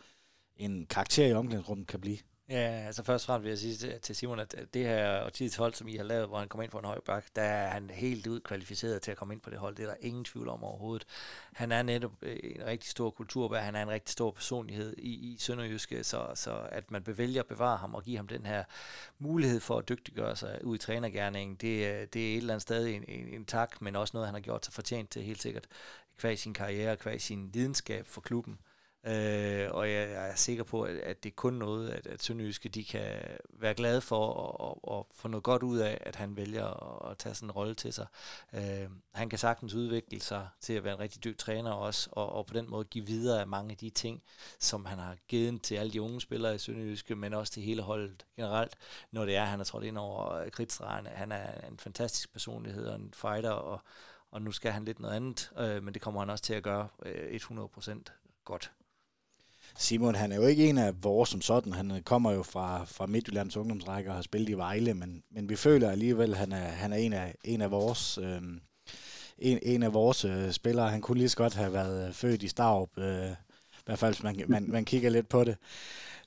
en 0.57 0.87
karakter 0.87 1.27
i 1.27 1.33
omklædningsrummet 1.33 1.87
kan 1.87 2.01
blive. 2.01 2.19
Ja, 2.51 2.87
altså 2.87 3.03
først 3.03 3.25
og 3.25 3.27
fremmest 3.27 3.45
vil 3.45 3.51
jeg 3.51 3.59
sige 3.59 3.99
til 3.99 4.17
Simon, 4.17 4.41
at 4.41 4.55
det 4.75 4.85
her 4.85 5.25
årtidets 5.25 5.57
hold, 5.57 5.75
som 5.75 5.89
I 5.89 5.97
har 5.97 6.05
lavet, 6.05 6.29
hvor 6.29 6.39
han 6.39 6.49
kommer 6.49 6.63
ind 6.63 6.71
på 6.71 6.79
en 6.79 6.85
høj 6.85 7.01
bak, 7.01 7.25
der 7.37 7.43
er 7.43 7.69
han 7.69 7.91
helt 7.91 8.27
ud 8.27 8.41
kvalificeret 8.41 9.03
til 9.03 9.11
at 9.11 9.17
komme 9.17 9.35
ind 9.35 9.41
på 9.41 9.51
det 9.51 9.59
hold. 9.59 9.77
Det 9.77 9.83
er 9.83 9.87
der 9.87 9.97
ingen 10.01 10.25
tvivl 10.25 10.49
om 10.49 10.65
overhovedet. 10.65 11.07
Han 11.53 11.73
er 11.73 11.83
netop 11.83 12.13
øh, 12.23 12.37
en 12.43 12.67
rigtig 12.67 12.91
stor 12.91 13.11
kulturbær, 13.11 13.61
han 13.61 13.75
er 13.75 13.83
en 13.83 13.89
rigtig 13.89 14.13
stor 14.13 14.31
personlighed 14.31 14.95
i, 14.99 15.33
i 15.33 15.37
Sønderjyske, 15.39 16.05
så, 16.05 16.27
så 16.35 16.69
at 16.69 16.91
man 16.91 17.03
bevælger 17.03 17.43
at 17.43 17.49
bevare 17.49 17.77
ham 17.77 17.95
og 17.95 18.03
give 18.03 18.17
ham 18.17 18.29
den 18.29 18.47
her 18.47 18.65
mulighed 19.19 19.61
for 19.61 19.79
at 19.79 19.89
dygtiggøre 19.89 20.37
sig 20.37 20.65
ud 20.65 20.77
i 20.77 20.79
trænergærningen, 20.79 21.57
det, 21.57 21.87
øh, 21.87 22.07
det 22.13 22.31
er 22.31 22.33
et 22.33 22.37
eller 22.37 22.55
andet 22.55 22.63
sted 22.63 22.87
en, 22.87 23.05
en, 23.09 23.29
en 23.29 23.45
tak, 23.45 23.83
men 23.83 23.97
også 23.97 24.11
noget, 24.15 24.29
han 24.29 24.35
har 24.35 24.41
gjort 24.41 24.65
sig 24.65 24.75
fortjent 24.75 25.11
til 25.11 25.23
helt 25.23 25.43
sikkert, 25.43 25.67
kvæg 26.19 26.39
sin 26.39 26.55
karriere, 26.55 26.97
kvæg 26.97 27.21
sin 27.21 27.51
lidenskab 27.55 28.07
for 28.07 28.21
klubben. 28.21 28.59
Øh, 29.05 29.69
og 29.71 29.93
jeg, 29.93 30.11
jeg 30.11 30.31
er 30.31 30.35
sikker 30.35 30.65
på, 30.65 30.83
at, 30.83 30.97
at 30.97 31.23
det 31.23 31.31
er 31.31 31.35
kun 31.35 31.53
noget, 31.53 31.91
at, 31.91 32.07
at 32.07 32.23
Sønderjyske 32.23 32.69
de 32.69 32.85
kan 32.85 33.23
være 33.51 33.75
glade 33.75 34.01
for 34.01 34.27
og, 34.27 34.61
og, 34.61 34.89
og 34.89 35.07
få 35.15 35.29
noget 35.29 35.45
godt 35.45 35.63
ud 35.63 35.79
af, 35.79 35.99
at 36.01 36.17
han 36.17 36.37
vælger 36.37 36.67
at, 36.67 37.11
at 37.11 37.19
tage 37.19 37.35
sådan 37.35 37.47
en 37.47 37.53
rolle 37.53 37.75
til 37.75 37.93
sig. 37.93 38.07
Øh, 38.53 38.91
han 39.13 39.29
kan 39.29 39.39
sagtens 39.39 39.75
udvikle 39.75 40.21
sig 40.21 40.49
til 40.61 40.73
at 40.73 40.85
være 40.85 40.95
en 40.95 41.01
rigtig 41.01 41.25
dyb 41.25 41.39
træner 41.39 41.73
også, 41.73 42.09
og, 42.13 42.33
og 42.33 42.47
på 42.47 42.55
den 42.55 42.71
måde 42.71 42.85
give 42.85 43.07
videre 43.07 43.41
af 43.41 43.47
mange 43.47 43.71
af 43.71 43.77
de 43.77 43.91
ting, 43.91 44.23
som 44.59 44.85
han 44.85 44.99
har 44.99 45.17
givet 45.29 45.63
til 45.63 45.75
alle 45.75 45.93
de 45.93 46.03
unge 46.03 46.21
spillere 46.21 46.55
i 46.55 46.59
Sønderjyske, 46.59 47.17
men 47.17 47.35
også 47.35 47.53
til 47.53 47.63
hele 47.63 47.83
holdet 47.83 48.27
generelt, 48.37 48.77
når 49.11 49.25
det 49.25 49.37
er, 49.37 49.43
at 49.43 49.49
han 49.49 49.59
har 49.59 49.65
trådt 49.65 49.85
ind 49.85 49.99
over 49.99 50.33
øh, 50.33 50.51
kridtstregen. 50.51 51.07
Han 51.07 51.33
er 51.33 51.69
en 51.69 51.79
fantastisk 51.79 52.33
personlighed 52.33 52.87
og 52.87 52.97
en 52.97 53.15
fighter, 53.15 53.51
og, 53.51 53.81
og 54.31 54.43
nu 54.43 54.53
skal 54.53 54.73
han 54.73 54.85
lidt 54.85 55.01
noget 55.01 55.17
andet, 55.17 55.53
øh, 55.59 55.83
men 55.83 55.95
det 55.95 56.03
kommer 56.03 56.21
han 56.21 56.31
også 56.31 56.45
til 56.45 56.55
at 56.55 56.63
gøre 56.63 56.89
øh, 57.07 57.41
100% 57.43 58.03
godt. 58.45 58.73
Simon, 59.81 60.15
han 60.15 60.33
er 60.33 60.37
jo 60.37 60.47
ikke 60.47 60.69
en 60.69 60.79
af 60.79 60.95
vores 61.03 61.29
som 61.29 61.41
sådan. 61.41 61.73
Han 61.73 62.03
kommer 62.05 62.33
jo 62.33 62.43
fra, 62.43 62.85
fra 62.85 63.07
Midtjyllands 63.07 63.57
ungdomsrækker 63.57 64.11
og 64.11 64.17
har 64.17 64.23
spillet 64.23 64.49
i 64.49 64.57
Vejle, 64.57 64.95
men, 64.95 65.23
men 65.31 65.49
vi 65.49 65.57
føler 65.57 65.91
alligevel, 65.91 66.31
at 66.31 66.37
han 66.37 66.53
er, 66.53 66.65
han 66.69 66.93
er 66.93 66.97
en, 66.97 67.13
af, 67.13 67.35
en 67.45 67.61
af 67.61 67.71
vores, 67.71 68.19
øh, 68.19 68.43
en, 69.39 69.59
en 69.63 69.83
af 69.83 69.95
vores 69.95 70.25
øh, 70.25 70.53
spillere. 70.53 70.91
Han 70.91 71.01
kunne 71.01 71.19
lige 71.19 71.29
så 71.29 71.37
godt 71.37 71.55
have 71.55 71.73
været 71.73 72.09
øh, 72.09 72.13
født 72.13 72.43
i 72.43 72.49
Starup, 72.49 72.99
øh, 72.99 73.31
i 73.73 73.83
hvert 73.87 73.99
fald 73.99 74.15
hvis 74.15 74.23
man, 74.23 74.45
man, 74.49 74.65
man 74.71 74.85
kigger 74.85 75.11
lidt 75.11 75.29
på 75.29 75.45
det. 75.45 75.57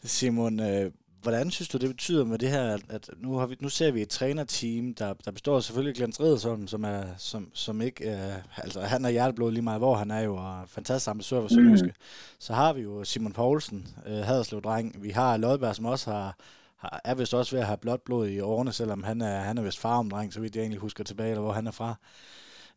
Simon, 0.03 0.59
øh, 0.59 0.91
hvordan 1.23 1.51
synes 1.51 1.69
du, 1.69 1.77
det 1.77 1.89
betyder 1.89 2.25
med 2.25 2.39
det 2.39 2.49
her, 2.49 2.77
at 2.89 3.09
nu, 3.17 3.37
har 3.37 3.45
vi, 3.45 3.55
nu 3.59 3.69
ser 3.69 3.91
vi 3.91 4.01
et 4.01 4.09
trænerteam, 4.09 4.93
der, 4.93 5.13
der 5.25 5.31
består 5.31 5.59
selvfølgelig 5.59 5.95
Glenn 5.95 6.13
Riddersholm, 6.19 6.67
som, 6.67 6.83
er, 6.83 7.03
som, 7.17 7.49
som 7.53 7.81
ikke, 7.81 8.11
øh, 8.11 8.33
altså 8.57 8.81
han 8.81 9.05
er 9.05 9.09
hjerteblod 9.09 9.51
lige 9.51 9.61
meget, 9.61 9.79
hvor 9.79 9.95
han 9.95 10.11
er 10.11 10.19
jo, 10.19 10.35
og 10.35 10.63
fantastisk 10.67 11.09
ambassadør 11.09 11.41
for 11.41 11.47
Sønderjyske. 11.47 11.87
Mm. 11.87 11.93
Så 12.39 12.53
har 12.53 12.73
vi 12.73 12.81
jo 12.81 13.03
Simon 13.03 13.33
Poulsen, 13.33 13.87
øh, 14.05 14.17
Haderslev-dreng. 14.17 15.03
Vi 15.03 15.09
har 15.09 15.37
Lodberg, 15.37 15.75
som 15.75 15.85
også 15.85 16.11
har, 16.11 16.37
har, 16.77 17.01
er 17.03 17.15
vist 17.15 17.33
også 17.33 17.55
ved 17.55 17.61
at 17.61 17.67
have 17.67 17.77
blot 17.77 18.01
blod 18.05 18.27
i 18.27 18.39
årene, 18.39 18.73
selvom 18.73 19.03
han 19.03 19.21
er, 19.21 19.39
han 19.39 19.57
er 19.57 19.61
vist 19.61 19.79
faromdreng, 19.79 20.33
så 20.33 20.41
vidt 20.41 20.55
jeg 20.55 20.61
egentlig 20.61 20.79
husker 20.79 21.03
tilbage, 21.03 21.29
eller 21.29 21.41
hvor 21.41 21.53
han 21.53 21.67
er 21.67 21.71
fra. 21.71 21.95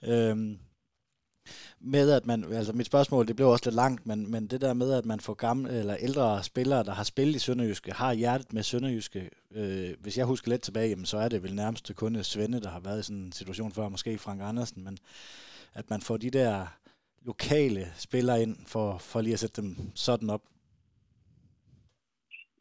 Øhm, 0.02 0.58
med 1.80 2.10
at 2.10 2.26
man, 2.26 2.44
altså 2.52 2.72
mit 2.72 2.86
spørgsmål, 2.86 3.26
det 3.26 3.36
blev 3.36 3.48
også 3.48 3.64
lidt 3.66 3.74
langt, 3.74 4.06
men, 4.06 4.30
men 4.30 4.46
det 4.46 4.60
der 4.60 4.74
med, 4.74 4.92
at 4.92 5.06
man 5.06 5.20
får 5.20 5.34
gamle 5.34 5.78
eller 5.80 5.96
ældre 5.96 6.42
spillere, 6.42 6.82
der 6.84 6.92
har 6.92 7.04
spillet 7.04 7.36
i 7.36 7.38
Sønderjyske, 7.38 7.92
har 7.92 8.12
hjertet 8.12 8.52
med 8.52 8.62
Sønderjyske. 8.62 9.30
Øh, 9.56 9.90
hvis 10.02 10.18
jeg 10.18 10.26
husker 10.26 10.50
lidt 10.50 10.62
tilbage, 10.62 10.88
jamen, 10.88 11.04
så 11.04 11.18
er 11.18 11.28
det 11.28 11.42
vel 11.42 11.54
nærmest 11.54 11.92
kun 11.96 12.16
øh, 12.16 12.22
Svende, 12.22 12.60
der 12.60 12.68
har 12.68 12.80
været 12.80 13.00
i 13.00 13.02
sådan 13.02 13.22
en 13.22 13.32
situation 13.32 13.72
før, 13.72 13.88
måske 13.88 14.18
Frank 14.18 14.40
Andersen, 14.44 14.84
men 14.84 14.98
at 15.74 15.90
man 15.90 16.00
får 16.00 16.16
de 16.16 16.30
der 16.30 16.66
lokale 17.30 17.82
spillere 18.06 18.42
ind 18.42 18.56
for, 18.72 18.86
for 19.10 19.20
lige 19.20 19.36
at 19.36 19.38
sætte 19.38 19.62
dem 19.62 19.70
sådan 19.94 20.30
op. 20.30 20.42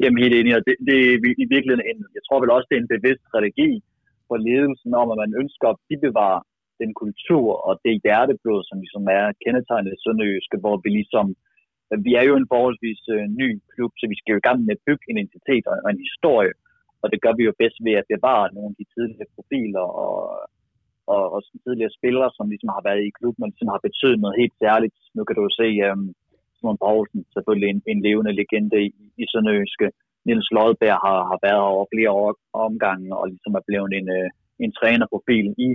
Jamen 0.01 0.23
helt 0.23 0.35
enig, 0.39 0.53
og 0.57 0.61
det, 0.67 0.75
det 0.87 0.95
er 0.99 1.11
i 1.43 1.47
virkeligheden 1.53 1.85
en, 1.89 1.99
jeg 2.17 2.23
tror 2.27 2.39
vel 2.41 2.55
også, 2.55 2.67
det 2.69 2.75
er 2.77 2.83
en 2.83 2.93
bevidst 2.95 3.23
strategi 3.29 3.69
for 4.27 4.37
ledelsen 4.47 4.91
om, 5.01 5.07
at 5.13 5.17
man 5.23 5.31
ønsker 5.41 5.67
at 5.73 5.77
bevare 6.07 6.39
den 6.81 6.91
kultur 7.01 7.47
og 7.67 7.73
det 7.85 8.01
hjerteblod, 8.03 8.61
som 8.69 8.77
ligesom 8.83 9.05
er 9.19 9.25
kendetegnet 9.43 10.01
Sønderjyske, 10.03 10.57
hvor 10.63 10.75
vi 10.83 10.89
ligesom, 10.99 11.27
vi 12.07 12.11
er 12.19 12.23
jo 12.29 12.35
en 12.37 12.51
forholdsvis 12.53 13.01
øh, 13.15 13.23
ny 13.41 13.49
klub, 13.73 13.91
så 13.99 14.05
vi 14.11 14.17
skal 14.19 14.31
jo 14.33 14.41
i 14.41 14.47
gang 14.47 14.59
med 14.61 14.75
at 14.77 14.85
bygge 14.87 15.05
en 15.07 15.17
identitet 15.21 15.65
og, 15.71 15.75
og 15.85 15.89
en 15.91 16.05
historie, 16.07 16.53
og 17.01 17.07
det 17.11 17.19
gør 17.23 17.33
vi 17.37 17.43
jo 17.49 17.53
bedst 17.61 17.79
ved 17.87 17.95
at 18.01 18.09
bevare 18.13 18.53
nogle 18.55 18.71
af 18.71 18.77
de 18.79 18.85
tidligere 18.95 19.33
profiler 19.35 19.85
og, 20.05 20.15
og, 21.13 21.23
og 21.33 21.39
tidligere 21.65 21.97
spillere, 21.99 22.29
som 22.37 22.49
ligesom 22.53 22.71
har 22.75 22.83
været 22.87 23.01
i 23.03 23.15
klubben, 23.19 23.43
og 23.43 23.49
ligesom 23.49 23.73
har 23.75 23.81
betydet 23.87 24.19
noget 24.21 24.39
helt 24.41 24.55
særligt. 24.63 24.97
Nu 25.15 25.21
kan 25.23 25.35
du 25.35 25.41
jo 25.47 25.51
se 25.61 25.69
øh, 25.87 25.97
Simon 26.55 26.81
Poulsen, 26.83 27.21
selvfølgelig 27.35 27.69
en, 27.69 27.81
en 27.91 27.99
levende 28.07 28.37
legende 28.39 28.79
i, 28.87 28.89
i 29.21 29.23
Sønderjyske. 29.31 29.87
Niels 30.25 30.49
Lodberg 30.55 30.97
har, 31.05 31.19
har 31.31 31.39
været 31.47 31.63
over 31.73 31.85
flere 31.93 32.11
år, 32.21 32.29
omgange 32.67 33.09
og 33.19 33.25
ligesom 33.33 33.53
er 33.59 33.63
blevet 33.67 33.91
en, 33.99 34.07
øh, 34.17 34.29
en 34.63 34.71
trænerprofil 34.79 35.47
i 35.67 35.69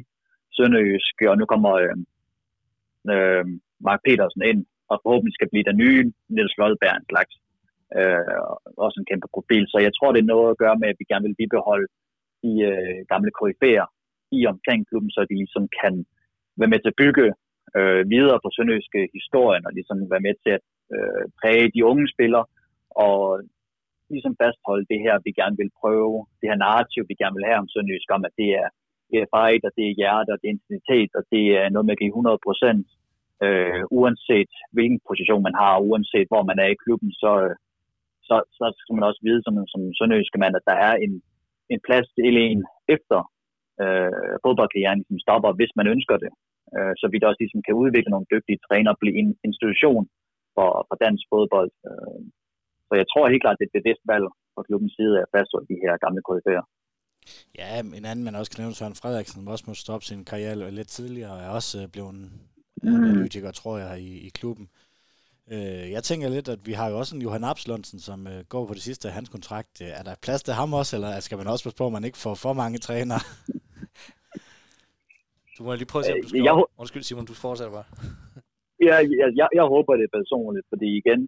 Sønderjysk, 0.56 1.16
og 1.30 1.36
nu 1.40 1.44
kommer 1.52 1.72
øh, 1.84 1.96
øh, 3.12 3.44
Mark 3.86 4.00
Petersen 4.06 4.42
ind, 4.50 4.60
og 4.90 4.96
forhåbentlig 5.02 5.34
skal 5.36 5.50
blive 5.52 5.68
den 5.70 5.76
nye 5.82 6.00
Niels 6.34 6.56
Lodberg 6.58 6.96
en 6.96 7.10
slags. 7.12 7.32
Øh, 7.98 8.40
også 8.84 8.96
en 8.98 9.08
kæmpe 9.10 9.28
profil. 9.34 9.64
Så 9.72 9.78
jeg 9.86 9.92
tror, 9.94 10.10
det 10.12 10.20
er 10.22 10.32
noget 10.34 10.48
at 10.50 10.60
gøre 10.62 10.76
med, 10.80 10.88
at 10.88 11.00
vi 11.00 11.10
gerne 11.10 11.26
vil 11.26 11.40
bibeholde 11.42 11.88
de 12.42 12.52
øh, 12.70 12.98
gamle 13.12 13.30
koryfæer 13.38 13.86
i 14.38 14.40
omkring 14.52 14.80
klubben, 14.88 15.10
så 15.10 15.20
de 15.30 15.36
ligesom 15.42 15.64
kan 15.80 15.94
være 16.60 16.72
med 16.72 16.80
til 16.80 16.92
at 16.92 17.00
bygge 17.02 17.26
øh, 17.78 18.02
videre 18.14 18.38
på 18.44 18.48
sønderjyske 18.56 19.00
historien, 19.18 19.62
og 19.66 19.72
ligesom 19.78 19.98
være 20.14 20.26
med 20.28 20.34
til 20.44 20.52
at 20.58 20.64
øh, 20.94 21.24
præge 21.40 21.72
de 21.74 21.84
unge 21.90 22.06
spillere, 22.14 22.46
og 23.06 23.18
ligesom 24.12 24.34
fastholde 24.42 24.86
det 24.92 25.00
her, 25.04 25.14
vi 25.26 25.32
gerne 25.40 25.56
vil 25.62 25.70
prøve, 25.80 26.14
det 26.40 26.50
her 26.50 26.58
narrativ, 26.66 27.00
vi 27.10 27.20
gerne 27.22 27.36
vil 27.38 27.48
have 27.48 27.60
om 27.62 27.70
Sønderjysk, 27.72 28.10
om 28.16 28.24
at 28.28 28.34
det 28.40 28.50
er 28.62 28.68
fight, 29.34 29.62
og 29.68 29.72
det 29.76 29.84
er 29.86 29.98
hjerte, 30.00 30.30
og 30.32 30.38
det 30.40 30.46
er 30.46 30.56
intensitet, 30.56 31.10
og 31.18 31.22
det 31.32 31.44
er 31.60 31.66
noget, 31.68 31.86
med 31.86 31.96
at 31.96 32.02
give 32.02 32.14
100 32.14 32.38
procent, 32.46 32.86
øh, 33.44 33.82
uanset 33.98 34.52
hvilken 34.74 35.00
position 35.08 35.42
man 35.48 35.56
har, 35.62 35.84
uanset 35.88 36.28
hvor 36.30 36.42
man 36.50 36.58
er 36.64 36.68
i 36.70 36.80
klubben, 36.84 37.10
så, 37.22 37.32
øh, 37.46 37.54
så, 38.28 38.36
så 38.58 38.64
skal 38.80 38.94
man 38.96 39.08
også 39.08 39.20
vide 39.28 39.42
som, 39.46 39.54
som 39.72 39.80
sønderjyske 39.98 40.40
mand, 40.42 40.54
at 40.56 40.68
der 40.70 40.76
er 40.88 40.94
en, 41.04 41.12
en 41.72 41.80
plads 41.86 42.08
til 42.16 42.34
en 42.48 42.60
efter 42.96 43.20
øh, 43.82 44.34
fodboldkarrieren, 44.44 45.00
som 45.08 45.16
stopper, 45.24 45.50
hvis 45.58 45.72
man 45.78 45.86
ønsker 45.94 46.16
det. 46.24 46.30
Øh, 46.76 46.92
så 47.00 47.04
vi 47.12 47.18
da 47.18 47.26
også 47.26 47.42
ligesom 47.42 47.62
kan 47.66 47.78
udvikle 47.82 48.12
nogle 48.12 48.30
dygtige 48.34 48.62
træner 48.66 48.90
og 48.92 49.00
blive 49.02 49.16
en 49.22 49.30
institution 49.48 50.04
for, 50.56 50.70
for 50.88 50.96
dansk 51.04 51.24
fodbold. 51.32 51.70
Øh, 51.88 52.20
så 52.88 52.92
jeg 53.00 53.06
tror 53.08 53.32
helt 53.32 53.44
klart, 53.44 53.58
det 53.58 53.66
er 53.66 53.72
et 53.72 53.78
bevidst 53.80 54.04
valg 54.12 54.26
fra 54.54 54.66
klubbens 54.68 54.94
side 54.98 55.14
at 55.22 55.30
fastholde 55.34 55.70
de 55.72 55.82
her 55.84 55.94
gamle 56.04 56.22
KF'er. 56.28 56.64
Ja, 57.58 57.80
en 57.80 58.04
anden, 58.04 58.24
man 58.24 58.34
også 58.34 58.50
kan 58.50 58.62
nævne, 58.62 58.74
Søren 58.74 58.94
Frederiksen, 58.94 59.34
som 59.34 59.48
også 59.48 59.64
måtte 59.66 59.80
stoppe 59.80 60.06
sin 60.06 60.24
karriere 60.24 60.70
lidt 60.70 60.88
tidligere, 60.88 61.32
og 61.32 61.40
er 61.40 61.48
også 61.48 61.82
øh, 61.82 61.88
blevet 61.88 62.10
en 62.10 62.32
mm. 62.82 63.04
analytiker, 63.04 63.50
tror 63.50 63.78
jeg, 63.78 64.00
i, 64.00 64.26
i 64.26 64.28
klubben. 64.28 64.68
Øh, 65.52 65.90
jeg 65.96 66.02
tænker 66.04 66.28
lidt, 66.28 66.48
at 66.48 66.60
vi 66.68 66.72
har 66.72 66.88
jo 66.90 66.98
også 66.98 67.16
en 67.16 67.22
Johan 67.22 67.44
Abslundsen, 67.44 67.98
som 68.08 68.26
øh, 68.26 68.44
går 68.48 68.66
på 68.66 68.74
det 68.74 68.82
sidste 68.82 69.08
af 69.08 69.14
hans 69.14 69.28
kontrakt. 69.28 69.80
Er 69.80 70.02
der 70.02 70.14
plads 70.22 70.42
til 70.42 70.54
ham 70.54 70.72
også, 70.80 70.96
eller 70.96 71.20
skal 71.20 71.38
man 71.38 71.46
også 71.46 71.64
passe 71.64 71.78
på, 71.80 71.86
at 71.86 71.92
man 71.92 72.04
ikke 72.04 72.18
får 72.18 72.34
for 72.34 72.52
mange 72.52 72.78
trænere? 72.78 73.22
du 75.58 75.60
må 75.64 75.74
lige 75.74 75.92
prøve 75.92 76.02
at 76.02 76.06
se, 76.06 76.12
om 76.12 76.22
du 76.22 76.28
skal... 76.28 76.42
Jeg... 76.48 76.64
Undskyld, 76.80 77.02
Simon, 77.02 77.26
du 77.30 77.34
fortsætter 77.34 77.74
bare. 77.78 77.88
Ja, 78.88 78.96
jeg, 79.20 79.28
jeg, 79.40 79.48
jeg 79.58 79.66
håber 79.74 79.94
det 80.02 80.08
personligt, 80.18 80.66
fordi 80.72 80.88
igen, 81.00 81.20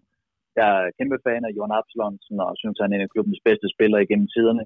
jeg 0.59 0.67
er 0.77 0.91
kæmpe 0.97 1.17
fan 1.25 1.45
af 1.47 1.51
Johan 1.57 1.77
Absalonsen, 1.79 2.37
og 2.45 2.51
synes, 2.61 2.77
han 2.81 2.91
er 2.91 2.95
en 2.97 3.07
af 3.07 3.13
klubbens 3.13 3.41
bedste 3.47 3.67
spillere 3.75 4.03
igennem 4.05 4.29
tiderne. 4.35 4.63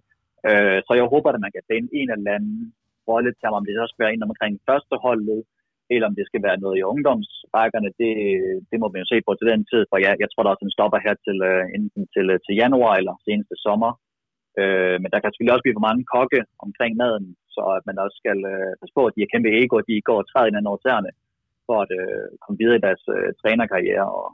Øh, 0.49 0.77
så 0.85 0.91
jeg 0.99 1.05
håber, 1.13 1.29
at 1.29 1.43
man 1.45 1.55
kan 1.55 1.67
finde 1.71 1.89
en 1.99 2.09
eller 2.15 2.31
anden 2.37 2.57
rolle 3.09 3.31
til 3.33 3.45
ham, 3.47 3.57
om 3.59 3.65
det 3.65 3.73
så 3.75 3.85
skal 3.89 4.03
være 4.03 4.13
en 4.15 4.27
omkring 4.29 4.53
førsteholdet, 4.67 5.41
eller 5.93 6.07
om 6.09 6.15
det 6.19 6.25
skal 6.27 6.41
være 6.47 6.61
noget 6.63 6.75
i 6.77 6.87
ungdomsbakkerne, 6.91 7.89
det, 8.01 8.13
det 8.69 8.77
må 8.81 8.87
vi 8.89 8.97
jo 9.01 9.07
se 9.09 9.17
på 9.25 9.31
til 9.35 9.49
den 9.51 9.61
tid, 9.71 9.81
for 9.89 9.97
jeg, 10.05 10.13
jeg 10.23 10.29
tror 10.29 10.43
da 10.43 10.49
også, 10.49 10.65
den 10.65 10.77
stopper 10.77 10.99
her 11.05 11.15
til, 11.25 11.37
uh, 11.51 11.63
enten 11.77 12.03
til, 12.13 12.25
uh, 12.33 12.39
til 12.45 12.53
januar 12.61 12.93
eller 12.95 13.15
seneste 13.27 13.55
sommer. 13.65 13.91
Uh, 14.61 14.95
men 15.01 15.09
der 15.11 15.19
kan 15.19 15.29
selvfølgelig 15.29 15.55
også 15.55 15.65
blive 15.65 15.77
for 15.77 15.87
mange 15.89 16.03
kokke 16.15 16.41
omkring 16.65 16.93
maden, 17.01 17.27
så 17.55 17.61
at 17.77 17.83
man 17.89 17.97
også 18.03 18.15
skal 18.21 18.39
uh, 18.53 18.71
passe 18.79 18.93
på, 18.97 19.03
at 19.05 19.15
de 19.15 19.23
er 19.23 19.31
kæmpe 19.33 19.49
ego, 19.61 19.75
de 19.89 20.07
går 20.09 20.17
og 20.21 20.27
træder 20.27 20.47
ind 20.49 20.69
over 20.71 20.81
tæerne, 20.85 21.11
for 21.67 21.77
at 21.85 21.91
uh, 22.01 22.25
komme 22.43 22.57
videre 22.61 22.79
i 22.79 22.85
deres 22.87 23.03
uh, 23.15 23.29
trænerkarriere, 23.41 24.07
og, 24.19 24.27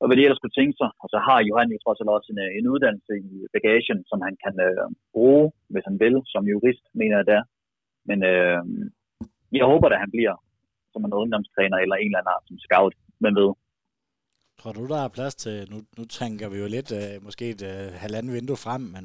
og 0.00 0.04
hvad 0.06 0.16
de 0.16 0.24
ellers 0.24 0.40
skulle 0.40 0.58
tænke 0.58 0.76
sig. 0.80 0.90
Og 1.02 1.06
så 1.12 1.18
har 1.26 1.38
Johan 1.48 1.72
jo 1.72 1.78
trods 1.84 2.00
alt 2.00 2.14
også 2.16 2.28
en, 2.32 2.40
øh, 2.46 2.50
en 2.58 2.70
uddannelse 2.72 3.12
i 3.30 3.32
bagagen, 3.54 3.98
som 4.10 4.18
han 4.26 4.34
kan 4.44 4.54
øh, 4.68 4.86
bruge, 5.14 5.44
hvis 5.72 5.86
han 5.88 5.96
vil, 6.04 6.16
som 6.32 6.42
jurist, 6.52 6.84
mener 7.00 7.16
jeg 7.20 7.26
der. 7.32 7.42
Men 8.08 8.18
øh, 8.32 8.60
jeg 9.58 9.64
håber, 9.72 9.86
at 9.88 10.02
han 10.04 10.12
bliver 10.16 10.34
som 10.92 11.04
en 11.04 11.18
ungdomstræner 11.20 11.78
eller 11.78 11.96
en 11.96 12.08
eller 12.08 12.20
anden 12.20 12.34
art 12.34 12.46
som 12.48 12.58
scout, 12.66 12.94
men 13.24 13.32
ved. 13.40 13.50
Tror 14.60 14.72
du, 14.72 14.84
der 14.92 15.00
er 15.04 15.16
plads 15.16 15.34
til, 15.44 15.56
nu, 15.72 15.78
nu 15.98 16.04
tænker 16.18 16.46
vi 16.52 16.58
jo 16.62 16.68
lidt, 16.76 16.90
øh, 17.00 17.14
måske 17.26 17.44
et 17.54 17.62
øh, 17.72 17.88
halvandet 18.02 18.34
vindue 18.38 18.64
frem, 18.66 18.82
men 18.94 19.04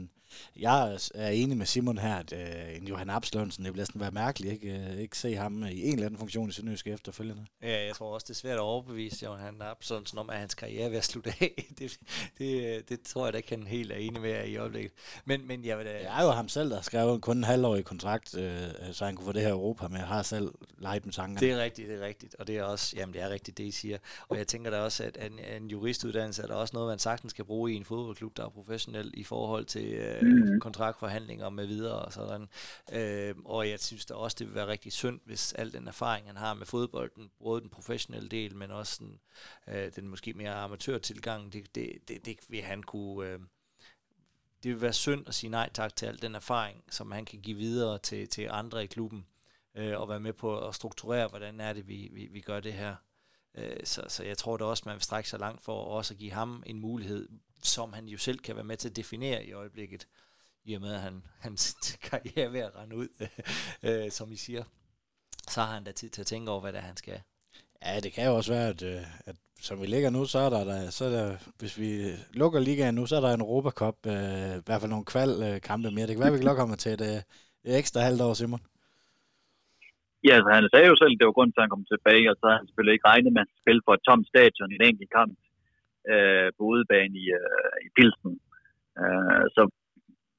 jeg 0.60 0.98
er 1.15 1.30
enig 1.30 1.58
med 1.58 1.65
Simon 1.65 1.98
her, 1.98 2.15
at 2.15 2.34
en 2.78 2.88
Johan 2.88 3.10
Abslundsen, 3.10 3.65
det 3.65 3.74
bliver 3.74 3.82
næsten 3.82 4.02
være 4.02 4.12
mærkeligt, 4.12 4.54
ikke, 4.54 4.88
uh, 4.91 5.00
ikke 5.00 5.17
se 5.17 5.36
ham 5.36 5.63
i 5.63 5.84
en 5.88 5.94
eller 5.94 6.06
anden 6.06 6.20
funktion 6.20 6.50
i 6.50 6.52
Sønderjysk 6.52 6.88
efterfølgende. 6.88 7.46
Ja, 7.62 7.86
jeg 7.86 7.96
tror 7.96 8.13
også, 8.13 8.26
det 8.26 8.34
er 8.34 8.39
svært 8.39 8.54
at 8.54 8.60
overbevise 8.60 9.26
Johan 9.26 9.62
Abslundsen 9.62 10.17
om, 10.17 10.30
at 10.30 10.38
hans 10.38 10.56
karriere 10.56 10.86
er 10.86 10.89
ved 10.89 10.98
at 10.98 11.04
slutte 11.04 11.34
af. 11.41 11.65
det, 11.80 12.00
det, 12.38 12.89
det 12.89 13.02
tror 13.02 13.26
jeg 13.26 13.34
da 13.34 13.38
ikke, 13.38 13.50
han 13.50 13.67
helt 13.67 13.91
er 13.91 13.96
enig 13.96 14.22
med 14.22 14.48
i 14.48 14.58
øjeblikket. 14.58 14.91
Men, 15.26 15.48
men 15.48 15.65
jeg 15.65 15.78
vil 15.78 15.86
da... 15.86 15.91
Det 15.91 16.08
er 16.08 16.24
jo 16.24 16.30
ham 16.30 16.50
selv, 16.50 16.70
der 16.70 16.76
har 16.76 16.84
skrevet 16.84 17.22
kun 17.22 17.38
en 17.38 17.44
halvårig 17.44 17.86
kontrakt, 17.86 18.34
uh, 18.34 18.41
så 18.91 19.06
han 19.06 19.15
kunne 19.15 19.26
få 19.26 19.32
det 19.32 19.41
her 19.41 19.52
Europa 19.52 19.88
med. 19.88 20.00
Har 20.00 20.24
selv 20.24 20.52
leget 20.78 21.06
med 21.06 21.13
tanken. 21.13 21.39
Det 21.39 21.52
er 21.52 21.63
rigtigt, 21.63 21.89
det 21.89 22.02
er 22.02 22.06
rigtigt. 22.06 22.36
Og 22.39 22.48
det 22.48 22.58
er 22.58 22.63
også, 22.63 22.96
jamen 22.98 23.13
det 23.13 23.22
er 23.22 23.30
rigtigt, 23.30 23.58
det 23.58 23.63
I 23.63 23.72
siger. 23.72 23.98
Og 24.30 24.38
jeg 24.38 24.48
tænker 24.48 24.72
da 24.72 24.80
også, 24.80 25.04
at 25.04 25.17
en, 25.26 25.62
en 25.62 25.70
juristuddannelse 25.70 26.44
er 26.44 26.48
der 26.48 26.56
også 26.56 26.72
noget, 26.74 26.89
man 26.89 27.00
sagtens 27.00 27.34
kan 27.34 27.46
bruge 27.46 27.74
i 27.74 27.76
en 27.76 27.86
fodboldklub, 27.86 28.38
der 28.38 28.46
er 28.46 28.50
professionel 28.50 29.12
i 29.13 29.24
forhold 29.24 29.65
til 29.65 30.00
uh, 30.00 30.20
mm. 30.21 30.53
Øh, 30.53 30.60
kontraktforhandlinger 30.60 31.49
med 31.49 31.65
videre 31.65 31.99
og 31.99 32.13
sådan. 32.13 32.47
Øh, 32.93 33.36
og 33.45 33.69
jeg 33.69 33.79
synes 33.79 34.05
da 34.05 34.13
også, 34.13 34.36
det 34.39 34.47
vil 34.47 34.55
være 34.55 34.67
rigtig 34.67 34.91
synd, 34.91 35.19
hvis 35.25 35.53
al 35.53 35.73
den 35.73 35.88
erfaring, 35.88 36.27
han 36.27 36.38
har 36.38 36.53
med 36.53 36.65
fodbolden, 36.65 37.31
både 37.43 37.62
den 37.62 37.69
professionelle 37.69 38.29
del, 38.29 38.55
men 38.55 38.71
også 38.71 38.97
den, 38.99 39.19
øh, 39.67 39.91
den 39.95 40.07
måske 40.07 40.34
mere 40.34 40.53
amatørtilgang, 40.53 41.53
det, 41.53 41.75
det, 41.75 41.91
det, 42.07 42.25
det 42.25 42.38
vil 42.49 42.62
han 42.62 42.84
kunne... 42.84 43.29
Øh, 43.29 43.39
det 44.63 44.71
vil 44.71 44.81
være 44.81 44.93
synd 44.93 45.27
at 45.27 45.34
sige 45.34 45.49
nej 45.49 45.69
tak 45.73 45.95
til 45.95 46.05
al 46.05 46.21
den 46.21 46.36
erfaring, 46.36 46.84
som 46.89 47.12
han 47.12 47.25
kan 47.25 47.39
give 47.39 47.57
videre 47.57 47.97
til, 47.97 48.27
til 48.27 48.47
andre 48.51 48.84
i 48.84 48.88
klubben, 48.88 49.25
øh, 49.75 49.99
og 49.99 50.10
være 50.10 50.19
med 50.19 50.34
på 50.34 50.67
at 50.67 50.75
strukturere, 50.75 51.27
hvordan 51.27 51.60
er 51.60 51.73
det, 51.73 51.88
vi, 51.88 52.10
vi, 52.13 52.27
vi 52.31 52.41
gør 52.41 52.60
det 52.60 52.73
her. 52.73 52.95
Øh, 53.55 53.77
så, 53.84 54.05
så 54.07 54.23
jeg 54.23 54.38
tror 54.38 54.57
da 54.57 54.63
også, 54.63 54.84
man 54.86 54.93
vil 54.93 55.01
strække 55.01 55.29
sig 55.29 55.39
langt 55.39 55.62
for 55.62 55.84
også 55.84 56.13
at 56.13 56.17
give 56.17 56.31
ham 56.31 56.63
en 56.65 56.79
mulighed, 56.79 57.29
som 57.65 57.93
han 57.93 58.08
jo 58.08 58.17
selv 58.17 58.39
kan 58.39 58.56
være 58.56 58.63
med 58.63 58.78
til 58.78 58.89
at 58.89 58.95
definere 58.95 59.45
i 59.45 59.54
øjeblikket, 59.54 60.08
i 60.63 60.74
og 60.74 60.82
med 60.82 60.93
at 60.93 61.02
han, 61.02 61.24
hans 61.39 61.78
karriere 62.10 62.45
er 62.45 62.50
ved 62.50 62.60
at 62.60 62.76
rende 62.76 62.95
ud, 62.95 63.08
øh, 63.88 64.12
som 64.12 64.32
I 64.32 64.36
siger. 64.36 64.63
Så 65.47 65.62
har 65.62 65.74
han 65.74 65.84
da 65.84 65.91
tid 65.91 66.10
til 66.10 66.21
at 66.21 66.28
tænke 66.28 66.52
over, 66.52 66.62
hvad 66.62 66.74
det 66.74 66.80
er, 66.80 66.84
han 66.84 66.97
skal. 66.97 67.21
Ja, 67.86 68.00
det 68.00 68.13
kan 68.13 68.26
jo 68.26 68.36
også 68.36 68.54
være, 68.54 68.67
at, 68.67 68.84
øh, 68.84 69.02
at 69.26 69.36
som 69.67 69.82
vi 69.82 69.86
ligger 69.86 70.10
nu, 70.10 70.21
så 70.26 70.39
er 70.45 70.50
der, 70.56 70.63
der, 70.71 70.80
så 70.97 71.02
er 71.06 71.12
der 71.17 71.28
hvis 71.60 71.74
vi 71.82 71.89
lukker 72.41 72.60
ligaen 72.60 72.95
nu, 72.95 73.04
så 73.06 73.15
er 73.15 73.24
der 73.24 73.34
en 73.34 73.45
Europa 73.47 73.71
Cup, 73.82 73.97
øh, 74.13 74.52
i 74.62 74.65
hvert 74.65 74.82
fald 74.82 74.93
nogle 74.95 75.12
kvalkampe 75.13 75.89
mere. 75.91 76.08
Det 76.08 76.13
kan 76.13 76.24
være, 76.24 76.34
at 76.34 76.38
vi 76.38 76.41
kan 76.41 76.50
lukke 76.50 76.63
ham 76.63 76.78
til 76.84 76.91
et, 76.97 77.04
øh, 77.12 77.19
et 77.67 77.74
ekstra 77.82 78.00
halvt 78.08 78.21
år, 78.28 78.34
Simon. 78.34 78.63
Ja, 80.28 80.34
altså, 80.38 80.50
han 80.58 80.65
sagde 80.74 80.88
jo 80.91 80.95
selv, 81.02 81.13
at 81.13 81.19
det 81.19 81.30
var 81.30 81.38
grund 81.38 81.52
til, 81.52 81.60
at 81.60 81.65
han 81.65 81.74
kom 81.76 81.86
tilbage, 81.93 82.26
og 82.32 82.36
så 82.39 82.45
har 82.50 82.58
han 82.60 82.67
selvfølgelig 82.67 82.95
ikke 82.95 83.10
regnet 83.12 83.32
med 83.36 83.43
at 83.45 83.54
spille 83.62 83.82
for 83.86 83.93
et 83.97 84.04
tomt 84.08 84.26
stadion 84.32 84.71
i 84.71 84.78
en 84.80 84.88
enkelt 84.89 85.12
kamp 85.17 85.34
øh, 86.13 86.47
på 86.55 86.61
udebane 86.71 87.15
i, 87.23 87.25
øh, 87.39 87.75
i 87.85 87.87
Pilsen. 87.95 88.33
Øh, 89.01 89.45
så 89.55 89.61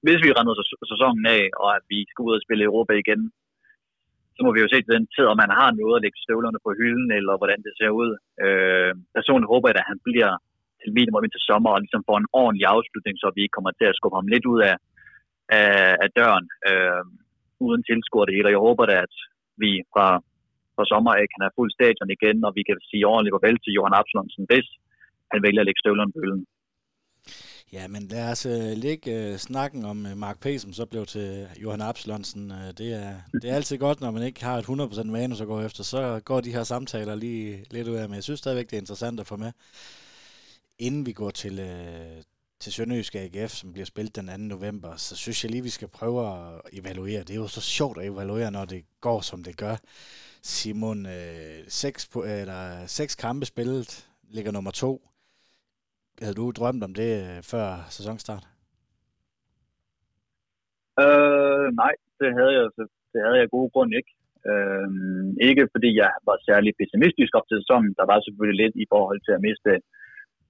hvis 0.05 0.21
vi 0.25 0.37
render 0.39 0.55
sæsonen 0.93 1.25
af, 1.37 1.43
og 1.63 1.69
at 1.79 1.85
vi 1.93 1.99
skal 2.11 2.25
ud 2.27 2.35
og 2.37 2.45
spille 2.47 2.69
Europa 2.71 2.93
igen, 3.05 3.23
så 4.37 4.41
må 4.45 4.51
vi 4.53 4.63
jo 4.63 4.69
se 4.71 4.79
til 4.83 4.97
den 4.97 5.07
tid, 5.15 5.25
om 5.33 5.39
man 5.45 5.53
har 5.61 5.71
noget 5.81 5.97
at 5.97 6.03
lægge 6.05 6.23
støvlerne 6.25 6.61
på 6.67 6.71
hylden, 6.79 7.11
eller 7.19 7.35
hvordan 7.41 7.61
det 7.67 7.73
ser 7.79 7.91
ud. 8.03 8.11
Øh, 8.45 8.93
personligt 9.17 9.53
håber 9.53 9.69
jeg, 9.69 9.79
at 9.81 9.91
han 9.93 10.01
bliver 10.09 10.33
til 10.81 10.91
minimum 10.99 11.25
til 11.31 11.47
sommer, 11.49 11.71
og 11.73 11.81
ligesom 11.81 12.03
får 12.09 12.17
en 12.19 12.33
ordentlig 12.43 12.67
afslutning, 12.75 13.15
så 13.19 13.27
vi 13.37 13.41
ikke 13.43 13.57
kommer 13.57 13.73
til 13.75 13.87
at 13.89 13.97
skubbe 13.99 14.19
ham 14.19 14.33
lidt 14.35 14.47
ud 14.53 14.61
af, 14.71 14.77
af, 15.61 15.97
af 16.05 16.09
døren, 16.19 16.47
øh, 16.71 17.05
uden 17.67 17.83
tilskuer 17.89 18.27
det 18.27 18.35
hele. 18.37 18.49
Og 18.49 18.55
jeg 18.55 18.67
håber 18.69 18.85
da, 18.87 18.97
at 19.07 19.15
vi 19.63 19.71
fra, 19.93 20.09
fra 20.75 20.85
sommer 20.93 21.13
af 21.21 21.25
kan 21.29 21.45
have 21.45 21.57
fuld 21.59 21.71
stadion 21.75 22.11
igen, 22.17 22.39
og 22.47 22.53
vi 22.59 22.63
kan 22.69 22.77
sige 22.91 23.09
ordentligt 23.13 23.35
farvel 23.35 23.59
til 23.61 23.75
Johan 23.77 23.99
Absalonsen, 24.01 24.45
hvis 24.51 24.69
han 25.33 25.43
vælger 25.43 25.61
at 25.61 25.67
lægge 25.67 25.83
støvlerne 25.83 26.13
på 26.13 26.21
hylden. 26.25 26.47
Ja, 27.73 27.89
men 27.89 28.03
lad 28.03 28.31
os 28.31 28.47
uh, 28.47 28.53
lægge 28.77 29.31
uh, 29.31 29.37
snakken 29.37 29.85
om 29.85 30.07
uh, 30.07 30.17
Mark 30.17 30.41
P., 30.41 30.47
som 30.59 30.73
så 30.73 30.87
blev 30.87 31.07
til 31.07 31.49
Johan 31.63 31.81
Absalonsen. 31.81 32.51
Uh, 32.51 32.57
det, 32.79 32.93
er, 32.93 33.15
det 33.43 33.51
er 33.51 33.55
altid 33.55 33.79
godt, 33.79 34.01
når 34.01 34.11
man 34.11 34.23
ikke 34.23 34.45
har 34.45 34.59
et 34.59 34.65
100% 34.65 35.03
manus 35.05 35.41
at 35.41 35.47
gå 35.47 35.61
efter, 35.61 35.85
så 35.85 36.21
går 36.25 36.41
de 36.41 36.53
her 36.53 36.65
samtaler 36.65 37.15
lige 37.15 37.65
lidt 37.71 37.89
ud 37.89 37.95
af, 37.95 38.09
men 38.09 38.15
jeg 38.15 38.23
synes 38.23 38.41
stadigvæk, 38.41 38.71
det 38.71 38.77
er 38.77 38.81
interessant 38.81 39.21
at 39.21 39.27
få 39.27 39.37
med. 39.37 39.53
Inden 40.79 41.07
vi 41.07 41.13
går 41.13 41.31
til, 41.31 41.61
uh, 41.61 42.23
til 42.61 42.73
Sønderjysk 42.73 43.15
AGF, 43.15 43.51
som 43.51 43.73
bliver 43.73 43.87
spillet 43.87 44.17
den 44.17 44.27
2. 44.27 44.37
november, 44.37 44.97
så 44.97 45.17
synes 45.17 45.45
jeg 45.45 45.51
lige, 45.51 45.63
vi 45.63 45.69
skal 45.69 45.89
prøve 45.89 46.27
at 46.27 46.61
evaluere. 46.73 47.21
Det 47.21 47.31
er 47.31 47.35
jo 47.35 47.49
så 47.49 47.61
sjovt 47.61 47.99
at 47.99 48.07
evaluere, 48.07 48.51
når 48.51 48.65
det 48.65 48.85
går, 49.01 49.21
som 49.21 49.45
det 49.45 49.57
gør. 49.57 49.77
Simon, 50.43 51.07
uh, 51.07 51.13
seks, 51.69 52.11
eller, 52.27 52.87
seks 52.87 53.15
kampe 53.15 53.47
spillet, 53.47 54.09
ligger 54.31 54.53
nummer 54.53 54.71
to 54.71 55.12
havde 56.21 56.39
du 56.41 56.47
drømt 56.59 56.83
om 56.89 56.95
det 57.01 57.11
øh, 57.23 57.39
før 57.53 57.67
sæsonstart? 57.97 58.45
Øh, 61.03 61.67
nej, 61.83 61.95
det 62.21 62.31
havde 62.39 62.53
jeg, 62.59 62.67
det 63.13 63.21
havde 63.25 63.39
jeg 63.41 63.55
gode 63.57 63.71
grund 63.75 63.91
ikke. 64.01 64.13
Øh, 64.51 64.89
ikke 65.49 65.65
fordi 65.75 65.91
jeg 66.03 66.11
var 66.29 66.37
særlig 66.49 66.71
pessimistisk 66.81 67.33
op 67.39 67.47
til 67.49 67.59
sæsonen. 67.63 67.99
Der 68.01 68.07
var 68.13 68.19
selvfølgelig 68.21 68.61
lidt 68.63 68.77
i 68.85 68.87
forhold 68.93 69.21
til 69.27 69.33
at 69.37 69.45
miste 69.47 69.73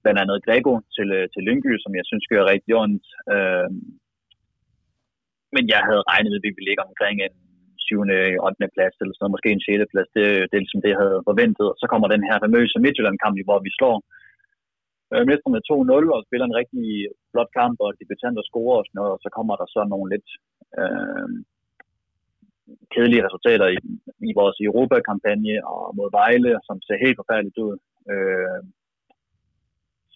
blandt 0.03 0.19
andet 0.23 0.43
Grego 0.45 0.73
til, 0.95 1.07
øh, 1.17 1.25
til 1.33 1.41
Lyngby, 1.47 1.71
som 1.83 1.91
jeg 1.99 2.05
synes 2.09 2.25
gør 2.31 2.51
rigtig 2.53 2.73
ondt. 2.83 3.05
Øh, 3.33 3.69
men 5.55 5.63
jeg 5.73 5.81
havde 5.87 6.07
regnet 6.11 6.29
med, 6.31 6.39
at 6.39 6.45
vi 6.45 6.51
ville 6.55 6.69
ligge 6.69 6.83
omkring 6.89 7.17
en 7.25 7.35
7. 7.87 7.99
8. 8.47 8.75
plads, 8.75 8.95
eller 9.01 9.13
sådan 9.13 9.21
noget, 9.23 9.35
måske 9.35 9.49
en 9.51 9.65
6. 9.65 9.91
plads. 9.93 10.09
Det, 10.17 10.25
det 10.49 10.55
er 10.55 10.63
ligesom 10.63 10.81
det, 10.83 10.93
jeg 10.93 11.01
havde 11.03 11.27
forventet. 11.29 11.65
Og 11.71 11.77
så 11.81 11.85
kommer 11.91 12.07
den 12.15 12.23
her 12.27 12.37
famøse 12.45 12.77
Midtjylland-kamp, 12.83 13.35
hvor 13.47 13.59
vi 13.65 13.71
slår 13.77 13.97
øh, 15.13 15.23
mestre 15.29 15.49
med 15.55 15.61
2-0 15.71 16.15
og 16.15 16.25
spiller 16.27 16.45
en 16.47 16.59
rigtig 16.61 16.87
flot 17.31 17.51
kamp, 17.59 17.77
og 17.85 17.89
debutanter 17.99 18.43
scorer 18.49 18.77
og 18.79 18.85
sådan 18.85 18.99
noget, 18.99 19.11
og 19.15 19.19
så 19.23 19.29
kommer 19.37 19.53
der 19.61 19.67
så 19.75 19.81
nogle 19.93 20.07
lidt 20.13 20.29
øh, 20.79 21.29
kedelige 22.93 23.25
resultater 23.27 23.67
i, 23.75 23.77
i 24.29 24.31
vores 24.39 24.57
Europa-kampagne 24.67 25.55
og 25.73 25.81
mod 25.97 26.09
Vejle, 26.19 26.51
som 26.67 26.77
ser 26.87 27.03
helt 27.05 27.19
forfærdeligt 27.21 27.57
ud. 27.67 27.75
Øh, 28.11 28.61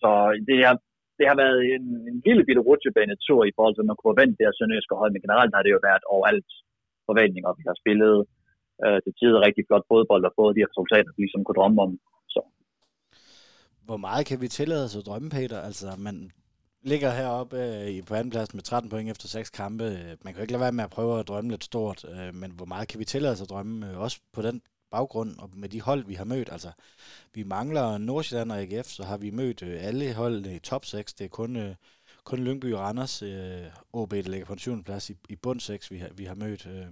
så 0.02 0.12
det 0.48 0.58
har, 0.68 0.78
det 1.20 1.26
har 1.30 1.38
været 1.44 1.60
en, 1.76 1.86
en 2.10 2.18
lille 2.28 2.44
bitte 2.48 2.66
rutsjebane-tur 2.68 3.42
i 3.46 3.56
forhold 3.56 3.74
til, 3.76 3.84
at 3.84 3.90
man 3.90 3.98
kunne 3.98 4.14
forvente 4.14 4.38
det 4.38 4.46
her 4.48 4.58
sønderjyske 4.58 5.00
hold, 5.00 5.12
men 5.12 5.24
generelt 5.26 5.54
har 5.56 5.64
det 5.64 5.76
jo 5.76 5.82
været 5.90 6.04
overalt 6.16 6.52
forventninger, 7.10 7.58
vi 7.60 7.64
har 7.70 7.78
spillet 7.82 8.16
øh, 8.84 9.00
til 9.04 9.14
tider 9.20 9.46
rigtig 9.48 9.64
flot 9.68 9.86
fodbold 9.92 10.24
og 10.30 10.34
fået 10.40 10.58
de 10.58 10.68
resultater, 10.70 11.12
vi 11.16 11.22
ligesom 11.24 11.44
kunne 11.44 11.60
drømme 11.60 11.80
om 11.86 11.92
hvor 13.88 13.98
meget 13.98 14.26
kan 14.26 14.42
vi 14.42 14.48
tillade 14.48 14.86
os 14.86 14.96
at 14.96 15.06
drømme, 15.06 15.30
Peter? 15.30 15.62
Altså, 15.62 15.96
man 15.98 16.32
ligger 16.82 17.12
heroppe 17.12 17.58
øh, 17.58 18.06
på 18.06 18.16
anden 18.16 18.32
plads 18.32 18.54
med 18.54 18.64
13 18.64 18.90
point 18.90 19.10
efter 19.10 19.28
6 19.28 19.50
kampe. 19.50 19.84
Man 20.24 20.34
kan 20.34 20.36
jo 20.36 20.42
ikke 20.42 20.54
lade 20.54 20.62
være 20.62 20.72
med 20.72 20.84
at 20.84 20.90
prøve 20.90 21.20
at 21.20 21.28
drømme 21.28 21.52
lidt 21.52 21.64
stort, 21.64 22.06
øh, 22.10 22.36
men 22.36 22.52
hvor 22.52 22.66
meget 22.66 22.88
kan 22.88 23.00
vi 23.00 23.06
tillade 23.06 23.34
os 23.34 23.42
at 23.42 23.50
drømme? 23.50 23.92
Øh, 23.92 24.00
også 24.00 24.20
på 24.34 24.42
den 24.42 24.62
baggrund 24.92 25.38
og 25.40 25.50
med 25.54 25.70
de 25.70 25.82
hold, 25.82 26.06
vi 26.06 26.14
har 26.14 26.26
mødt. 26.26 26.50
Altså, 26.52 26.72
vi 27.34 27.44
mangler 27.44 27.98
Nordsjælland 27.98 28.52
og 28.52 28.60
AGF, 28.60 28.88
så 28.88 29.04
har 29.04 29.18
vi 29.18 29.30
mødt 29.30 29.62
øh, 29.62 29.84
alle 29.84 30.14
hold 30.14 30.46
i 30.46 30.60
top 30.60 30.86
6. 30.86 31.14
Det 31.14 31.26
er 31.26 31.30
kun, 31.30 31.56
øh, 31.56 31.76
kun 32.24 32.40
Lyngby 32.40 32.74
og 32.74 32.80
Randers, 32.80 33.22
øh, 33.22 33.66
OB, 33.94 34.12
der 34.12 34.22
ligger 34.22 34.46
på 34.46 34.54
en 34.54 34.60
7. 34.60 34.84
plads 34.84 35.10
i, 35.10 35.16
i 35.30 35.36
bund 35.36 35.60
6, 35.60 35.92
vi 35.92 35.98
har, 35.98 36.10
vi 36.16 36.26
har 36.26 36.36
mødt. 36.36 36.66
Øh. 36.66 36.86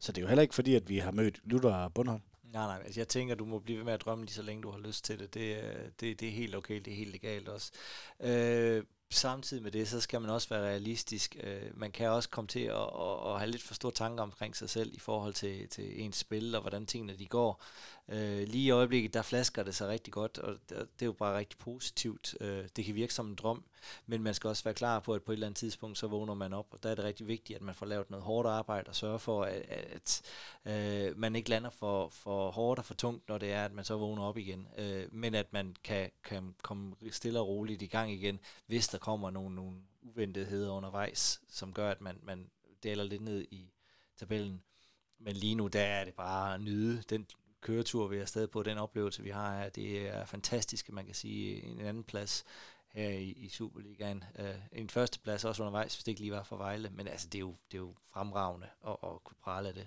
Så 0.00 0.12
det 0.12 0.18
er 0.18 0.22
jo 0.22 0.28
heller 0.28 0.42
ikke 0.42 0.54
fordi, 0.54 0.74
at 0.74 0.88
vi 0.88 0.98
har 0.98 1.10
mødt 1.10 1.40
Luther 1.44 1.70
og 1.70 1.94
Bundhold. 1.94 2.20
Nej, 2.54 2.66
nej, 2.66 2.82
altså 2.84 3.00
jeg 3.00 3.08
tænker, 3.08 3.34
du 3.34 3.44
må 3.44 3.58
blive 3.58 3.78
ved 3.78 3.84
med 3.84 3.92
at 3.92 4.00
drømme 4.00 4.24
lige 4.24 4.34
så 4.34 4.42
længe 4.42 4.62
du 4.62 4.70
har 4.70 4.78
lyst 4.78 5.04
til 5.04 5.18
det. 5.18 5.34
Det, 5.34 5.62
øh, 5.62 5.88
det, 6.00 6.20
det 6.20 6.28
er 6.28 6.32
helt 6.32 6.54
okay, 6.54 6.80
det 6.80 6.92
er 6.92 6.96
helt 6.96 7.12
legalt 7.12 7.48
også. 7.48 7.72
Øh, 8.20 8.84
samtidig 9.10 9.62
med 9.62 9.72
det, 9.72 9.88
så 9.88 10.00
skal 10.00 10.20
man 10.20 10.30
også 10.30 10.48
være 10.48 10.62
realistisk. 10.62 11.36
Øh, 11.42 11.78
man 11.78 11.92
kan 11.92 12.10
også 12.10 12.28
komme 12.28 12.48
til 12.48 12.60
at, 12.60 12.76
at, 12.76 13.32
at 13.32 13.38
have 13.38 13.50
lidt 13.50 13.62
for 13.62 13.74
store 13.74 13.92
tanker 13.92 14.22
omkring 14.22 14.56
sig 14.56 14.70
selv 14.70 14.94
i 14.94 14.98
forhold 14.98 15.34
til, 15.34 15.68
til 15.68 16.02
ens 16.02 16.16
spil 16.16 16.54
og 16.54 16.60
hvordan 16.60 16.86
tingene 16.86 17.16
de 17.18 17.26
går. 17.26 17.62
Øh, 18.08 18.48
lige 18.48 18.64
i 18.64 18.70
øjeblikket, 18.70 19.14
der 19.14 19.22
flasker 19.22 19.62
det 19.62 19.74
sig 19.74 19.88
rigtig 19.88 20.12
godt, 20.12 20.38
og 20.38 20.56
det, 20.68 21.02
er 21.02 21.06
jo 21.06 21.12
bare 21.12 21.38
rigtig 21.38 21.58
positivt. 21.58 22.36
Øh, 22.40 22.68
det 22.76 22.84
kan 22.84 22.94
virke 22.94 23.14
som 23.14 23.28
en 23.28 23.34
drøm, 23.34 23.64
men 24.06 24.22
man 24.22 24.34
skal 24.34 24.48
også 24.48 24.64
være 24.64 24.74
klar 24.74 25.00
på, 25.00 25.14
at 25.14 25.22
på 25.22 25.32
et 25.32 25.36
eller 25.36 25.46
andet 25.46 25.58
tidspunkt, 25.58 25.98
så 25.98 26.06
vågner 26.06 26.34
man 26.34 26.52
op, 26.52 26.66
og 26.70 26.82
der 26.82 26.90
er 26.90 26.94
det 26.94 27.04
rigtig 27.04 27.26
vigtigt, 27.26 27.56
at 27.56 27.62
man 27.62 27.74
får 27.74 27.86
lavet 27.86 28.10
noget 28.10 28.24
hårdt 28.24 28.48
arbejde 28.48 28.88
og 28.88 28.96
sørger 28.96 29.18
for, 29.18 29.44
at, 29.44 29.62
at 29.68 30.22
øh, 30.64 31.18
man 31.18 31.36
ikke 31.36 31.50
lander 31.50 31.70
for, 31.70 32.08
for 32.08 32.50
hårdt 32.50 32.78
og 32.78 32.84
for 32.84 32.94
tungt, 32.94 33.28
når 33.28 33.38
det 33.38 33.52
er, 33.52 33.64
at 33.64 33.72
man 33.72 33.84
så 33.84 33.96
vågner 33.96 34.22
op 34.22 34.38
igen. 34.38 34.68
Øh, 34.78 35.14
men 35.14 35.34
at 35.34 35.52
man 35.52 35.76
kan, 35.84 36.10
kan 36.24 36.54
komme 36.62 36.94
stille 37.10 37.40
og 37.40 37.48
roligt 37.48 37.82
i 37.82 37.86
gang 37.86 38.12
igen, 38.12 38.40
hvis 38.66 38.88
der 38.88 38.98
kommer 38.98 39.30
nogle, 39.30 39.54
nogle 39.54 39.76
uventetheder 40.02 40.72
undervejs, 40.72 41.40
som 41.48 41.72
gør, 41.72 41.90
at 41.90 42.00
man, 42.00 42.18
man 42.22 42.50
daler 42.82 43.04
lidt 43.04 43.22
ned 43.22 43.46
i 43.50 43.72
tabellen. 44.16 44.62
Men 45.18 45.36
lige 45.36 45.54
nu, 45.54 45.66
der 45.66 45.80
er 45.80 46.04
det 46.04 46.14
bare 46.14 46.54
at 46.54 46.60
nyde 46.60 47.02
den 47.10 47.26
køretur, 47.68 48.08
vi 48.12 48.16
er 48.16 48.24
stadig 48.24 48.50
på, 48.50 48.62
den 48.62 48.78
oplevelse, 48.78 49.22
vi 49.28 49.32
har 49.40 49.50
her. 49.58 49.68
Det 49.80 49.88
er 50.14 50.24
fantastisk, 50.34 50.92
man 50.92 51.04
kan 51.08 51.14
sige, 51.14 51.64
en 51.70 51.78
anden 51.90 52.04
plads 52.12 52.32
her 52.94 53.10
i, 53.26 53.30
i 53.44 53.48
Superligaen. 53.58 54.20
Uh, 54.42 54.80
en 54.80 54.88
første 54.96 55.16
plads 55.24 55.44
også 55.44 55.62
undervejs, 55.62 55.92
hvis 55.94 56.04
det 56.04 56.12
ikke 56.12 56.24
lige 56.24 56.38
var 56.38 56.46
for 56.50 56.56
Vejle, 56.64 56.88
men 56.96 57.06
altså, 57.12 57.26
det 57.32 57.38
er 57.38 57.46
jo, 57.48 57.54
det 57.68 57.76
er 57.78 57.84
jo 57.86 57.92
fremragende 58.12 58.68
at, 58.90 58.96
at 59.08 59.14
kunne 59.24 59.40
prale 59.46 59.66
af 59.70 59.74
det. 59.80 59.86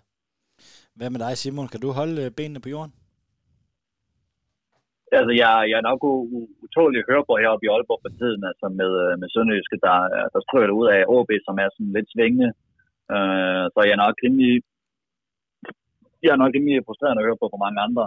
Hvad 0.98 1.10
med 1.14 1.20
dig, 1.26 1.34
Simon? 1.38 1.72
Kan 1.74 1.82
du 1.86 1.90
holde 2.00 2.18
øh, 2.26 2.32
benene 2.38 2.62
på 2.66 2.70
jorden? 2.76 2.94
Altså, 5.18 5.32
jeg, 5.42 5.52
jeg 5.70 5.78
er 5.82 5.90
nok 5.90 6.02
utålig 6.66 6.98
at 7.00 7.10
høre 7.10 7.24
på 7.30 7.34
heroppe 7.42 7.66
i 7.66 7.72
Aalborg 7.74 8.02
for 8.06 8.12
tiden, 8.20 8.42
altså 8.52 8.66
med, 8.80 8.92
øh, 9.04 9.14
med 9.22 9.28
Sønderjyske, 9.34 9.78
der, 9.88 9.98
der 10.34 10.40
strøger 10.46 10.78
ud 10.80 10.88
af 10.96 11.02
OB, 11.16 11.32
som 11.48 11.56
er 11.64 11.70
sådan 11.72 11.94
lidt 11.98 12.10
svingende. 12.14 12.50
Uh, 13.16 13.64
så 13.74 13.80
jeg 13.86 13.94
er 13.96 14.04
nok 14.06 14.16
rimelig, 14.24 14.54
jeg 16.24 16.32
er 16.34 16.42
nok 16.42 16.54
rimelig 16.56 16.86
frustrerende 16.88 17.22
at 17.22 17.28
høre 17.28 17.42
på 17.42 17.48
for 17.52 17.64
mange 17.66 17.80
andre. 17.88 18.06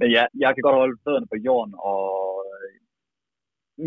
Men 0.00 0.08
ja, 0.16 0.24
jeg 0.42 0.50
kan 0.52 0.64
godt 0.66 0.80
holde 0.80 1.02
fødderne 1.04 1.30
på 1.32 1.38
jorden, 1.46 1.74
og 1.90 2.04
øh, 2.48 2.74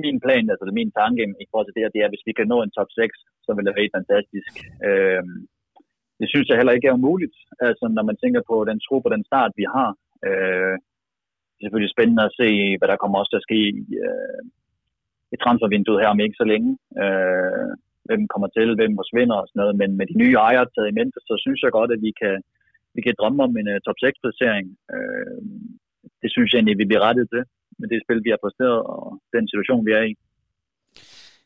min 0.04 0.18
plan, 0.26 0.46
altså 0.52 0.64
det 0.66 0.80
min 0.80 0.92
tanke 1.02 1.24
i 1.44 1.48
forhold 1.50 1.68
til 1.68 1.76
det 1.76 1.84
her, 1.84 1.94
det 1.94 2.02
er, 2.02 2.08
at 2.08 2.14
hvis 2.14 2.28
vi 2.30 2.34
kan 2.36 2.48
nå 2.50 2.58
en 2.62 2.76
top 2.78 2.90
6, 2.92 3.18
så 3.46 3.50
vil 3.54 3.66
det 3.66 3.78
være 3.78 3.96
fantastisk. 3.98 4.54
Uh, 4.88 5.24
det 6.20 6.28
synes 6.30 6.48
jeg 6.48 6.58
heller 6.58 6.78
ikke 6.78 6.90
er 6.90 7.00
umuligt, 7.00 7.38
altså 7.68 7.86
når 7.98 8.04
man 8.10 8.18
tænker 8.24 8.42
på 8.52 8.56
den 8.70 8.80
tro 8.86 8.96
på 9.02 9.10
den 9.16 9.24
start, 9.30 9.52
vi 9.62 9.66
har. 9.76 9.90
Øh, 10.28 10.76
det 11.56 11.62
er 11.62 11.66
selvfølgelig 11.66 11.96
spændende 11.96 12.24
at 12.26 12.36
se, 12.42 12.50
hvad 12.78 12.88
der 12.90 13.02
kommer 13.02 13.18
også 13.18 13.32
til 13.32 13.42
at 13.42 13.48
ske 13.50 13.60
i, 13.82 13.86
uh, 14.08 14.42
i 15.34 15.36
transfervinduet 15.44 16.02
her 16.02 16.14
om 16.14 16.20
ikke 16.20 16.42
så 16.42 16.48
længe. 16.52 16.72
Øh, 17.04 17.72
hvem 18.08 18.22
kommer 18.34 18.50
til, 18.58 18.68
hvem 18.80 18.94
forsvinder 19.02 19.38
og 19.40 19.48
sådan 19.48 19.60
noget. 19.62 19.76
Men 19.82 19.90
med 20.00 20.06
de 20.12 20.20
nye 20.22 20.36
ejere 20.48 20.68
taget 20.70 20.90
i 20.92 20.98
mente, 21.00 21.20
så 21.30 21.34
synes 21.44 21.60
jeg 21.62 21.72
godt, 21.78 21.92
at 21.96 22.02
vi 22.08 22.12
kan, 22.22 22.36
vi 22.96 23.02
kan 23.06 23.16
drømme 23.20 23.44
om 23.48 23.58
en 23.62 23.68
uh, 23.74 23.80
top 23.86 23.98
6 24.00 24.24
placering. 24.24 24.66
Uh, 24.96 25.40
det 26.22 26.30
synes 26.34 26.50
jeg 26.50 26.58
egentlig, 26.58 26.82
vi 26.82 26.90
bliver 26.90 27.06
rettet 27.08 27.26
til 27.34 27.44
med 27.80 27.88
det 27.92 28.00
spil, 28.04 28.26
vi 28.26 28.34
har 28.34 28.42
præsteret 28.44 28.80
og 28.94 29.04
den 29.36 29.46
situation, 29.52 29.86
vi 29.88 29.92
er 30.00 30.04
i. 30.12 30.14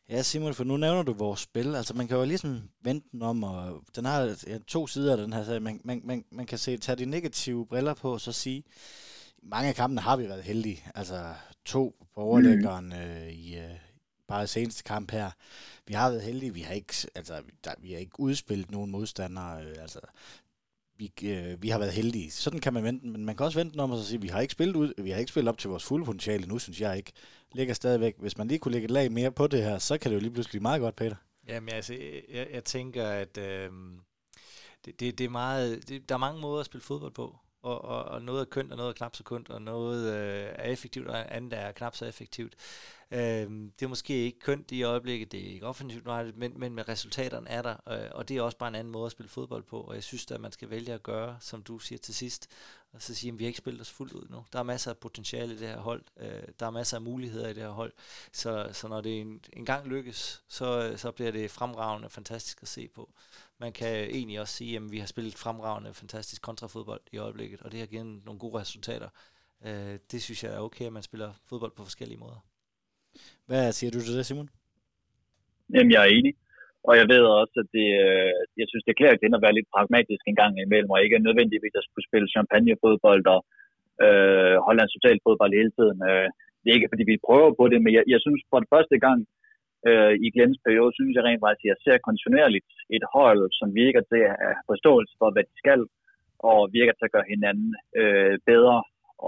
Ja, 0.09 0.21
Simon, 0.21 0.53
for 0.53 0.63
nu 0.63 0.77
nævner 0.77 1.03
du 1.03 1.13
vores 1.13 1.39
spil. 1.39 1.75
Altså, 1.75 1.93
man 1.97 2.07
kan 2.07 2.17
jo 2.17 2.25
ligesom 2.25 2.51
vente 2.83 3.07
den 3.11 3.21
om, 3.21 3.43
og 3.43 3.81
den 3.95 4.05
har 4.05 4.19
ja, 4.47 4.57
to 4.67 4.87
sider 4.87 5.11
af 5.11 5.17
den 5.23 5.33
her 5.33 5.43
sag. 5.43 5.61
Man, 5.61 5.81
man, 5.83 6.01
man, 6.03 6.25
man 6.31 6.45
kan 6.45 6.57
se, 6.57 6.77
tage 6.77 6.95
de 6.95 7.05
negative 7.05 7.67
briller 7.67 7.93
på, 8.01 8.13
og 8.13 8.21
så 8.21 8.31
sige, 8.31 8.63
mange 9.43 9.69
af 9.69 9.75
kampene 9.75 10.01
har 10.01 10.17
vi 10.17 10.23
været 10.23 10.43
heldige. 10.43 10.79
Altså, 10.95 11.15
to 11.65 11.95
på 12.15 12.21
overlæggeren 12.21 12.85
mm. 12.85 12.91
øh, 12.91 13.29
i 13.29 13.55
øh, 13.55 13.79
bare 14.27 14.47
seneste 14.47 14.83
kamp 14.83 15.11
her. 15.11 15.29
Vi 15.87 15.93
har 15.93 16.09
været 16.09 16.21
heldige. 16.21 16.53
Vi 16.53 16.61
har 16.61 16.73
ikke, 16.73 16.95
altså, 17.15 17.33
der, 17.63 17.71
vi 17.81 17.91
har 17.91 17.99
ikke 17.99 18.19
udspillet 18.19 18.71
nogen 18.71 18.91
modstandere. 18.91 19.63
Øh, 19.63 19.75
altså, 19.81 19.99
vi, 20.97 21.11
øh, 21.23 21.63
vi 21.63 21.69
har 21.69 21.79
været 21.79 21.93
heldige. 21.93 22.31
Sådan 22.31 22.59
kan 22.59 22.73
man 22.73 22.83
vente, 22.83 23.07
men 23.07 23.25
man 23.25 23.35
kan 23.35 23.45
også 23.45 23.59
vente 23.59 23.79
om 23.79 23.91
og 23.91 23.99
sige, 23.99 24.21
vi 24.21 24.27
har 24.27 24.41
ikke 24.41 24.51
spillet 24.51 24.75
ud, 24.75 24.93
vi 24.97 25.09
har 25.09 25.19
ikke 25.19 25.31
spillet 25.31 25.49
op 25.49 25.57
til 25.57 25.69
vores 25.69 25.83
fulde 25.83 26.05
potentiale 26.05 26.47
nu, 26.47 26.59
synes 26.59 26.81
jeg 26.81 26.97
ikke. 26.97 27.11
Ligger 27.53 27.73
stadigvæk. 27.73 28.15
Hvis 28.19 28.37
man 28.37 28.47
lige 28.47 28.59
kunne 28.59 28.71
lægge 28.71 28.85
et 28.85 28.91
lag 28.91 29.11
mere 29.11 29.31
på 29.31 29.47
det 29.47 29.63
her, 29.63 29.77
så 29.77 29.97
kan 29.97 30.11
det 30.11 30.15
jo 30.15 30.21
lige 30.21 30.31
pludselig 30.33 30.61
meget 30.61 30.81
godt, 30.81 30.95
Peter. 30.95 31.15
Jamen 31.47 31.69
altså, 31.69 31.93
jeg, 32.33 32.47
jeg 32.53 32.63
tænker, 32.63 33.07
at 33.07 33.37
øh, 33.37 33.69
det, 34.85 34.99
det, 34.99 35.17
det 35.17 35.25
er 35.25 35.29
meget, 35.29 35.89
det, 35.89 36.09
der 36.09 36.15
er 36.15 36.19
mange 36.19 36.41
måder 36.41 36.59
at 36.59 36.65
spille 36.65 36.83
fodbold 36.83 37.11
på 37.11 37.39
og, 37.65 37.85
og, 37.85 38.03
og 38.03 38.21
noget 38.21 38.41
er 38.41 38.45
kønt, 38.45 38.71
og 38.71 38.77
noget 38.77 38.89
er 38.89 38.93
knap 38.93 39.15
så 39.15 39.23
kønt, 39.23 39.49
og 39.49 39.61
noget 39.61 40.13
øh, 40.13 40.49
er 40.55 40.63
effektivt, 40.63 41.07
og 41.07 41.35
andet 41.35 41.53
er 41.53 41.71
knap 41.71 41.95
så 41.95 42.05
effektivt. 42.05 42.55
Øh, 43.11 43.19
det 43.79 43.81
er 43.81 43.87
måske 43.87 44.13
ikke 44.13 44.39
kønt 44.39 44.71
i 44.71 44.83
øjeblikket, 44.83 45.31
det 45.31 45.39
er 45.39 45.53
ikke 45.53 45.65
offensivt, 45.65 46.05
men, 46.35 46.59
men 46.59 46.75
med 46.75 46.89
resultaterne 46.89 47.49
er 47.49 47.61
der, 47.61 47.75
øh, 47.89 48.09
og 48.11 48.29
det 48.29 48.37
er 48.37 48.41
også 48.41 48.57
bare 48.57 48.69
en 48.69 48.75
anden 48.75 48.91
måde 48.91 49.05
at 49.05 49.11
spille 49.11 49.29
fodbold 49.29 49.63
på, 49.63 49.81
og 49.81 49.95
jeg 49.95 50.03
synes 50.03 50.31
at 50.31 50.41
man 50.41 50.51
skal 50.51 50.69
vælge 50.69 50.93
at 50.93 51.03
gøre, 51.03 51.37
som 51.39 51.63
du 51.63 51.79
siger 51.79 51.99
til 51.99 52.15
sidst, 52.15 52.47
og 52.93 53.01
så 53.01 53.15
sige, 53.15 53.31
at 53.31 53.39
vi 53.39 53.43
har 53.43 53.47
ikke 53.47 53.57
spillet 53.57 53.81
os 53.81 53.91
fuldt 53.91 54.13
ud 54.13 54.27
nu. 54.29 54.45
Der 54.53 54.59
er 54.59 54.63
masser 54.63 54.91
af 54.91 54.97
potentiale 54.97 55.53
i 55.53 55.57
det 55.57 55.67
her 55.67 55.79
hold, 55.79 56.03
øh, 56.19 56.43
der 56.59 56.65
er 56.65 56.71
masser 56.71 56.97
af 56.97 57.01
muligheder 57.01 57.47
i 57.47 57.53
det 57.53 57.63
her 57.63 57.69
hold, 57.69 57.93
så, 58.31 58.69
så 58.73 58.87
når 58.87 59.01
det 59.01 59.21
en, 59.21 59.41
en 59.53 59.65
gang 59.65 59.87
lykkes, 59.87 60.43
så, 60.47 60.93
så 60.97 61.11
bliver 61.11 61.31
det 61.31 61.51
fremragende 61.51 62.09
fantastisk 62.09 62.59
at 62.61 62.67
se 62.67 62.87
på 62.87 63.09
man 63.63 63.71
kan 63.79 63.93
egentlig 64.17 64.39
også 64.39 64.53
sige, 64.59 64.75
at 64.75 64.83
vi 64.91 64.99
har 65.03 65.09
spillet 65.13 65.41
fremragende, 65.43 65.93
fantastisk 65.93 66.41
kontrafodbold 66.41 67.01
i 67.11 67.17
øjeblikket, 67.17 67.61
og 67.61 67.71
det 67.71 67.79
har 67.79 67.87
givet 67.87 68.25
nogle 68.25 68.39
gode 68.39 68.59
resultater. 68.61 69.09
Øh, 69.67 69.95
det 70.11 70.19
synes 70.21 70.43
jeg 70.43 70.51
er 70.53 70.65
okay, 70.67 70.85
at 70.87 70.93
man 70.97 71.07
spiller 71.09 71.29
fodbold 71.49 71.73
på 71.75 71.83
forskellige 71.89 72.21
måder. 72.25 72.39
Hvad 73.47 73.71
siger 73.77 73.91
du 73.91 73.99
til 73.99 74.17
det, 74.17 74.25
Simon? 74.25 74.49
Jamen, 75.73 75.91
jeg 75.91 76.01
er 76.05 76.11
enig. 76.17 76.33
Og 76.87 76.93
jeg 76.99 77.07
ved 77.13 77.23
også, 77.41 77.55
at 77.63 77.67
det, 77.77 77.87
øh, 78.05 78.31
jeg 78.59 78.67
synes, 78.69 78.83
det 78.83 78.91
er 78.91 79.01
klart 79.01 79.37
at 79.37 79.45
være 79.45 79.57
lidt 79.57 79.73
pragmatisk 79.75 80.23
en 80.25 80.39
gang 80.41 80.53
imellem, 80.65 80.93
og 80.93 80.99
ikke 81.03 81.25
nødvendigvis 81.27 81.75
at 81.79 81.85
skulle 81.87 82.07
spille 82.09 82.33
champagnefodbold 82.35 83.25
og 83.35 83.41
øh, 84.05 84.55
Hollands 84.65 84.95
fodbold 85.25 85.51
hele 85.59 85.73
tiden. 85.77 85.97
Øh, 86.09 86.27
det 86.61 86.67
er 86.67 86.77
ikke, 86.77 86.91
fordi 86.93 87.03
vi 87.11 87.25
prøver 87.27 87.51
på 87.59 87.65
det, 87.71 87.79
men 87.83 87.91
jeg, 87.97 88.03
jeg 88.13 88.19
synes 88.25 88.41
for 88.51 88.59
det 88.59 88.69
første 88.75 88.97
gang, 89.05 89.19
øh, 89.89 90.13
i 90.25 90.27
Glens 90.35 90.59
periode, 90.65 90.91
synes 90.93 91.13
jeg 91.15 91.23
rent 91.23 91.43
faktisk, 91.45 91.65
at 91.65 91.71
jeg 91.71 91.79
ser 91.85 92.05
kontinuerligt 92.07 92.69
et 92.95 93.05
hold, 93.15 93.43
som 93.59 93.67
virker 93.83 94.03
til 94.11 94.21
at 94.29 94.35
have 94.43 94.57
forståelse 94.71 95.13
for, 95.19 95.29
hvad 95.31 95.43
de 95.49 95.55
skal, 95.63 95.81
og 96.49 96.59
virker 96.77 96.93
til 96.95 97.07
at 97.07 97.15
gøre 97.15 97.31
hinanden 97.33 97.71
øh, 98.01 98.35
bedre. 98.51 98.77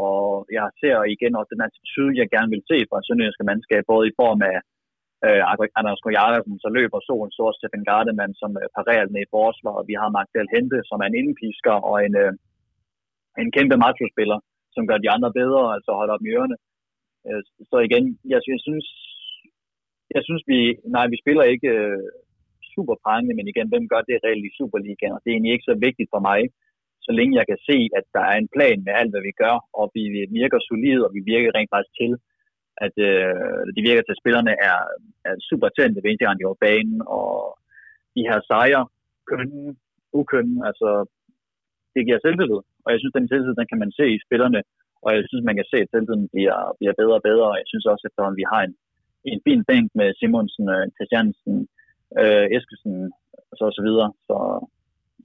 Og 0.07 0.21
jeg 0.57 0.65
ser 0.81 0.97
igen 1.15 1.33
også 1.39 1.51
den 1.53 1.65
attitude, 1.67 2.19
jeg 2.21 2.33
gerne 2.35 2.51
vil 2.53 2.63
se 2.71 2.77
fra 2.89 3.03
Sønderjyske 3.05 3.47
mandskab, 3.49 3.83
både 3.93 4.05
i 4.07 4.17
form 4.21 4.39
af 4.51 4.57
øh, 5.27 5.41
Anders 5.79 6.01
Kojarsen, 6.05 6.55
så 6.63 6.69
løber 6.77 6.99
solen, 7.07 7.31
så 7.37 7.45
Steffen 7.57 7.87
Gardemann, 7.87 8.33
som 8.41 8.51
øh, 8.61 8.67
parerer 8.77 9.07
med 9.13 9.21
i 9.23 9.31
forsvar, 9.37 9.73
og 9.79 9.83
vi 9.89 9.95
har 10.01 10.09
Magdal 10.17 10.53
Hente, 10.55 10.79
som 10.89 10.97
er 11.03 11.07
en 11.09 11.19
indpisker 11.21 11.75
og 11.89 11.95
en, 12.05 12.13
øh, 12.23 12.31
en 13.41 13.49
kæmpe 13.55 13.77
macho-spiller, 13.83 14.39
som 14.75 14.87
gør 14.89 14.97
de 15.01 15.13
andre 15.15 15.31
bedre, 15.39 15.61
altså 15.75 15.91
holder 15.99 16.13
op 16.15 16.25
i 16.25 16.33
ørerne. 16.35 16.57
Øh, 17.27 17.41
så 17.69 17.77
igen, 17.87 18.05
jeg, 18.31 18.39
jeg 18.53 18.59
synes, 18.67 18.87
jeg 20.15 20.21
synes, 20.27 20.43
vi, 20.51 20.59
nej, 20.95 21.05
vi 21.13 21.17
spiller 21.23 21.43
ikke 21.43 21.69
øh, 21.77 22.03
super 22.75 22.95
prangende, 23.03 23.35
men 23.35 23.47
igen, 23.47 23.69
hvem 23.71 23.85
gør 23.91 24.01
det 24.01 24.23
reelt 24.25 24.45
i 24.49 24.55
Superligaen? 24.57 25.15
Og 25.15 25.21
det 25.21 25.29
er 25.29 25.35
egentlig 25.35 25.53
ikke 25.55 25.69
så 25.71 25.75
vigtigt 25.87 26.09
for 26.13 26.21
mig, 26.29 26.41
så 27.07 27.11
længe 27.17 27.37
jeg 27.39 27.45
kan 27.51 27.59
se, 27.69 27.77
at 27.99 28.05
der 28.15 28.23
er 28.31 28.37
en 28.39 28.51
plan 28.55 28.79
med 28.85 28.93
alt, 28.99 29.11
hvad 29.13 29.23
vi 29.29 29.33
gør, 29.43 29.55
og 29.79 29.85
vi 29.95 30.03
virker 30.39 30.59
solide, 30.69 31.01
og 31.07 31.11
vi 31.17 31.21
virker 31.31 31.55
rent 31.57 31.71
faktisk 31.73 31.95
til, 32.01 32.11
at 32.85 32.95
øh, 33.09 33.61
de 33.75 33.81
virker 33.89 34.03
til, 34.03 34.15
at 34.15 34.21
spillerne 34.23 34.53
er, 34.69 34.79
er 35.29 35.33
super 35.49 35.69
tændte 35.69 35.99
ved 36.01 36.09
eneste 36.09 36.25
gang, 36.25 36.39
de 36.39 36.49
var 36.51 36.63
banen, 36.67 36.99
og 37.17 37.31
de 38.15 38.27
her 38.29 38.39
sejre, 38.49 38.83
kønne, 39.29 39.75
ukønne, 40.19 40.57
altså 40.69 40.89
det 41.93 42.05
giver 42.05 42.19
selvtillid, 42.21 42.61
og 42.83 42.89
jeg 42.91 42.99
synes, 42.99 43.15
den 43.17 43.27
selvtillid, 43.27 43.59
den 43.59 43.71
kan 43.71 43.81
man 43.83 43.91
se 43.99 44.05
i 44.15 44.23
spillerne, 44.25 44.61
og 45.03 45.09
jeg 45.15 45.23
synes, 45.29 45.43
man 45.49 45.57
kan 45.59 45.67
se, 45.71 45.77
at 45.83 45.91
selvtilliden 45.91 46.29
bliver, 46.33 46.57
bliver 46.79 46.95
bedre 47.01 47.19
og 47.19 47.25
bedre, 47.29 47.47
og 47.51 47.57
jeg 47.61 47.67
synes 47.71 47.85
også, 47.91 48.03
at 48.07 48.39
vi 48.41 48.45
har 48.51 48.61
en, 48.67 48.75
en 49.33 49.41
fin 49.47 49.61
bænk 49.69 49.87
med 49.99 50.09
Simonsen, 50.19 50.65
øh, 50.75 50.85
Christiansen, 50.95 51.55
øh, 52.21 52.45
Eskesen 52.55 52.95
og 53.49 53.55
så, 53.57 53.63
og 53.69 53.73
så 53.77 53.81
videre. 53.87 54.09
Så 54.27 54.35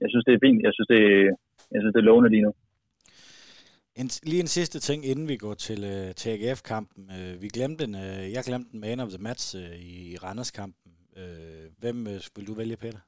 jeg 0.01 0.09
synes, 0.09 0.25
det 0.25 0.33
er 0.33 0.45
fint. 0.47 0.61
Jeg 0.67 0.73
synes, 0.73 0.89
det, 0.93 1.03
jeg 1.71 1.79
synes, 1.81 1.93
det 1.93 2.01
er 2.01 2.11
lovende 2.11 2.29
lige 2.29 2.45
nu. 2.47 2.53
En, 3.95 4.09
lige 4.23 4.41
en 4.41 4.47
sidste 4.47 4.79
ting, 4.79 5.05
inden 5.05 5.27
vi 5.27 5.37
går 5.37 5.53
til, 5.53 5.79
uh, 5.93 6.11
til 6.15 6.29
AGF-kampen. 6.29 7.03
Uh, 7.15 7.41
vi 7.41 7.47
glemte 7.47 7.83
en, 7.83 7.95
uh, 7.95 8.33
jeg 8.35 8.43
glemte 8.45 8.69
en 8.73 8.79
man 8.79 8.99
of 8.99 9.09
the 9.09 9.23
match 9.23 9.55
uh, 9.57 9.75
i 9.79 10.17
Randers-kampen. 10.23 10.91
Uh, 11.17 11.65
hvem 11.79 11.97
uh, 11.97 12.19
vil 12.35 12.47
du 12.47 12.53
vælge, 12.53 12.77
Peter? 12.77 12.99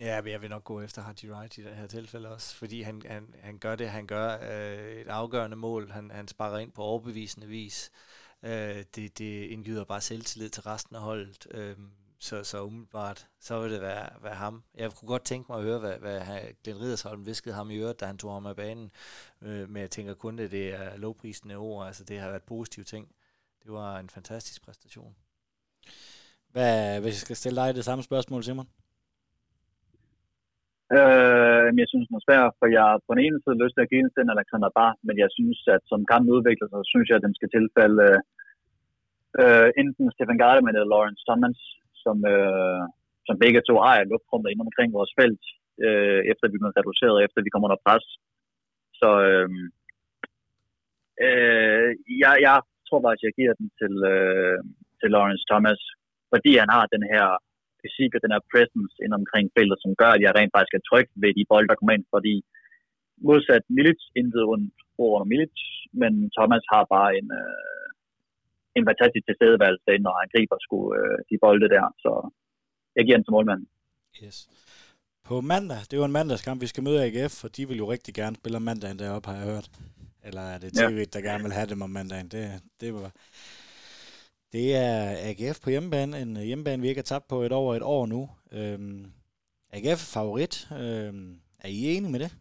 Ja, 0.00 0.20
jeg 0.26 0.42
vil 0.42 0.50
nok 0.50 0.64
gå 0.64 0.80
efter 0.80 1.02
Haji 1.02 1.32
Wright 1.32 1.58
i 1.58 1.62
det 1.62 1.70
her 1.70 1.86
tilfælde 1.86 2.28
også, 2.32 2.56
fordi 2.56 2.82
han, 2.82 3.02
han, 3.06 3.34
han 3.40 3.58
gør 3.58 3.76
det, 3.76 3.88
han 3.88 4.06
gør 4.06 4.28
uh, 4.36 5.00
et 5.00 5.08
afgørende 5.08 5.56
mål. 5.56 5.90
Han, 5.90 6.10
han 6.10 6.28
sparer 6.28 6.58
ind 6.58 6.72
på 6.72 6.82
overbevisende 6.82 7.46
vis. 7.46 7.90
Øh, 8.44 8.84
det, 8.94 9.18
det 9.18 9.46
indgyder 9.46 9.84
bare 9.84 10.00
selvtillid 10.00 10.48
til 10.48 10.62
resten 10.62 10.96
af 10.96 11.02
holdet. 11.02 11.46
Øh, 11.50 11.76
så, 12.18 12.44
så 12.44 12.62
umiddelbart, 12.62 13.26
så 13.40 13.60
vil 13.60 13.72
det 13.72 13.80
være, 13.80 14.08
være 14.22 14.34
ham. 14.34 14.62
Jeg 14.74 14.92
kunne 14.92 15.06
godt 15.06 15.24
tænke 15.24 15.52
mig 15.52 15.58
at 15.58 15.64
høre, 15.64 15.78
hvad, 15.78 15.98
hvad 15.98 16.22
Glenn 16.64 16.80
Ridersholm 16.80 17.26
viskede 17.26 17.54
ham 17.54 17.70
i 17.70 17.76
øret, 17.76 18.00
da 18.00 18.06
han 18.06 18.18
tog 18.18 18.32
ham 18.32 18.46
af 18.46 18.56
banen. 18.56 18.90
Øh, 19.42 19.70
men 19.70 19.80
jeg 19.80 19.90
tænker 19.90 20.14
kun, 20.14 20.38
at 20.38 20.50
det 20.50 20.74
er 20.74 20.96
lovprisende 20.96 21.56
ord. 21.56 21.86
Altså, 21.86 22.04
det 22.04 22.20
har 22.20 22.28
været 22.28 22.42
positive 22.42 22.84
ting. 22.84 23.08
Det 23.62 23.72
var 23.72 23.98
en 23.98 24.10
fantastisk 24.10 24.62
præstation. 24.62 25.16
Hvad, 26.48 27.00
hvis 27.00 27.14
jeg 27.14 27.20
skal 27.20 27.36
stille 27.36 27.60
dig 27.60 27.74
det 27.74 27.84
samme 27.84 28.02
spørgsmål, 28.04 28.44
Simon? 28.44 28.68
Øh, 30.96 31.66
jeg 31.82 31.88
synes, 31.90 32.06
den 32.08 32.18
er 32.18 32.26
svær, 32.26 32.44
for 32.58 32.66
jeg 32.76 32.84
har 32.90 32.98
på 33.06 33.10
den 33.14 33.24
ene 33.26 33.38
side 33.40 33.62
lyst 33.62 33.74
til 33.74 33.84
at 33.84 33.92
give 33.92 34.10
den 34.18 34.34
Alexander 34.34 34.70
Bar, 34.78 34.92
men 35.06 35.16
jeg 35.22 35.30
synes, 35.36 35.58
at 35.74 35.82
som 35.90 36.00
kampen 36.10 36.34
udvikler 36.36 36.66
sig, 36.68 36.78
så 36.82 36.90
synes 36.92 37.06
jeg, 37.08 37.16
at 37.18 37.26
den 37.26 37.38
skal 37.38 37.50
tilfælde 37.56 38.06
øh, 39.40 39.68
enten 39.82 40.06
Stefan 40.14 40.40
Gardeman 40.42 40.76
eller 40.76 40.92
Lawrence 40.94 41.24
Thomas, 41.28 41.58
som, 42.04 42.16
øh, 42.34 42.82
som 43.26 43.36
begge 43.44 43.60
to 43.68 43.74
ejer 43.88 44.10
luftrummet 44.12 44.48
inden 44.50 44.68
omkring 44.68 44.90
vores 44.98 45.12
felt, 45.18 45.44
øh, 45.86 46.20
efter 46.30 46.44
vi 46.52 46.58
bliver 46.60 46.78
reduceret, 46.78 47.24
efter 47.26 47.38
vi 47.44 47.52
kommer 47.52 47.68
under 47.68 47.84
pres. 47.86 48.06
Så 49.00 49.08
øh, 49.28 49.48
øh, 51.26 51.88
jeg, 52.22 52.34
jeg 52.46 52.56
tror 52.88 53.00
faktisk, 53.04 53.26
jeg 53.28 53.38
giver 53.38 53.54
den 53.60 53.68
til, 53.80 53.94
øh, 54.14 54.58
til 55.00 55.08
Lawrence 55.14 55.44
Thomas, 55.50 55.80
fordi 56.32 56.52
han 56.62 56.70
har 56.76 56.84
den 56.94 57.04
her 57.12 57.26
fysik 57.84 58.12
og 58.14 58.20
den 58.24 58.34
her 58.34 58.42
presence 58.52 58.94
ind 59.04 59.12
omkring 59.20 59.46
feltet, 59.56 59.78
som 59.84 59.92
gør, 60.00 60.10
at 60.14 60.22
jeg 60.24 60.32
rent 60.32 60.54
faktisk 60.54 60.74
er 60.76 60.86
tryg 60.90 61.08
ved 61.22 61.30
de 61.38 61.48
bolde, 61.50 61.68
der 61.70 61.78
kommer 61.78 61.94
ind, 61.96 62.06
fordi 62.14 62.34
modsat 63.28 63.64
Milic, 63.76 64.00
intet 64.20 64.42
rundt 64.50 64.74
under 65.04 65.28
Milic, 65.32 65.56
men 66.00 66.12
Thomas 66.36 66.64
har 66.72 66.84
bare 66.94 67.10
en, 67.18 67.28
øh, 67.40 67.86
en 68.76 68.84
fantastisk 68.90 69.24
tilstedeværelse 69.26 69.84
derinde, 69.86 70.06
når 70.08 70.16
han 70.20 70.28
griber 70.34 70.56
sgu 70.64 70.78
øh, 70.98 71.18
de 71.30 71.36
bolde 71.44 71.68
der, 71.76 71.86
så 72.04 72.12
jeg 72.96 73.02
giver 73.04 73.18
den 73.18 73.26
til 73.26 73.36
målmanden. 73.36 73.68
Yes. 74.22 74.38
På 75.28 75.34
mandag, 75.40 75.80
det 75.86 75.92
er 75.94 76.02
jo 76.02 76.10
en 76.10 76.18
mandagskamp, 76.20 76.58
vi 76.64 76.72
skal 76.72 76.84
møde 76.86 77.04
AGF, 77.04 77.44
og 77.44 77.50
de 77.56 77.68
vil 77.68 77.78
jo 77.82 77.86
rigtig 77.94 78.14
gerne 78.20 78.36
spille 78.36 78.56
om 78.60 78.66
mandagen 78.70 78.98
deroppe, 78.98 79.28
har 79.28 79.36
jeg 79.36 79.46
hørt. 79.52 79.68
Eller 80.26 80.44
er 80.54 80.58
det 80.58 80.72
TV, 80.72 80.98
ja. 80.98 81.04
der 81.12 81.20
gerne 81.28 81.42
vil 81.44 81.52
have 81.58 81.66
dem 81.72 81.82
om 81.82 81.90
mandagen? 81.90 82.28
Det, 82.28 82.44
det 82.80 82.94
var... 82.94 83.10
Det 84.54 84.76
er 84.76 85.16
AGF 85.18 85.60
på 85.60 85.70
hjemmebane, 85.70 86.20
en 86.22 86.36
øh, 86.36 86.42
hjemmebane, 86.42 86.82
vi 86.82 86.88
ikke 86.88 86.98
har 86.98 87.02
tabt 87.04 87.28
på 87.28 87.42
et 87.42 87.52
over 87.52 87.74
et 87.74 87.82
år 87.82 88.06
nu. 88.06 88.30
Øhm, 88.52 89.12
AGF 89.70 89.86
er 89.86 89.96
favorit. 89.96 90.68
Øhm, 90.72 91.40
er 91.58 91.68
I 91.68 91.96
enige 91.96 92.12
med 92.12 92.20
det, 92.20 92.36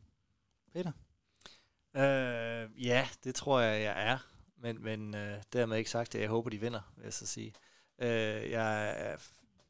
Peter? 0.74 0.92
Øh, 1.96 2.86
ja, 2.86 3.08
det 3.24 3.36
tror 3.36 3.60
jeg, 3.60 3.84
jeg 3.84 4.10
er. 4.12 4.18
Men, 4.58 4.84
men 4.84 5.16
øh, 5.16 5.38
dermed 5.54 5.78
ikke 5.78 5.90
sagt, 5.90 6.16
at 6.16 6.22
jeg 6.22 6.30
håber, 6.30 6.50
de 6.50 6.60
vinder, 6.60 6.94
vil 6.96 7.04
jeg 7.04 7.14
så 7.14 7.26
sige. 7.26 7.54
Øh, 8.00 8.52
jeg 8.52 8.90
er 8.90 9.18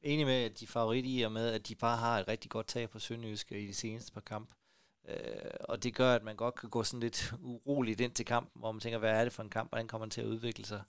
enig 0.01 0.25
med, 0.25 0.43
at 0.43 0.59
de 0.59 0.67
favorit 0.67 1.05
i 1.07 1.21
og 1.21 1.31
med, 1.31 1.47
at 1.47 1.67
de 1.67 1.75
bare 1.75 1.97
har 1.97 2.19
et 2.19 2.27
rigtig 2.27 2.51
godt 2.51 2.67
tag 2.67 2.89
på 2.89 2.99
Sønderjysk 2.99 3.51
i 3.51 3.67
de 3.67 3.73
seneste 3.73 4.11
par 4.13 4.21
kamp. 4.21 4.49
Øh, 5.07 5.17
og 5.59 5.83
det 5.83 5.95
gør, 5.95 6.15
at 6.15 6.23
man 6.23 6.35
godt 6.35 6.55
kan 6.55 6.69
gå 6.69 6.83
sådan 6.83 6.99
lidt 6.99 7.33
uroligt 7.39 8.01
ind 8.01 8.11
til 8.11 8.25
kampen, 8.25 8.59
hvor 8.59 8.71
man 8.71 8.79
tænker, 8.79 8.99
hvad 8.99 9.11
er 9.11 9.23
det 9.23 9.33
for 9.33 9.43
en 9.43 9.49
kamp, 9.49 9.69
hvordan 9.69 9.87
kommer 9.87 10.05
den 10.05 10.11
til 10.11 10.21
at 10.21 10.27
udvikle 10.27 10.65
sig. 10.65 10.81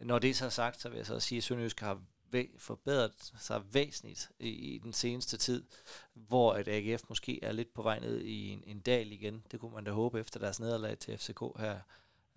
Når 0.00 0.18
det 0.18 0.30
er 0.30 0.34
så 0.34 0.50
sagt, 0.50 0.80
så 0.80 0.88
vil 0.88 0.96
jeg 0.96 1.06
så 1.06 1.20
sige, 1.20 1.36
at 1.36 1.44
Sønderjysk 1.44 1.80
har 1.80 2.02
forbedret 2.58 3.32
sig 3.38 3.62
væsentligt 3.74 4.30
i, 4.38 4.48
i 4.48 4.78
den 4.78 4.92
seneste 4.92 5.36
tid, 5.36 5.64
hvor 6.14 6.52
at 6.52 6.68
AGF 6.68 7.02
måske 7.08 7.44
er 7.44 7.52
lidt 7.52 7.74
på 7.74 7.82
vej 7.82 7.98
ned 7.98 8.20
i 8.20 8.48
en, 8.48 8.62
en 8.66 8.80
dal 8.80 9.12
igen. 9.12 9.44
Det 9.50 9.60
kunne 9.60 9.74
man 9.74 9.84
da 9.84 9.90
håbe 9.90 10.20
efter 10.20 10.40
deres 10.40 10.60
nederlag 10.60 10.98
til 10.98 11.18
FCK 11.18 11.40
her 11.58 11.80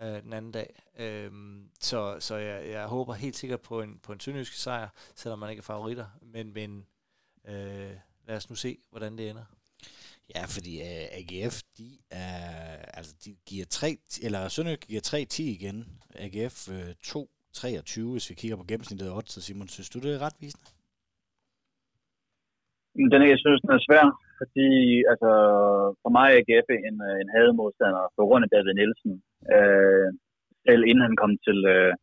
øh, 0.01 0.23
den 0.23 0.33
anden 0.33 0.51
dag. 0.51 0.83
Øhm, 0.97 1.69
så 1.81 2.17
så 2.19 2.35
jeg, 2.35 2.69
jeg 2.69 2.87
håber 2.87 3.13
helt 3.13 3.35
sikkert 3.35 3.61
på 3.61 3.81
en, 3.81 3.99
på 3.99 4.13
en 4.13 4.19
sønderjysk 4.19 4.53
sejr, 4.53 4.89
selvom 5.15 5.39
man 5.39 5.49
ikke 5.49 5.59
er 5.59 5.63
favoritter. 5.63 6.07
Men, 6.21 6.53
men 6.53 6.85
øh, 7.45 7.91
lad 8.27 8.37
os 8.37 8.49
nu 8.49 8.55
se, 8.55 8.77
hvordan 8.89 9.17
det 9.17 9.29
ender. 9.29 9.45
Ja, 10.35 10.45
fordi 10.45 10.81
uh, 10.81 10.87
øh, 10.87 11.07
AGF, 11.11 11.61
de 11.77 11.97
er, 12.09 12.75
altså 12.93 13.15
de 13.25 13.35
giver 13.45 13.65
3, 13.65 13.97
eller 14.21 14.49
Sønderjysk 14.49 14.87
giver 14.87 15.25
3-10 15.33 15.41
igen. 15.41 16.01
AGF 16.15 16.67
uh, 16.67 16.75
øh, 16.75 16.95
2 17.03 17.29
23, 17.53 18.11
hvis 18.11 18.29
vi 18.29 18.35
kigger 18.41 18.57
på 18.57 18.69
gennemsnittet 18.69 19.07
af 19.07 19.23
så 19.33 19.39
Simon. 19.41 19.67
Synes 19.67 19.89
du, 19.93 19.97
det 19.99 20.11
er 20.13 20.25
retvisende? 20.27 20.69
Den, 23.11 23.21
jeg 23.33 23.39
synes, 23.43 23.61
den 23.63 23.71
er 23.77 23.85
svær, 23.87 24.05
fordi 24.41 24.69
altså, 25.11 25.31
for 26.01 26.11
mig 26.17 26.27
er 26.29 26.39
AGF 26.39 26.67
en, 26.89 26.97
øh, 27.07 27.15
en 27.23 27.29
hademodstander 27.35 28.03
på 28.17 28.21
grund 28.27 28.43
af 28.45 28.49
David 28.53 28.73
Nielsen. 28.79 29.13
Øh, 29.55 30.09
selv 30.67 30.83
inden 30.89 31.05
han 31.07 31.15
kom 31.21 31.31
til, 31.47 31.59
øh, 31.75 31.93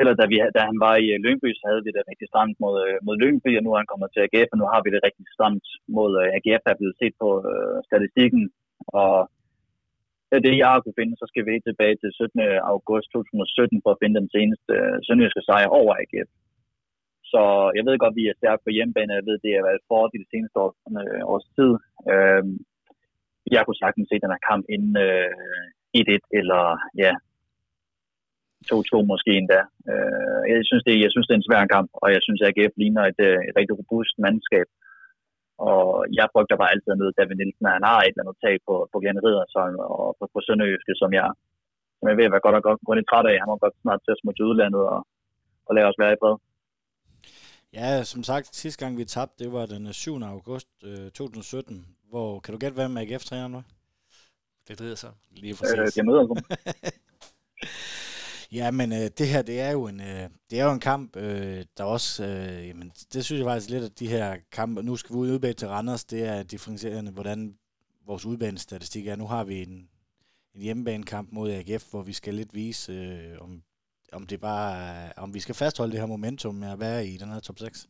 eller 0.00 0.12
da, 0.20 0.24
vi, 0.32 0.36
da 0.56 0.60
han 0.70 0.78
var 0.86 0.94
i 1.04 1.06
Lyngby, 1.24 1.48
så 1.54 1.64
havde 1.70 1.84
vi 1.86 1.90
det 1.96 2.08
rigtig 2.10 2.28
stramt 2.32 2.56
mod, 2.64 2.76
øh, 2.86 2.96
mod 3.06 3.16
Lyngby, 3.22 3.50
og 3.58 3.62
nu 3.62 3.70
er 3.70 3.78
han 3.80 3.90
kommet 3.92 4.08
til 4.12 4.24
AGF, 4.24 4.48
og 4.52 4.58
nu 4.60 4.66
har 4.72 4.80
vi 4.82 4.90
det 4.94 5.04
rigtig 5.06 5.26
stramt 5.36 5.66
mod 5.96 6.10
øh, 6.22 6.26
AGF, 6.36 6.62
der 6.64 6.72
er 6.72 6.80
blevet 6.80 6.98
set 7.00 7.14
på 7.22 7.28
øh, 7.52 7.76
statistikken, 7.88 8.42
og 9.00 9.14
af 10.36 10.42
det, 10.46 10.54
jeg 10.60 10.68
har 10.72 10.80
kunne 10.80 11.00
finde, 11.00 11.14
så 11.22 11.26
skal 11.30 11.44
vi 11.48 11.54
tilbage 11.68 11.96
til 12.02 12.10
17. 12.12 12.40
august 12.74 13.06
2017 13.12 13.82
for 13.84 13.90
at 13.92 14.00
finde 14.02 14.20
den 14.20 14.30
seneste 14.36 14.72
øh, 14.78 14.96
sønderjyske 15.06 15.42
sejr 15.48 15.68
over 15.80 15.92
AGF. 16.02 16.30
Så 17.32 17.42
jeg 17.76 17.82
ved 17.84 18.02
godt, 18.02 18.14
at 18.14 18.20
vi 18.20 18.24
er 18.26 18.38
stærke 18.40 18.62
på 18.64 18.70
hjemmebane. 18.76 19.18
Jeg 19.18 19.26
ved, 19.28 19.36
det 19.44 19.52
har 19.56 19.68
været 19.68 19.88
for 19.90 20.02
de 20.14 20.20
seneste 20.32 20.56
år, 20.64 20.70
øh, 21.00 21.22
års 21.32 21.46
tid. 21.56 21.72
Øh, 22.12 22.44
jeg 23.54 23.62
kunne 23.62 23.82
sagtens 23.84 24.06
se 24.08 24.22
den 24.22 24.34
her 24.34 24.42
kamp 24.50 24.64
inden 24.74 24.94
øh, 25.06 25.30
1-1 25.98 26.40
eller 26.40 26.62
ja, 27.04 27.12
2-2 28.70 29.10
måske 29.12 29.30
endda. 29.40 29.60
Øh, 29.92 30.40
jeg, 30.50 30.56
synes, 30.68 30.84
det, 30.88 30.94
jeg 31.04 31.10
synes, 31.12 31.26
det 31.26 31.34
er 31.34 31.40
en 31.40 31.48
svær 31.50 31.64
kamp, 31.74 31.90
og 32.02 32.08
jeg 32.14 32.22
synes, 32.26 32.40
at 32.40 32.48
AGF 32.48 32.74
ligner 32.82 33.04
et, 33.12 33.20
øh, 33.28 33.38
et 33.48 33.54
rigtig 33.58 33.74
robust 33.80 34.14
mandskab. 34.24 34.68
Og 35.58 35.80
jeg 36.18 36.26
frygter 36.32 36.56
bare 36.60 36.72
altid 36.74 36.92
noget 36.94 37.16
David 37.18 37.36
Nielsen, 37.36 37.66
at 37.66 37.76
han 37.76 37.88
har 37.90 37.98
et 38.00 38.12
eller 38.12 38.22
andet 38.24 38.38
tag 38.44 38.54
på, 38.66 38.74
på 38.92 38.96
Glenn 39.02 39.24
Riddersholm 39.24 39.76
og 39.98 40.06
på, 40.18 40.24
på 40.34 40.38
Sønderjyske, 40.46 40.92
som 41.02 41.10
jeg, 41.18 41.28
som 41.98 42.06
jeg 42.08 42.16
ved 42.16 42.28
at 42.28 42.34
være 42.34 42.46
godt 42.46 42.58
og 42.58 42.64
godt 42.68 42.80
gå 42.86 42.92
lidt 42.94 43.08
træt 43.10 43.30
af. 43.32 43.36
Han 43.40 43.48
må 43.50 43.56
godt 43.64 43.76
snart 43.82 44.00
til 44.02 44.14
at 44.14 44.20
smutte 44.20 44.48
udlandet 44.48 44.82
og, 44.94 45.00
og 45.66 45.72
lade 45.74 45.88
os 45.90 46.00
være 46.02 46.14
i 46.14 46.20
fred. 46.22 46.36
Ja, 47.78 48.02
som 48.12 48.22
sagt, 48.30 48.46
sidste 48.62 48.78
gang 48.84 48.92
vi 48.98 49.04
tabte, 49.04 49.44
det 49.44 49.52
var 49.52 49.66
den 49.66 49.92
7. 49.92 50.22
august 50.34 50.70
øh, 50.84 51.10
2017, 51.10 51.86
hvor, 52.10 52.40
kan 52.40 52.52
du 52.52 52.58
gætte, 52.58 52.74
hvem 52.74 52.96
AGF-træneren 52.96 53.52
var? 53.58 53.64
Det 54.68 54.78
drider 54.78 54.94
sig. 55.04 55.12
Lige 55.30 55.54
præcis. 55.58 55.78
Øh, 55.78 55.88
jeg 55.96 56.04
møder 56.04 56.24
Ja, 58.52 58.70
men 58.70 58.92
øh, 58.92 59.10
det 59.18 59.28
her, 59.28 59.42
det 59.42 59.60
er 59.60 59.70
jo 59.70 59.86
en, 59.86 60.00
øh, 60.00 60.28
det 60.50 60.60
er 60.60 60.64
jo 60.64 60.72
en 60.72 60.80
kamp, 60.80 61.16
øh, 61.16 61.64
der 61.76 61.84
også, 61.84 62.24
øh, 62.24 62.68
jamen, 62.68 62.92
det 63.12 63.24
synes 63.24 63.38
jeg 63.38 63.46
faktisk 63.46 63.70
lidt, 63.70 63.84
at 63.84 63.98
de 63.98 64.08
her 64.08 64.36
kampe, 64.52 64.82
nu 64.82 64.96
skal 64.96 65.16
vi 65.16 65.20
udbage 65.20 65.54
til 65.54 65.68
Randers, 65.68 66.04
det 66.04 66.24
er 66.24 66.42
differentierende, 66.42 67.12
hvordan 67.12 67.54
vores 68.06 68.26
udbanestatistik 68.26 69.06
er. 69.06 69.16
Nu 69.16 69.26
har 69.26 69.44
vi 69.44 69.62
en, 69.62 69.88
en 70.54 70.62
hjemmebanekamp 70.62 71.32
mod 71.32 71.50
AGF, 71.50 71.90
hvor 71.90 72.02
vi 72.02 72.12
skal 72.12 72.34
lidt 72.34 72.54
vise, 72.54 72.92
øh, 72.92 73.38
om, 73.40 73.62
om 74.12 74.26
det 74.26 74.40
bare, 74.40 75.04
øh, 75.06 75.10
om 75.16 75.34
vi 75.34 75.40
skal 75.40 75.54
fastholde 75.54 75.92
det 75.92 76.00
her 76.00 76.06
momentum 76.06 76.54
med 76.54 76.68
at 76.68 76.80
være 76.80 77.06
i 77.06 77.16
den 77.16 77.28
her 77.28 77.40
top 77.40 77.58
6. 77.58 77.88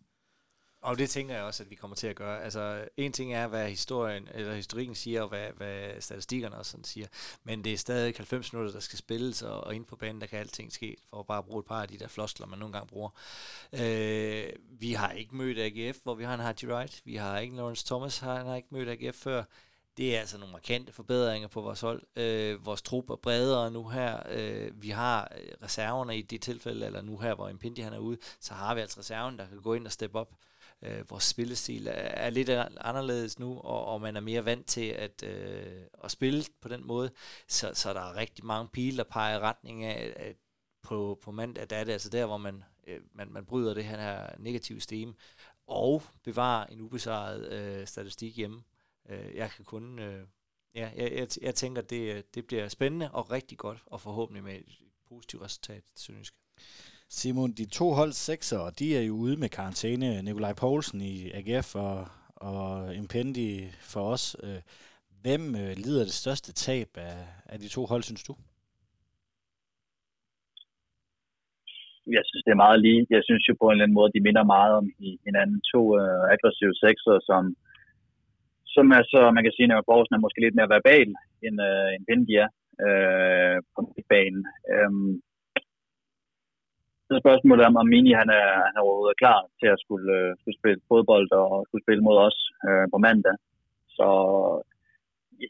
Og 0.82 0.98
det 0.98 1.10
tænker 1.10 1.34
jeg 1.34 1.44
også, 1.44 1.62
at 1.62 1.70
vi 1.70 1.74
kommer 1.74 1.94
til 1.96 2.06
at 2.06 2.16
gøre. 2.16 2.42
Altså, 2.42 2.88
en 2.96 3.12
ting 3.12 3.34
er, 3.34 3.46
hvad 3.46 3.68
historien, 3.68 4.28
eller 4.34 4.54
historikken 4.54 4.94
siger, 4.94 5.22
og 5.22 5.28
hvad, 5.28 5.46
hvad 5.56 6.00
statistikkerne 6.00 6.56
også 6.56 6.70
sådan 6.70 6.84
siger, 6.84 7.06
men 7.44 7.64
det 7.64 7.72
er 7.72 7.76
stadig 7.76 8.14
90 8.16 8.52
minutter, 8.52 8.72
der 8.72 8.80
skal 8.80 8.98
spilles, 8.98 9.42
og, 9.42 9.64
og 9.64 9.74
inde 9.74 9.86
på 9.86 9.96
banen, 9.96 10.20
der 10.20 10.26
kan 10.26 10.38
alting 10.38 10.72
ske, 10.72 10.96
for 11.10 11.20
at 11.20 11.26
bare 11.26 11.42
bruge 11.42 11.60
et 11.60 11.66
par 11.66 11.82
af 11.82 11.88
de 11.88 11.98
der 11.98 12.08
floskler, 12.08 12.46
man 12.46 12.58
nogle 12.58 12.72
gange 12.72 12.88
bruger. 12.88 13.10
Øh, 13.72 14.52
vi 14.80 14.92
har 14.92 15.10
ikke 15.10 15.36
mødt 15.36 15.58
AGF, 15.58 15.98
hvor 16.02 16.14
vi 16.14 16.24
har 16.24 16.34
en 16.34 16.40
Haji 16.40 16.66
Wright. 16.66 17.02
Vi 17.04 17.16
har 17.16 17.38
ikke 17.38 17.56
Lawrence 17.56 17.86
Thomas, 17.86 18.18
han 18.18 18.46
har 18.46 18.56
ikke 18.56 18.68
mødt 18.70 18.88
AGF 18.88 19.16
før. 19.16 19.44
Det 19.96 20.16
er 20.16 20.20
altså 20.20 20.38
nogle 20.38 20.52
markante 20.52 20.92
forbedringer 20.92 21.48
på 21.48 21.60
vores 21.60 21.80
hold. 21.80 22.02
Øh, 22.16 22.66
vores 22.66 22.82
trup 22.82 23.10
er 23.10 23.16
bredere 23.16 23.70
nu 23.70 23.88
her. 23.88 24.22
Øh, 24.28 24.82
vi 24.82 24.90
har 24.90 25.32
øh, 25.38 25.52
reserverne 25.62 26.18
i 26.18 26.22
det 26.22 26.42
tilfælde, 26.42 26.86
eller 26.86 27.02
nu 27.02 27.18
her, 27.18 27.34
hvor 27.34 27.48
Impindi 27.48 27.80
han 27.80 27.92
er 27.92 27.98
ude, 27.98 28.18
så 28.40 28.54
har 28.54 28.74
vi 28.74 28.80
altså 28.80 29.00
reserven, 29.00 29.38
der 29.38 29.46
kan 29.46 29.60
gå 29.60 29.74
ind 29.74 29.86
og 29.86 29.92
steppe 29.92 30.18
op. 30.18 30.32
Øh, 30.82 31.10
vores 31.10 31.24
spillestil 31.24 31.86
er, 31.86 31.92
er 31.92 32.30
lidt 32.30 32.48
anderledes 32.80 33.38
nu, 33.38 33.58
og, 33.58 33.84
og 33.84 34.00
man 34.00 34.16
er 34.16 34.20
mere 34.20 34.44
vant 34.44 34.66
til 34.66 34.86
at, 34.86 35.22
øh, 35.22 35.82
at 36.04 36.10
spille 36.10 36.44
på 36.60 36.68
den 36.68 36.86
måde. 36.86 37.10
Så, 37.48 37.70
så 37.74 37.92
der 37.92 38.00
er 38.00 38.16
rigtig 38.16 38.44
mange 38.44 38.68
pile, 38.68 38.96
der 38.96 39.04
peger 39.04 39.36
i 39.36 39.40
retning 39.40 39.84
af, 39.84 40.12
at 40.16 40.36
på, 40.82 41.18
på 41.22 41.30
mandag, 41.30 41.70
der 41.70 41.76
er 41.76 41.84
det 41.84 41.92
altså 41.92 42.08
der, 42.08 42.26
hvor 42.26 42.36
man, 42.36 42.64
øh, 42.86 43.00
man, 43.12 43.32
man 43.32 43.44
bryder 43.44 43.74
det 43.74 43.84
her 43.84 44.38
negative 44.38 44.80
stemme, 44.80 45.14
og 45.66 46.02
bevarer 46.24 46.66
en 46.66 46.80
ubesejret 46.80 47.52
øh, 47.52 47.86
statistik 47.86 48.36
hjemme. 48.36 48.62
Øh, 49.08 49.34
jeg 49.34 49.50
kan 49.50 49.64
kun... 49.64 49.98
Øh, 49.98 50.26
ja, 50.74 50.90
jeg, 50.96 51.12
jeg, 51.12 51.28
jeg 51.42 51.54
tænker, 51.54 51.82
det, 51.82 52.14
øh, 52.14 52.22
det 52.34 52.46
bliver 52.46 52.68
spændende 52.68 53.10
og 53.10 53.30
rigtig 53.30 53.58
godt, 53.58 53.82
og 53.86 54.00
forhåbentlig 54.00 54.44
med 54.44 54.54
et 54.54 54.78
positivt 55.08 55.42
resultat 55.42 55.84
synes 55.96 56.32
jeg. 56.32 56.64
Simon, 57.18 57.50
de 57.60 57.64
to 57.78 57.86
hold 57.98 58.12
sekser, 58.28 58.62
de 58.78 58.86
er 58.98 59.04
jo 59.10 59.14
ude 59.24 59.36
med 59.42 59.48
karantæne. 59.58 60.22
Nikolaj 60.22 60.54
Poulsen 60.60 61.00
i 61.12 61.16
AGF 61.38 61.68
og, 61.86 61.98
og 62.50 62.94
Impendi 63.00 63.48
for 63.92 64.04
os. 64.14 64.24
Øh, 64.44 64.60
hvem 65.22 65.42
øh, 65.62 65.72
lider 65.84 66.04
det 66.08 66.16
største 66.22 66.50
tab 66.64 66.88
af, 67.08 67.18
af 67.52 67.58
de 67.62 67.68
to 67.68 67.82
hold, 67.90 68.02
synes 68.02 68.24
du? 68.28 68.34
Jeg 72.16 72.24
synes, 72.28 72.42
det 72.44 72.52
er 72.52 72.64
meget 72.66 72.80
lige. 72.86 73.06
Jeg 73.16 73.22
synes 73.28 73.42
jo 73.48 73.54
på 73.60 73.66
en 73.66 73.72
eller 73.72 73.84
anden 73.84 73.98
måde, 73.98 74.14
de 74.16 74.26
minder 74.26 74.44
meget 74.56 74.72
om 74.80 74.86
hinanden. 75.26 75.58
To 75.72 75.82
øh, 76.00 76.22
aggressive 76.34 76.74
sekser, 76.84 77.14
som, 77.28 77.42
som 78.74 78.86
er 78.98 79.02
så, 79.12 79.20
man 79.36 79.44
kan 79.44 79.54
sige, 79.56 79.66
at 79.78 79.88
Borgsen 79.90 80.14
er 80.16 80.24
måske 80.24 80.40
lidt 80.44 80.58
mere 80.58 80.72
verbal, 80.76 81.08
end, 81.46 81.56
øh, 81.68 81.88
end 81.94 82.06
Pendi 82.08 82.34
er 82.44 82.48
øh, 82.86 83.56
på 83.74 83.78
midtbanen. 83.82 84.42
Um, 84.74 85.22
så 87.12 87.18
spørgsmålet 87.24 87.64
om, 87.68 87.74
om 87.82 87.86
Mini 87.92 88.12
han 88.22 88.30
er, 88.40 88.48
han 88.66 88.74
er 88.76 88.84
overhovedet 88.86 89.20
klar 89.22 89.38
til 89.60 89.68
at 89.74 89.82
skulle, 89.84 90.10
øh, 90.20 90.30
skulle 90.40 90.58
spille 90.60 90.80
fodbold 90.90 91.28
og 91.42 91.50
skulle 91.66 91.84
spille 91.84 92.02
mod 92.08 92.16
os 92.28 92.38
øh, 92.68 92.86
på 92.92 92.96
mandag. 93.06 93.36
Så 93.96 94.08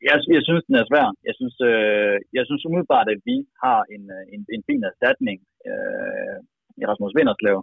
jeg, 0.09 0.17
jeg 0.37 0.43
synes, 0.47 0.65
den 0.69 0.77
er 0.81 0.87
svær. 0.91 1.07
Jeg 1.29 1.35
synes, 1.39 1.57
øh, 1.71 2.17
jeg 2.37 2.45
synes 2.47 2.67
umiddelbart, 2.69 3.09
at 3.15 3.21
vi 3.31 3.37
har 3.65 3.81
en, 3.95 4.05
øh, 4.17 4.25
en, 4.35 4.41
en 4.57 4.63
fin 4.69 4.83
erstatning 4.91 5.39
øh, 5.71 6.37
i 6.81 6.83
Rasmus 6.91 7.17
Vinderslev. 7.19 7.59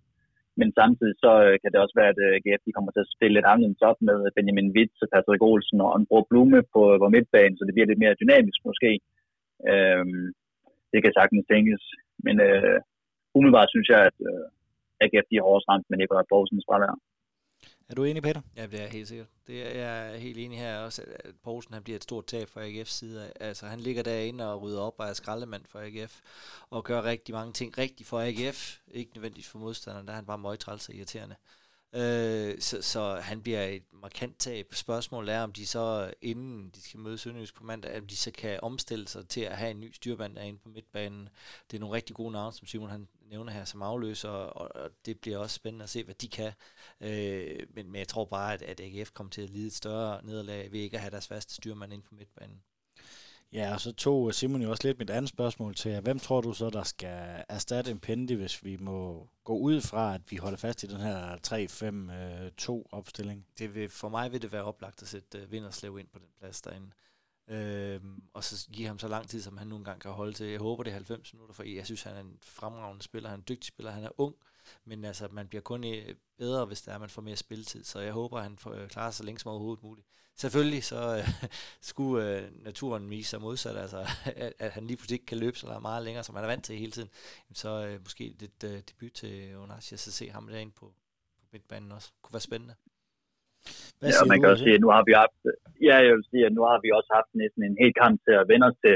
Men 0.60 0.70
samtidig 0.80 1.16
så 1.24 1.32
øh, 1.46 1.56
kan 1.62 1.72
det 1.72 1.80
også 1.84 1.96
være, 2.00 2.12
at 2.14 2.22
øh, 2.28 2.36
GF 2.44 2.62
de 2.66 2.76
kommer 2.76 2.92
til 2.92 3.06
at 3.06 3.14
spille 3.16 3.36
lidt 3.36 3.50
anderledes 3.52 3.88
op 3.90 4.00
med 4.10 4.18
Benjamin 4.36 4.74
Witt, 4.76 4.94
Patrick 5.14 5.42
Olsen 5.50 5.80
og 5.86 5.92
en 6.00 6.06
Blume 6.30 6.60
på, 6.74 6.82
på 7.02 7.08
midtbanen, 7.16 7.58
så 7.58 7.64
det 7.66 7.74
bliver 7.76 7.90
lidt 7.90 8.04
mere 8.04 8.20
dynamisk 8.22 8.60
måske. 8.70 8.92
Øh, 9.72 10.06
det 10.92 11.00
kan 11.02 11.14
sagtens 11.20 11.46
tænkes. 11.52 11.84
Men 12.26 12.36
øh, 12.48 12.78
umiddelbart 13.36 13.70
synes 13.74 13.88
jeg, 13.94 14.02
at 14.10 14.18
øh, 14.30 14.46
AGF 15.04 15.26
de 15.30 15.36
er 15.38 15.46
hårdest 15.48 15.68
ramt 15.70 15.88
med 15.90 15.98
Nikolaj 15.98 16.26
Poulsens 16.30 16.66
fravær. 16.68 16.96
Er 17.90 17.96
du 17.96 18.04
enig, 18.04 18.24
Peter? 18.24 18.42
Ja, 18.58 18.66
det 18.66 18.84
er 18.84 18.88
helt 18.88 19.08
sikkert. 19.08 19.28
Det 19.48 19.58
er, 19.68 19.80
jeg 19.80 20.14
er 20.14 20.18
helt 20.18 20.38
enig 20.38 20.60
her 20.60 20.80
også, 20.80 21.02
at 21.26 21.34
Poulsen 21.44 21.74
han 21.74 21.84
bliver 21.84 21.96
et 21.96 22.04
stort 22.04 22.26
tab 22.26 22.48
for 22.48 22.60
AGF's 22.60 22.98
side. 23.00 23.32
Altså, 23.40 23.66
han 23.66 23.80
ligger 23.80 24.04
derinde 24.04 24.54
og 24.54 24.62
rydder 24.62 24.82
op 24.82 24.94
og 24.98 25.06
er 25.06 25.14
skraldemand 25.14 25.66
for 25.66 25.80
AGF, 25.80 26.14
og 26.70 26.84
gør 26.84 27.04
rigtig 27.04 27.36
mange 27.36 27.54
ting 27.54 27.78
rigtigt 27.78 28.10
for 28.10 28.20
AGF. 28.20 28.78
Ikke 28.88 29.12
nødvendigvis 29.16 29.52
for 29.52 29.60
modstanderen, 29.60 30.08
der 30.08 30.12
er 30.14 30.16
han 30.16 30.26
bare 30.26 30.38
møgtræls 30.38 30.90
og 30.90 30.96
irriterende. 30.96 31.36
Øh, 31.94 32.60
så, 32.60 32.82
så 32.82 33.16
han 33.16 33.42
bliver 33.42 33.66
et 33.66 33.84
markant 33.94 34.40
tab. 34.40 34.74
Spørgsmålet 34.74 35.36
er, 35.36 35.44
om 35.44 35.54
de 35.54 35.68
så, 35.68 36.14
inden 36.22 36.70
de 36.70 36.82
skal 36.82 37.00
møde 37.00 37.18
Sønderjysk 37.18 37.56
på 37.56 37.64
mandag, 37.64 37.98
om 37.98 38.08
de 38.08 38.16
så 38.16 38.32
kan 38.32 38.60
omstille 38.62 39.08
sig 39.08 39.28
til 39.28 39.42
at 39.42 39.58
have 39.58 39.72
en 39.72 39.80
ny 39.80 39.92
styrmand 39.94 40.36
derinde 40.36 40.60
på 40.60 40.70
midtbanen. 40.70 41.30
Det 41.72 41.78
er 41.78 41.82
nogle 41.82 41.96
rigtig 41.96 42.16
gode 42.16 42.32
navne, 42.32 42.54
som 42.54 42.68
Simon 42.68 42.90
han 42.90 43.08
nævner 43.30 43.52
her 43.54 43.66
som 43.66 43.82
afløser, 43.82 44.30
og, 44.30 44.84
og 44.84 44.92
det 45.06 45.20
bliver 45.20 45.38
også 45.38 45.56
spændende 45.56 45.84
at 45.84 45.90
se, 45.90 46.04
hvad 46.04 46.16
de 46.16 46.28
kan. 46.28 46.54
Øh, 47.02 47.68
men, 47.70 47.92
men 47.92 48.00
jeg 48.00 48.08
tror 48.08 48.26
bare, 48.26 48.54
at, 48.54 48.62
at 48.62 48.80
AGF 48.80 49.12
kommer 49.12 49.32
til 49.32 49.42
at 49.42 49.50
lide 49.50 49.68
et 49.68 49.74
større 49.74 50.26
nederlag 50.26 50.72
ved 50.72 50.80
ikke 50.80 50.98
at 50.98 51.02
have 51.02 51.12
deres 51.12 51.28
faste 51.28 51.56
styrmand 51.56 51.94
ind 51.94 52.04
på 52.04 52.16
midtbanen. 52.16 52.64
Ja, 53.54 53.74
og 53.74 53.82
så 53.82 53.94
tog 53.94 54.34
Simon 54.34 54.62
jo 54.62 54.70
også 54.70 54.88
lidt 54.88 55.00
mit 55.00 55.10
andet 55.10 55.30
spørgsmål 55.30 55.76
til. 55.76 56.02
Hvem 56.02 56.20
tror 56.20 56.42
du 56.42 56.54
så, 56.54 56.70
der 56.70 56.84
skal 56.84 57.44
erstatte 57.50 57.92
Impendi, 57.92 58.34
hvis 58.34 58.64
vi 58.64 58.78
må 58.78 59.30
gå 59.44 59.58
ud 59.58 59.82
fra, 59.82 60.16
at 60.16 60.22
vi 60.30 60.36
holder 60.36 60.58
fast 60.58 60.84
i 60.84 60.88
den 60.88 61.00
her 61.00 61.36
3-5-2 62.86 62.90
opstilling? 62.92 63.46
Det 63.58 63.76
vil, 63.76 63.90
for 63.90 64.10
mig 64.10 64.32
vil 64.32 64.42
det 64.42 64.52
være 64.52 64.64
oplagt 64.64 65.02
at 65.02 65.08
sætte 65.08 65.44
uh, 65.44 65.52
Vinderslev 65.52 66.00
ind 66.00 66.08
på 66.14 66.20
den 66.20 66.28
plads 66.40 66.62
derinde. 66.62 66.92
Øhm, 67.48 68.24
og 68.34 68.44
så 68.44 68.70
give 68.72 68.88
ham 68.88 69.00
så 69.00 69.08
lang 69.08 69.30
tid, 69.30 69.42
som 69.42 69.58
han 69.58 69.68
nu 69.68 69.76
engang 69.76 70.02
kan 70.02 70.12
holde 70.12 70.34
til. 70.34 70.48
Jeg 70.48 70.60
håber, 70.60 70.84
det 70.84 70.92
er 70.92 70.96
90 70.96 71.34
minutter, 71.34 71.54
for 71.54 71.64
jeg 71.64 71.86
synes, 71.86 72.04
han 72.04 72.16
er 72.16 72.20
en 72.20 72.38
fremragende 72.42 73.04
spiller. 73.04 73.30
Han 73.30 73.40
er 73.40 73.42
en 73.42 73.46
dygtig 73.50 73.68
spiller, 73.68 73.92
han 73.92 74.04
er 74.04 74.10
ung, 74.18 74.36
men 74.86 75.06
altså, 75.06 75.28
man 75.32 75.48
bliver 75.48 75.62
kun 75.62 75.84
øh, 75.84 76.16
bedre, 76.38 76.66
hvis 76.66 76.82
der 76.82 76.92
er, 76.94 77.00
man 77.00 77.10
får 77.10 77.22
mere 77.22 77.36
spilletid. 77.36 77.84
Så 77.84 78.00
jeg 78.00 78.14
håber, 78.14 78.40
han 78.40 78.58
får, 78.58 78.72
øh, 78.74 78.88
klarer 78.88 79.12
sig 79.12 79.26
længe 79.26 79.40
som 79.40 79.52
overhovedet 79.52 79.84
muligt. 79.84 80.08
Selvfølgelig 80.36 80.84
så 80.84 81.02
øh, 81.18 81.28
skulle 81.92 82.18
øh, 82.26 82.44
naturen 82.64 83.10
vise 83.10 83.30
sig 83.30 83.42
modsat, 83.42 83.78
altså 83.78 84.00
at, 84.46 84.54
at 84.60 84.72
han 84.72 84.84
lige 84.88 84.98
pludselig 84.98 85.16
ikke 85.16 85.26
kan 85.32 85.38
løbe 85.38 85.58
så 85.58 85.80
meget 85.82 86.04
længere, 86.06 86.24
som 86.24 86.36
han 86.36 86.44
er 86.44 86.50
vant 86.54 86.66
til 86.66 86.76
hele 86.84 86.92
tiden. 86.92 87.10
Så 87.62 87.70
øh, 87.88 87.96
måske 88.06 88.24
lidt 88.44 88.60
øh, 88.70 88.78
debut 88.90 89.14
til 89.22 89.34
Onassi, 89.58 89.98
så 89.98 90.12
se 90.12 90.26
ham 90.30 90.48
derinde 90.48 90.74
på, 90.80 90.86
på 91.40 91.46
midtbanen 91.52 91.92
også. 91.92 92.10
Kunne 92.22 92.34
være 92.38 92.50
spændende. 92.50 92.76
Hvad 94.00 94.10
ja, 94.10 94.30
man 94.32 94.38
kan 94.40 94.50
også 94.54 94.64
sige, 94.66 94.78
at 94.78 94.84
nu 94.86 94.90
har 94.96 95.04
vi 95.10 95.14
haft, 95.22 95.38
ja, 95.88 95.96
jeg 96.06 96.14
vil 96.16 96.26
sige, 96.32 96.46
at 96.48 96.54
nu 96.58 96.64
har 96.70 96.78
vi 96.84 96.90
også 96.98 97.12
haft 97.18 97.32
næsten 97.42 97.62
en 97.64 97.78
hel 97.82 97.94
kamp 98.02 98.16
til 98.26 98.34
at 98.42 98.48
vende 98.52 98.66
os 98.70 98.78
til 98.86 98.96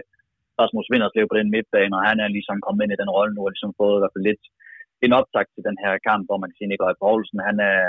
Rasmus 0.59 0.87
Vinderslev 0.93 1.25
på 1.29 1.37
den 1.39 1.49
midtbane, 1.55 1.95
og 1.97 2.01
han 2.09 2.17
er 2.23 2.29
ligesom 2.37 2.57
kommet 2.65 2.81
ind 2.83 2.93
i 2.93 3.01
den 3.03 3.13
rolle 3.17 3.33
nu, 3.33 3.41
og 3.45 3.51
ligesom 3.53 3.73
fået 3.81 3.97
i 3.97 4.01
hvert 4.01 4.15
fald 4.15 4.29
lidt 4.29 4.43
en 5.07 5.17
optag 5.19 5.45
til 5.53 5.63
den 5.69 5.77
her 5.83 5.93
kamp, 6.07 6.23
hvor 6.27 6.37
man 6.39 6.49
kan 6.49 6.57
sige, 6.57 6.71
Nikolaj 6.71 6.95
Poulsen, 7.01 7.47
han 7.49 7.57
er, 7.71 7.81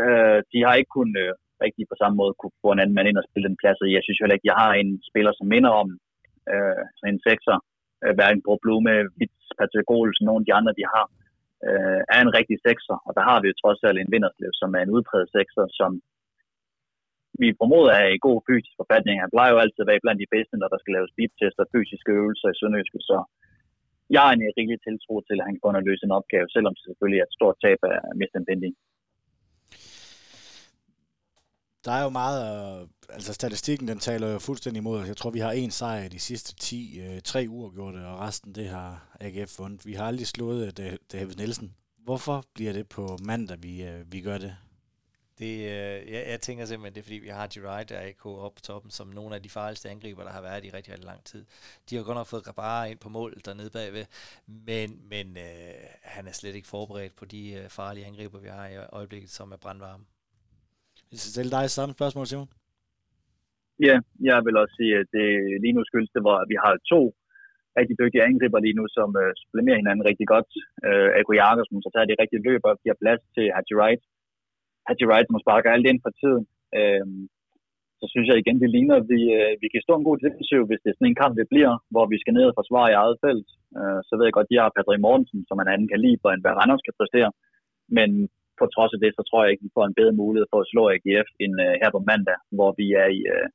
øh, 0.00 0.38
de 0.52 0.58
har 0.64 0.74
ikke 0.74 0.96
kun 0.98 1.10
øh, 1.22 1.32
rigtig 1.64 1.84
på 1.88 1.96
samme 1.98 2.16
måde 2.20 2.34
kunne 2.40 2.60
få 2.62 2.68
en 2.72 2.82
anden 2.82 2.96
mand 2.96 3.08
ind 3.08 3.20
og 3.20 3.26
spille 3.28 3.48
den 3.48 3.60
plads, 3.62 3.78
og 3.84 3.88
jeg 3.96 4.02
synes 4.02 4.20
heller 4.20 4.36
ikke, 4.36 4.50
jeg 4.50 4.60
har 4.62 4.72
en 4.82 4.90
spiller, 5.10 5.32
som 5.34 5.46
minder 5.54 5.72
om 5.82 5.88
øh, 6.52 6.82
sådan 6.98 7.12
en 7.12 7.24
sekser, 7.28 7.56
øh, 8.02 8.12
hverken 8.16 8.42
på 8.46 8.52
Blume, 8.62 8.94
Vits, 9.18 9.46
Patrick 9.58 9.88
Olsen, 9.96 10.24
nogle 10.26 10.42
af 10.42 10.46
de 10.48 10.56
andre, 10.58 10.72
de 10.80 10.84
har, 10.94 11.04
øh, 11.66 12.00
er 12.14 12.20
en 12.22 12.34
rigtig 12.38 12.58
sekser, 12.66 12.96
og 13.06 13.12
der 13.16 13.24
har 13.28 13.38
vi 13.40 13.46
jo 13.48 13.54
trods 13.62 13.80
alt 13.86 13.98
en 13.98 14.12
Vinderslev, 14.14 14.52
som 14.60 14.70
er 14.78 14.82
en 14.82 14.94
udpræget 14.96 15.28
sekser, 15.36 15.64
som 15.80 15.90
vi 17.42 17.48
formoder 17.60 17.92
er 18.02 18.08
i 18.12 18.24
god 18.26 18.38
fysisk 18.48 18.76
forfatning. 18.80 19.14
Han 19.24 19.34
plejer 19.34 19.52
jo 19.52 19.62
altid 19.62 19.80
at 19.82 19.90
være 19.90 20.04
blandt 20.04 20.22
de 20.24 20.32
bedste, 20.36 20.54
når 20.58 20.68
der 20.70 20.78
skal 20.80 20.94
laves 20.96 21.16
beep-test 21.16 21.58
og 21.62 21.70
fysiske 21.74 22.10
øvelser 22.20 22.48
i 22.50 22.58
Sønderjyske, 22.58 23.00
så 23.10 23.18
jeg 24.14 24.20
har 24.24 24.32
en 24.32 24.42
rigtig 24.58 24.80
tiltro 24.86 25.14
til, 25.20 25.36
at 25.40 25.46
han 25.46 25.54
kan 25.54 25.64
gå 25.64 25.68
og 25.80 25.86
løse 25.88 26.04
en 26.06 26.18
opgave, 26.20 26.46
selvom 26.54 26.74
det 26.76 26.84
selvfølgelig 26.86 27.20
er 27.20 27.26
et 27.28 27.36
stort 27.38 27.56
tab 27.64 27.80
af 27.92 27.98
Mr. 28.20 28.38
Bending. 28.48 28.74
Der 31.84 31.92
er 31.92 32.02
jo 32.02 32.12
meget, 32.22 32.38
øh, 32.48 32.88
altså 33.16 33.32
statistikken 33.32 33.88
den 33.88 33.98
taler 33.98 34.28
jo 34.32 34.38
fuldstændig 34.38 34.80
imod 34.80 35.06
Jeg 35.06 35.16
tror, 35.16 35.30
vi 35.30 35.38
har 35.38 35.52
en 35.52 35.70
sejr 35.70 36.08
de 36.08 36.18
sidste 36.18 36.54
10, 36.54 37.00
øh, 37.00 37.20
tre 37.24 37.46
uger 37.48 37.70
gjort 37.70 37.94
det, 37.94 38.04
og 38.06 38.20
resten 38.20 38.54
det 38.54 38.68
har 38.68 39.16
AGF 39.20 39.58
vundet. 39.58 39.86
Vi 39.86 39.92
har 39.92 40.04
aldrig 40.04 40.26
slået 40.26 40.80
øh, 40.80 40.92
David 41.12 41.34
Nielsen. 41.34 41.74
Hvorfor 42.04 42.44
bliver 42.54 42.72
det 42.72 42.88
på 42.88 43.04
mandag, 43.26 43.58
vi, 43.62 43.82
øh, 43.82 44.12
vi 44.12 44.20
gør 44.20 44.38
det? 44.38 44.56
Det, 45.42 45.54
øh, 45.74 45.96
jeg, 46.12 46.22
jeg 46.32 46.40
tænker 46.46 46.64
simpelthen, 46.64 46.94
det 46.94 47.00
er 47.00 47.08
fordi, 47.08 47.20
vi 47.28 47.32
har 47.38 47.46
Gerard 47.54 47.90
og 47.96 48.00
AK 48.08 48.26
op 48.26 48.54
på 48.54 48.62
toppen, 48.68 48.90
som 48.98 49.06
nogle 49.18 49.32
af 49.36 49.42
de 49.42 49.50
farligste 49.58 49.90
angriber, 49.94 50.22
der 50.22 50.32
har 50.36 50.42
været 50.48 50.64
i 50.64 50.70
rigtig, 50.76 50.92
rigtig 50.92 51.10
lang 51.12 51.22
tid. 51.30 51.42
De 51.86 51.96
har 51.96 52.02
godt 52.08 52.18
nok 52.20 52.30
fået 52.32 52.44
Grabara 52.46 52.86
ind 52.90 53.00
på 53.04 53.10
mål 53.18 53.30
dernede 53.46 53.70
bagved, 53.78 54.06
men, 54.68 54.88
men 55.12 55.26
øh, 55.46 55.74
han 56.14 56.24
er 56.30 56.34
slet 56.40 56.54
ikke 56.58 56.72
forberedt 56.76 57.14
på 57.20 57.24
de 57.34 57.42
øh, 57.58 57.64
farlige 57.78 58.06
angriber, 58.10 58.38
vi 58.46 58.50
har 58.56 58.66
i 58.68 58.76
øjeblikket, 59.00 59.30
som 59.38 59.52
er 59.54 59.60
brandvarme. 59.64 60.04
Jeg 61.10 61.18
skal 61.20 61.32
stille 61.34 61.52
dig 61.56 61.64
samme 61.70 61.92
spørgsmål, 61.98 62.26
Simon. 62.26 62.50
Ja, 63.86 63.96
jeg 64.28 64.38
vil 64.46 64.56
også 64.62 64.74
sige, 64.80 64.94
at 65.00 65.08
det 65.16 65.26
lige 65.64 65.76
nu 65.76 65.82
skyldes 65.84 66.12
det, 66.14 66.22
hvor 66.26 66.36
vi 66.52 66.56
har 66.64 66.74
to 66.92 67.00
rigtig 67.78 67.96
dygtige 68.02 68.26
angriber 68.28 68.58
lige 68.66 68.78
nu, 68.80 68.84
som 68.96 69.08
øh, 69.22 69.30
supplementerer 69.40 69.80
hinanden 69.82 70.08
rigtig 70.10 70.26
godt. 70.34 70.50
Øh, 70.88 71.08
Eko 71.18 71.32
Jakobsen, 71.42 71.78
så 71.84 71.88
tager 71.90 72.08
de 72.08 72.20
rigtige 72.22 72.44
løb 72.48 72.62
og 72.68 72.74
giver 72.82 72.96
plads 73.02 73.22
til 73.36 73.46
Haji 73.54 73.74
Wright. 73.78 74.02
Haji 74.88 75.04
Wright 75.08 75.28
må 75.30 75.38
sparke 75.44 75.68
alt 75.74 75.86
ind 75.90 76.00
for 76.04 76.12
tiden. 76.20 76.44
Øh, 76.78 77.06
så 78.00 78.06
synes 78.12 78.26
jeg 78.28 78.36
igen, 78.38 78.58
det 78.62 78.70
ligner, 78.76 78.96
at 79.00 79.06
vi, 79.14 79.20
øh, 79.38 79.52
vi 79.62 79.68
kan 79.70 79.84
stå 79.84 79.92
en 79.96 80.08
god 80.08 80.18
defensiv, 80.24 80.60
hvis 80.66 80.80
det 80.82 80.90
er 80.90 80.96
sådan 80.96 81.10
en 81.10 81.20
kamp, 81.22 81.34
det 81.40 81.50
bliver, 81.52 81.72
hvor 81.92 82.04
vi 82.12 82.16
skal 82.22 82.34
ned 82.34 82.46
og 82.50 82.58
forsvare 82.60 82.88
i 82.90 82.98
eget 83.02 83.16
felt. 83.24 83.48
Øh, 83.78 84.00
så 84.06 84.12
ved 84.14 84.24
jeg 84.26 84.36
godt, 84.36 84.48
at 84.48 84.52
de 84.52 84.60
har 84.62 84.74
Patrick 84.76 85.00
Mortensen, 85.04 85.40
som 85.48 85.58
en 85.58 85.72
anden 85.72 85.88
kaliber, 85.94 86.30
end 86.30 86.42
hvad 86.42 86.56
Randers 86.58 86.84
kan 86.86 86.98
præstere. 86.98 87.30
Men 87.96 88.10
på 88.58 88.64
trods 88.74 88.92
af 88.94 89.00
det, 89.04 89.12
så 89.14 89.22
tror 89.24 89.40
jeg 89.40 89.50
ikke, 89.50 89.66
vi 89.66 89.76
får 89.76 89.84
en 89.86 89.98
bedre 90.00 90.18
mulighed 90.22 90.46
for 90.52 90.58
at 90.60 90.70
slå 90.72 90.82
AGF 90.94 91.28
end 91.44 91.54
øh, 91.66 91.74
her 91.82 91.90
på 91.92 92.00
mandag, 92.10 92.38
hvor 92.56 92.70
vi 92.80 92.86
er 93.02 93.08
i, 93.18 93.20
øh, 93.34 93.48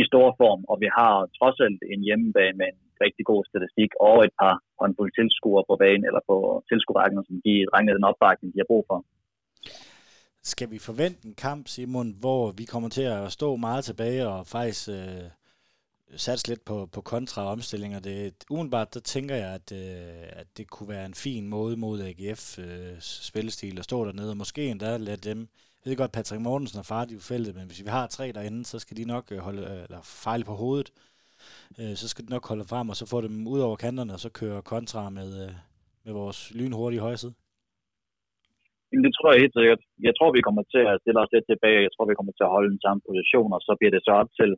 i 0.00 0.02
stor 0.10 0.28
form, 0.40 0.62
og 0.70 0.76
vi 0.82 0.88
har 0.98 1.14
trods 1.38 1.58
alt 1.66 1.80
en 1.94 2.00
hjemmebane 2.06 2.58
med 2.60 2.68
en 2.72 2.80
rigtig 3.04 3.24
god 3.30 3.42
statistik 3.50 3.90
og 4.08 4.16
et 4.26 4.34
par 4.42 4.54
håndfulde 4.80 5.14
tilskuere 5.18 5.64
på 5.70 5.74
banen 5.82 6.04
eller 6.08 6.22
på 6.30 6.36
tilskuerrækken, 6.70 7.20
som 7.28 7.36
de 7.46 7.54
drengene 7.70 7.96
den 7.98 8.10
opbakning, 8.10 8.48
de 8.52 8.62
har 8.62 8.72
brug 8.72 8.84
for. 8.90 8.98
Skal 10.42 10.70
vi 10.70 10.78
forvente 10.78 11.26
en 11.26 11.34
kamp, 11.34 11.68
Simon, 11.68 12.14
hvor 12.18 12.50
vi 12.50 12.64
kommer 12.64 12.88
til 12.88 13.02
at 13.02 13.32
stå 13.32 13.56
meget 13.56 13.84
tilbage 13.84 14.28
og 14.28 14.46
faktisk 14.46 14.88
øh, 14.88 15.22
satse 16.16 16.48
lidt 16.48 16.64
på, 16.64 16.86
på 16.86 17.00
kontraomstillinger. 17.00 18.00
Det, 18.00 18.34
udenbart, 18.50 18.94
der 18.94 19.00
tænker 19.00 19.34
jeg, 19.34 19.54
at, 19.54 19.72
øh, 19.72 20.28
at 20.32 20.46
det 20.56 20.70
kunne 20.70 20.88
være 20.88 21.06
en 21.06 21.14
fin 21.14 21.48
måde 21.48 21.76
mod 21.76 22.00
AGF 22.00 22.58
øh, 22.58 22.96
spillestil 23.00 23.78
at 23.78 23.84
stå 23.84 24.04
dernede, 24.04 24.30
og 24.30 24.36
måske 24.36 24.66
endda 24.66 24.96
lade 24.96 25.16
dem, 25.16 25.48
jeg 25.84 25.90
ved 25.90 25.96
godt, 25.96 26.12
Patrick 26.12 26.42
Mortensen 26.42 26.78
er 26.78 26.82
farlig 26.82 27.16
på 27.16 27.22
feltet, 27.22 27.54
men 27.54 27.66
hvis 27.66 27.84
vi 27.84 27.88
har 27.88 28.06
tre 28.06 28.32
derinde, 28.32 28.64
så 28.64 28.78
skal 28.78 28.96
de 28.96 29.04
nok 29.04 29.32
øh, 29.32 29.38
holde, 29.38 29.62
øh, 29.62 29.82
eller 29.82 30.02
fejle 30.02 30.44
på 30.44 30.54
hovedet, 30.54 30.92
øh, 31.78 31.96
så 31.96 32.08
skal 32.08 32.24
de 32.24 32.30
nok 32.30 32.48
holde 32.48 32.64
frem, 32.64 32.88
og 32.88 32.96
så 32.96 33.06
få 33.06 33.20
dem 33.20 33.46
ud 33.46 33.60
over 33.60 33.76
kanterne, 33.76 34.12
og 34.12 34.20
så 34.20 34.28
køre 34.28 34.62
kontra 34.62 35.10
med, 35.10 35.44
øh, 35.46 35.52
med 36.04 36.12
vores 36.12 36.50
lynhurtige 36.54 37.00
højre 37.00 37.18
side. 37.18 37.34
Jamen, 38.88 39.04
det 39.06 39.12
tror 39.14 39.30
jeg 39.30 39.42
helt 39.42 39.56
sikkert. 39.58 39.82
Jeg 40.08 40.14
tror, 40.14 40.30
vi 40.38 40.46
kommer 40.46 40.64
til 40.74 40.82
at 40.92 41.00
stille 41.02 41.20
os 41.22 41.32
lidt 41.34 41.46
tilbage. 41.52 41.86
Jeg 41.86 41.92
tror, 41.92 42.06
vi 42.10 42.18
kommer 42.18 42.34
til 42.34 42.46
at 42.46 42.54
holde 42.56 42.72
den 42.74 42.84
samme 42.84 43.00
position, 43.08 43.50
og 43.56 43.60
så 43.66 43.72
bliver 43.78 43.92
det 43.94 44.02
så 44.04 44.12
op 44.22 44.30
til 44.40 44.50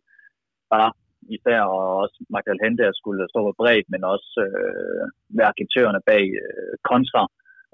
bare 0.74 0.90
især 1.36 1.60
og 1.76 1.84
også 2.02 2.16
Michael 2.34 2.62
Hente 2.64 2.86
skulle 3.00 3.22
stå 3.32 3.40
på 3.46 3.52
bredt, 3.60 3.86
men 3.92 4.02
også 4.14 4.30
øh, 4.46 5.04
med 5.36 5.44
aktørerne 5.52 6.02
bag 6.10 6.24
øh, 6.44 6.72
kontra 6.90 7.22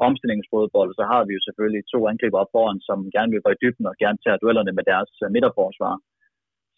omstillingsfodbold, 0.09 0.91
så 0.99 1.05
har 1.13 1.23
vi 1.27 1.33
jo 1.37 1.43
selvfølgelig 1.47 1.83
to 1.93 1.99
angriber 2.11 2.39
op 2.43 2.53
foran, 2.57 2.81
som 2.89 2.99
gerne 3.17 3.33
vil 3.33 3.45
gå 3.45 3.51
i 3.55 3.61
dybden 3.63 3.91
og 3.91 3.97
gerne 4.03 4.19
tage 4.25 4.41
duellerne 4.43 4.73
med 4.79 4.85
deres 4.93 5.13
øh, 5.25 5.29
midterforsvar. 5.35 5.95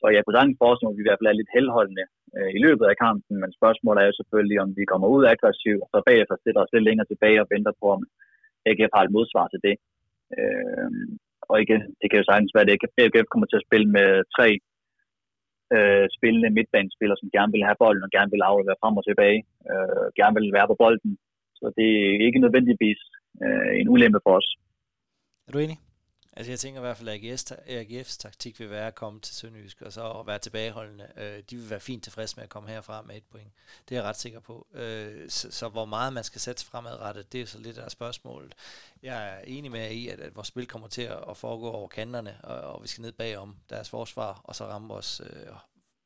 Så 0.01 0.07
jeg 0.15 0.23
kunne 0.23 0.37
sagtens 0.37 0.61
forestille 0.63 0.87
mig, 0.89 0.95
at 0.95 0.99
vi 0.99 1.05
i 1.05 1.09
hvert 1.09 1.21
fald 1.21 1.33
er 1.33 1.41
lidt 1.41 1.55
helholdende 1.57 2.07
øh, 2.37 2.51
i 2.57 2.59
løbet 2.67 2.87
af 2.91 3.01
kampen, 3.07 3.35
men 3.43 3.51
spørgsmålet 3.59 4.01
er 4.01 4.09
jo 4.11 4.19
selvfølgelig, 4.21 4.59
om 4.65 4.71
vi 4.79 4.85
kommer 4.93 5.09
ud 5.15 5.23
aggressivt, 5.35 5.83
og 5.85 5.89
så 5.93 5.99
bagefter 6.09 6.37
stiller 6.37 6.61
os 6.63 6.73
lidt 6.75 6.87
længere 6.89 7.09
tilbage 7.09 7.43
og 7.43 7.51
venter 7.55 7.75
på, 7.81 7.87
om 7.97 8.03
AGF 8.69 8.93
har 8.97 9.03
et 9.05 9.15
modsvar 9.17 9.47
til 9.49 9.61
det. 9.67 9.77
Øh, 10.39 10.91
og 11.51 11.57
igen, 11.65 11.83
det 12.01 12.07
kan 12.09 12.19
jo 12.21 12.29
sagtens 12.29 12.55
være, 12.55 12.67
at 12.67 13.05
AGF 13.05 13.29
kommer 13.31 13.47
til 13.49 13.61
at 13.61 13.67
spille 13.69 13.89
med 13.99 14.09
tre 14.37 14.49
øh, 15.77 16.07
spillende 16.17 16.51
midtbanespillere, 16.57 17.19
som 17.21 17.33
gerne 17.37 17.53
vil 17.55 17.67
have 17.69 17.81
bolden 17.85 18.07
og 18.07 18.13
gerne 18.17 18.31
vil 18.35 18.49
aflevere 18.51 18.81
frem 18.83 18.99
og 19.01 19.05
tilbage, 19.07 19.41
øh, 19.71 20.07
gerne 20.19 20.35
vil 20.39 20.57
være 20.57 20.71
på 20.71 20.77
bolden. 20.83 21.13
Så 21.59 21.67
det 21.79 21.89
er 22.07 22.27
ikke 22.27 22.43
nødvendigvis 22.45 23.01
øh, 23.45 23.73
en 23.81 23.89
ulempe 23.95 24.21
for 24.27 24.33
os. 24.41 24.49
Er 25.47 25.53
du 25.53 25.59
enig? 25.59 25.79
Altså 26.39 26.53
jeg 26.53 26.61
tænker 26.61 26.81
i 26.81 26.83
hvert 26.83 26.97
fald, 26.97 27.09
at 27.09 27.21
AGF's, 27.21 27.53
AGF's 27.53 28.19
taktik 28.19 28.61
vil 28.61 28.71
være 28.71 28.87
at 28.87 28.95
komme 28.95 29.21
til 29.21 29.37
Sønderjysk, 29.37 29.83
og 29.83 29.93
så 29.93 30.11
at 30.11 30.27
være 30.27 30.39
tilbageholdende. 30.39 31.09
Øh, 31.17 31.43
de 31.51 31.57
vil 31.57 31.71
være 31.71 31.81
fint 31.81 32.03
tilfredse 32.03 32.37
med 32.37 32.45
at 32.45 32.49
komme 32.49 32.69
herfra 32.69 33.03
med 33.03 33.17
et 33.17 33.25
point. 33.31 33.53
Det 33.89 33.95
er 33.95 34.01
jeg 34.01 34.09
ret 34.09 34.19
sikker 34.19 34.41
på. 34.41 34.67
Øh, 34.73 35.31
så, 35.31 35.51
så 35.51 35.69
hvor 35.69 35.85
meget 35.85 36.13
man 36.13 36.25
skal 36.25 36.41
sætte 36.41 36.65
fremadrettet, 36.65 37.33
det 37.33 37.41
er 37.41 37.47
så 37.47 37.59
lidt 37.59 37.79
af 37.79 37.91
spørgsmålet. 37.91 38.55
Jeg 39.03 39.29
er 39.29 39.39
enig 39.39 39.71
med 39.71 39.91
i, 39.91 40.09
at, 40.09 40.21
at 40.21 40.37
vores 40.37 40.49
spil 40.49 40.67
kommer 40.67 40.89
til 40.89 41.03
at, 41.03 41.37
foregå 41.37 41.71
over 41.71 41.89
kanterne, 41.89 42.41
og, 42.43 42.61
og 42.75 42.83
vi 42.83 42.89
skal 42.89 43.03
ned 43.03 43.13
bagom 43.13 43.57
deres 43.71 43.91
forsvar, 43.91 44.41
og 44.45 44.57
så 44.57 44.67
ramme 44.67 44.89
vores 44.89 45.21
øh, 45.21 45.47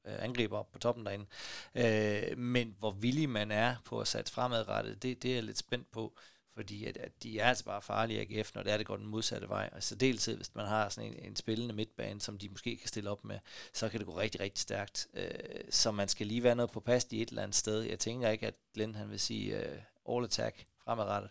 øh, 0.06 0.24
angriber 0.24 0.58
op 0.58 0.72
på 0.72 0.78
toppen 0.78 1.06
derinde. 1.06 1.26
Øh, 1.74 2.38
men 2.38 2.76
hvor 2.78 2.90
villig 2.90 3.28
man 3.28 3.50
er 3.50 3.76
på 3.84 4.00
at 4.00 4.08
sætte 4.08 4.32
fremadrettet, 4.32 5.02
det, 5.02 5.22
det 5.22 5.30
er 5.30 5.34
jeg 5.34 5.44
lidt 5.44 5.58
spændt 5.58 5.92
på 5.92 6.12
fordi 6.54 6.84
at, 6.84 6.96
at 6.96 7.22
de 7.22 7.38
er 7.38 7.48
altså 7.48 7.64
bare 7.64 7.82
farlige 7.82 8.20
AGF, 8.20 8.54
når 8.54 8.62
det 8.62 8.72
er, 8.72 8.76
det 8.76 8.86
går 8.86 8.96
den 8.96 9.06
modsatte 9.06 9.48
vej. 9.48 9.70
Og 9.72 9.82
så 9.82 9.94
dels 9.94 10.24
hvis 10.24 10.54
man 10.54 10.66
har 10.66 10.88
sådan 10.88 11.12
en, 11.12 11.18
en 11.18 11.36
spillende 11.36 11.74
midtbane, 11.74 12.20
som 12.20 12.38
de 12.38 12.48
måske 12.48 12.76
kan 12.76 12.88
stille 12.88 13.10
op 13.10 13.24
med, 13.24 13.38
så 13.72 13.88
kan 13.88 14.00
det 14.00 14.06
gå 14.06 14.18
rigtig, 14.18 14.40
rigtig 14.40 14.60
stærkt. 14.60 15.08
Øh, 15.14 15.30
så 15.70 15.90
man 15.90 16.08
skal 16.08 16.26
lige 16.26 16.42
være 16.42 16.54
noget 16.54 16.70
på 16.70 16.80
pas 16.80 17.06
i 17.10 17.22
et 17.22 17.28
eller 17.28 17.42
andet 17.42 17.56
sted. 17.56 17.80
Jeg 17.80 17.98
tænker 17.98 18.28
ikke, 18.28 18.46
at 18.46 18.54
Glenn 18.74 18.94
han 18.94 19.10
vil 19.10 19.20
sige 19.20 19.58
øh, 19.58 19.78
all 20.08 20.24
attack 20.24 20.66
fremadrettet. 20.84 21.30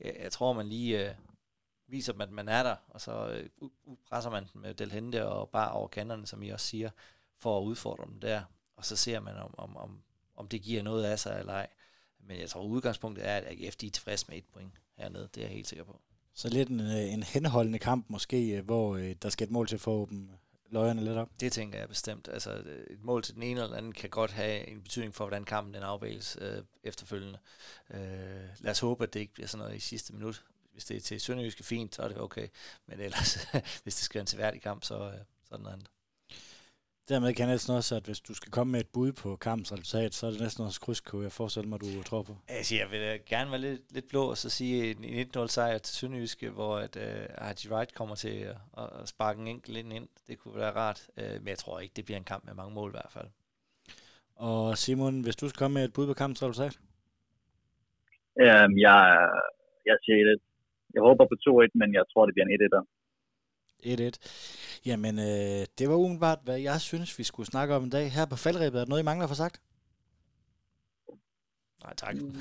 Jeg, 0.00 0.16
jeg 0.20 0.32
tror, 0.32 0.52
man 0.52 0.68
lige 0.68 1.08
øh, 1.08 1.14
viser 1.86 2.12
dem, 2.12 2.20
at 2.20 2.30
man 2.30 2.48
er 2.48 2.62
der, 2.62 2.76
og 2.88 3.00
så 3.00 3.28
øh, 3.28 3.70
presser 4.08 4.30
man 4.30 4.46
dem 4.52 4.62
med 4.62 4.74
Del 4.74 4.92
Hente 4.92 5.26
og 5.26 5.50
bare 5.50 5.72
over 5.72 5.88
kanterne, 5.88 6.26
som 6.26 6.42
I 6.42 6.48
også 6.48 6.66
siger, 6.66 6.90
for 7.38 7.58
at 7.58 7.62
udfordre 7.62 8.04
dem 8.04 8.20
der. 8.20 8.42
Og 8.76 8.84
så 8.84 8.96
ser 8.96 9.20
man, 9.20 9.36
om, 9.36 9.54
om, 9.58 9.76
om, 9.76 10.02
om 10.36 10.48
det 10.48 10.62
giver 10.62 10.82
noget 10.82 11.04
af 11.04 11.18
sig 11.18 11.38
eller 11.38 11.52
ej. 11.52 11.68
Men 12.20 12.40
jeg 12.40 12.48
tror, 12.48 12.62
udgangspunktet 12.62 13.26
er, 13.26 13.36
at 13.36 13.44
AGF 13.46 13.76
de 13.76 13.86
er 13.86 13.90
tilfreds 13.90 14.28
med 14.28 14.36
et 14.36 14.44
point 14.52 14.72
hernede. 14.98 15.28
Det 15.34 15.40
er 15.40 15.46
jeg 15.46 15.54
helt 15.54 15.68
sikker 15.68 15.84
på. 15.84 16.00
Så 16.34 16.48
lidt 16.48 16.68
en, 16.68 16.80
øh, 16.80 17.12
en 17.12 17.22
henholdende 17.22 17.78
kamp 17.78 18.04
måske, 18.08 18.56
øh, 18.56 18.64
hvor 18.64 18.96
øh, 18.96 19.14
der 19.22 19.28
skal 19.28 19.46
et 19.46 19.50
mål 19.50 19.66
til 19.66 19.74
at 19.76 19.80
få 19.80 20.06
dem 20.10 20.30
løjerne 20.70 21.04
lidt 21.04 21.16
op? 21.16 21.30
Det 21.40 21.52
tænker 21.52 21.78
jeg 21.78 21.88
bestemt. 21.88 22.28
Altså, 22.28 22.50
et 22.90 23.02
mål 23.02 23.22
til 23.22 23.34
den 23.34 23.42
ene 23.42 23.62
eller 23.62 23.76
anden 23.76 23.92
kan 23.92 24.10
godt 24.10 24.30
have 24.30 24.68
en 24.68 24.82
betydning 24.82 25.14
for, 25.14 25.24
hvordan 25.24 25.44
kampen 25.44 25.74
den 25.74 25.82
afvæges 25.82 26.38
øh, 26.40 26.62
efterfølgende. 26.82 27.38
Øh, 27.90 28.00
lad 28.58 28.70
os 28.70 28.80
håbe, 28.80 29.04
at 29.04 29.14
det 29.14 29.20
ikke 29.20 29.34
bliver 29.34 29.46
sådan 29.46 29.64
noget 29.64 29.76
i 29.76 29.80
sidste 29.80 30.12
minut. 30.12 30.44
Hvis 30.72 30.84
det 30.84 30.96
er 30.96 31.00
til 31.00 31.20
Sønderjyske 31.20 31.64
fint, 31.64 31.94
så 31.94 32.02
er 32.02 32.08
det 32.08 32.18
okay. 32.18 32.48
Men 32.86 33.00
ellers, 33.00 33.34
hvis 33.82 33.94
det 33.94 34.04
skal 34.04 34.14
være 34.14 34.22
en 34.22 34.26
tilværdig 34.26 34.62
kamp, 34.62 34.84
så, 34.84 34.94
øh, 34.94 35.18
så 35.44 35.54
er 35.54 35.56
det 35.56 35.62
noget 35.62 35.74
andet. 35.74 35.88
Dermed 37.08 37.34
kan 37.34 37.46
jeg 37.46 37.54
næsten 37.54 37.74
også, 37.74 37.96
at 37.96 38.04
hvis 38.06 38.20
du 38.20 38.34
skal 38.34 38.52
komme 38.52 38.70
med 38.72 38.80
et 38.80 38.90
bud 38.94 39.12
på 39.12 39.36
kampens 39.36 39.72
resultat, 39.72 40.14
så 40.14 40.26
er 40.26 40.30
det 40.30 40.40
næsten 40.40 40.64
også 40.64 40.80
kryds, 40.80 41.00
kunne 41.00 41.22
jeg 41.22 41.32
forestille 41.32 41.68
mig, 41.68 41.80
du 41.80 42.02
tror 42.02 42.22
på. 42.22 42.34
Altså, 42.48 42.74
jeg 42.76 42.88
vil 42.90 43.20
gerne 43.26 43.50
være 43.50 43.60
lidt, 43.60 43.92
lidt 43.94 44.08
blå 44.08 44.22
og 44.30 44.36
så 44.36 44.50
sige 44.50 44.90
en 44.90 45.28
1-0 45.36 45.46
sejr 45.46 45.78
til 45.78 45.94
Sønderjyske, 45.96 46.50
hvor 46.50 46.76
at, 46.76 46.96
uh, 46.96 47.44
Haji 47.44 47.64
Wright 47.70 47.94
kommer 47.94 48.14
til 48.14 48.34
at, 48.52 48.56
at 49.00 49.08
sparke 49.08 49.40
en 49.40 49.48
enkelt 49.48 49.76
ind 49.76 49.92
ind. 49.92 50.08
Det 50.28 50.38
kunne 50.38 50.56
være 50.56 50.74
rart, 50.82 51.00
uh, 51.16 51.34
men 51.42 51.48
jeg 51.48 51.58
tror 51.58 51.80
ikke, 51.80 51.94
det 51.96 52.04
bliver 52.04 52.18
en 52.18 52.30
kamp 52.32 52.44
med 52.44 52.54
mange 52.54 52.74
mål 52.74 52.90
i 52.90 52.96
hvert 52.98 53.12
fald. 53.16 53.28
Og 54.36 54.78
Simon, 54.78 55.20
hvis 55.20 55.36
du 55.36 55.48
skal 55.48 55.58
komme 55.58 55.74
med 55.74 55.84
et 55.84 55.92
bud 55.92 56.06
på 56.06 56.14
kampens 56.14 56.42
resultat? 56.42 56.74
Um, 58.44 58.72
jeg, 58.86 58.98
jeg 59.86 59.96
siger 60.04 60.24
det. 60.30 60.38
Jeg 60.94 61.02
håber 61.02 61.24
på 61.30 61.36
2-1, 61.64 61.70
men 61.80 61.94
jeg 61.94 62.04
tror, 62.12 62.26
det 62.26 62.34
bliver 62.34 62.46
en 62.46 62.84
1-1. 62.84 62.97
1-1. 63.86 64.80
Jamen, 64.86 65.18
øh, 65.18 65.66
det 65.78 65.88
var 65.88 65.94
umiddelbart, 65.94 66.38
hvad 66.44 66.58
jeg 66.58 66.80
synes, 66.80 67.18
vi 67.18 67.24
skulle 67.24 67.46
snakke 67.46 67.74
om 67.74 67.84
i 67.84 67.90
dag. 67.90 68.12
Her 68.12 68.26
på 68.26 68.36
faldrebet, 68.36 68.80
er 68.80 68.84
der 68.84 68.88
noget, 68.88 69.02
I 69.02 69.04
mangler 69.04 69.26
for 69.26 69.34
sagt? 69.34 69.60
Nej, 71.84 71.94
tak. 71.94 72.14
Mm. 72.14 72.34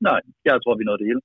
Nej, 0.00 0.20
jeg 0.44 0.54
tror, 0.62 0.78
vi 0.78 0.84
nåede 0.84 0.98
det 0.98 1.06
hele. 1.06 1.20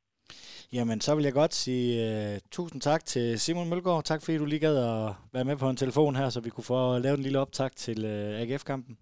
Jamen, 0.74 1.02
så 1.02 1.16
vil 1.16 1.24
jeg 1.24 1.34
godt 1.34 1.54
sige 1.54 1.90
uh, 2.34 2.40
tusind 2.52 2.82
tak 2.82 3.06
til 3.06 3.40
Simon 3.40 3.70
Mølgaard. 3.70 4.04
Tak 4.04 4.22
fordi 4.22 4.38
du 4.38 4.46
lige 4.46 4.60
gad 4.60 4.78
at 4.78 5.14
være 5.34 5.46
med 5.46 5.56
på 5.56 5.70
en 5.70 5.78
telefon 5.78 6.16
her, 6.16 6.30
så 6.30 6.40
vi 6.40 6.50
kunne 6.50 6.64
få 6.64 6.98
lavet 6.98 7.18
en 7.18 7.24
lille 7.24 7.40
optag 7.40 7.72
til 7.72 8.06
uh, 8.06 8.42
AGF-kampen. 8.42 8.98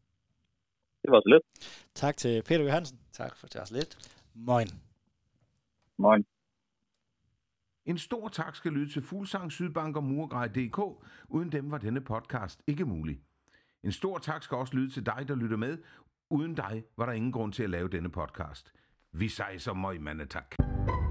Det 1.02 1.12
var 1.12 1.22
så 1.22 1.30
lidt. 1.30 1.70
Tak 1.96 2.18
til 2.18 2.44
Peter 2.44 2.64
Johansen. 2.64 3.00
Tak 3.14 3.38
for 3.38 3.48
det 3.48 3.72
lidt. 3.72 3.98
Moin. 4.36 4.68
Moin. 5.98 6.26
En 7.86 7.98
stor 7.98 8.28
tak 8.28 8.56
skal 8.56 8.72
lyde 8.72 8.90
til 8.90 9.02
Fuglsang, 9.02 9.52
Sydbank 9.52 9.96
og 9.96 10.04
Murgrej.dk. 10.04 11.06
Uden 11.30 11.52
dem 11.52 11.72
var 11.72 11.78
denne 11.78 12.02
podcast 12.02 12.62
ikke 12.68 12.86
mulig. 12.86 13.20
En 13.84 13.92
stor 13.92 14.18
tak 14.18 14.44
skal 14.44 14.58
også 14.58 14.76
lyde 14.76 14.90
til 14.90 15.06
dig, 15.06 15.26
der 15.28 15.36
lytter 15.36 15.58
med. 15.58 15.78
Uden 16.30 16.56
dig 16.56 16.84
var 16.98 17.06
der 17.06 17.14
ingen 17.14 17.32
grund 17.32 17.54
til 17.54 17.64
at 17.64 17.70
lave 17.70 17.88
denne 17.88 18.10
podcast. 18.10 18.74
Vi 19.12 19.28
sejser 19.28 19.74
møg, 19.74 20.02
mandetak. 20.02 20.56
tak. 20.58 21.03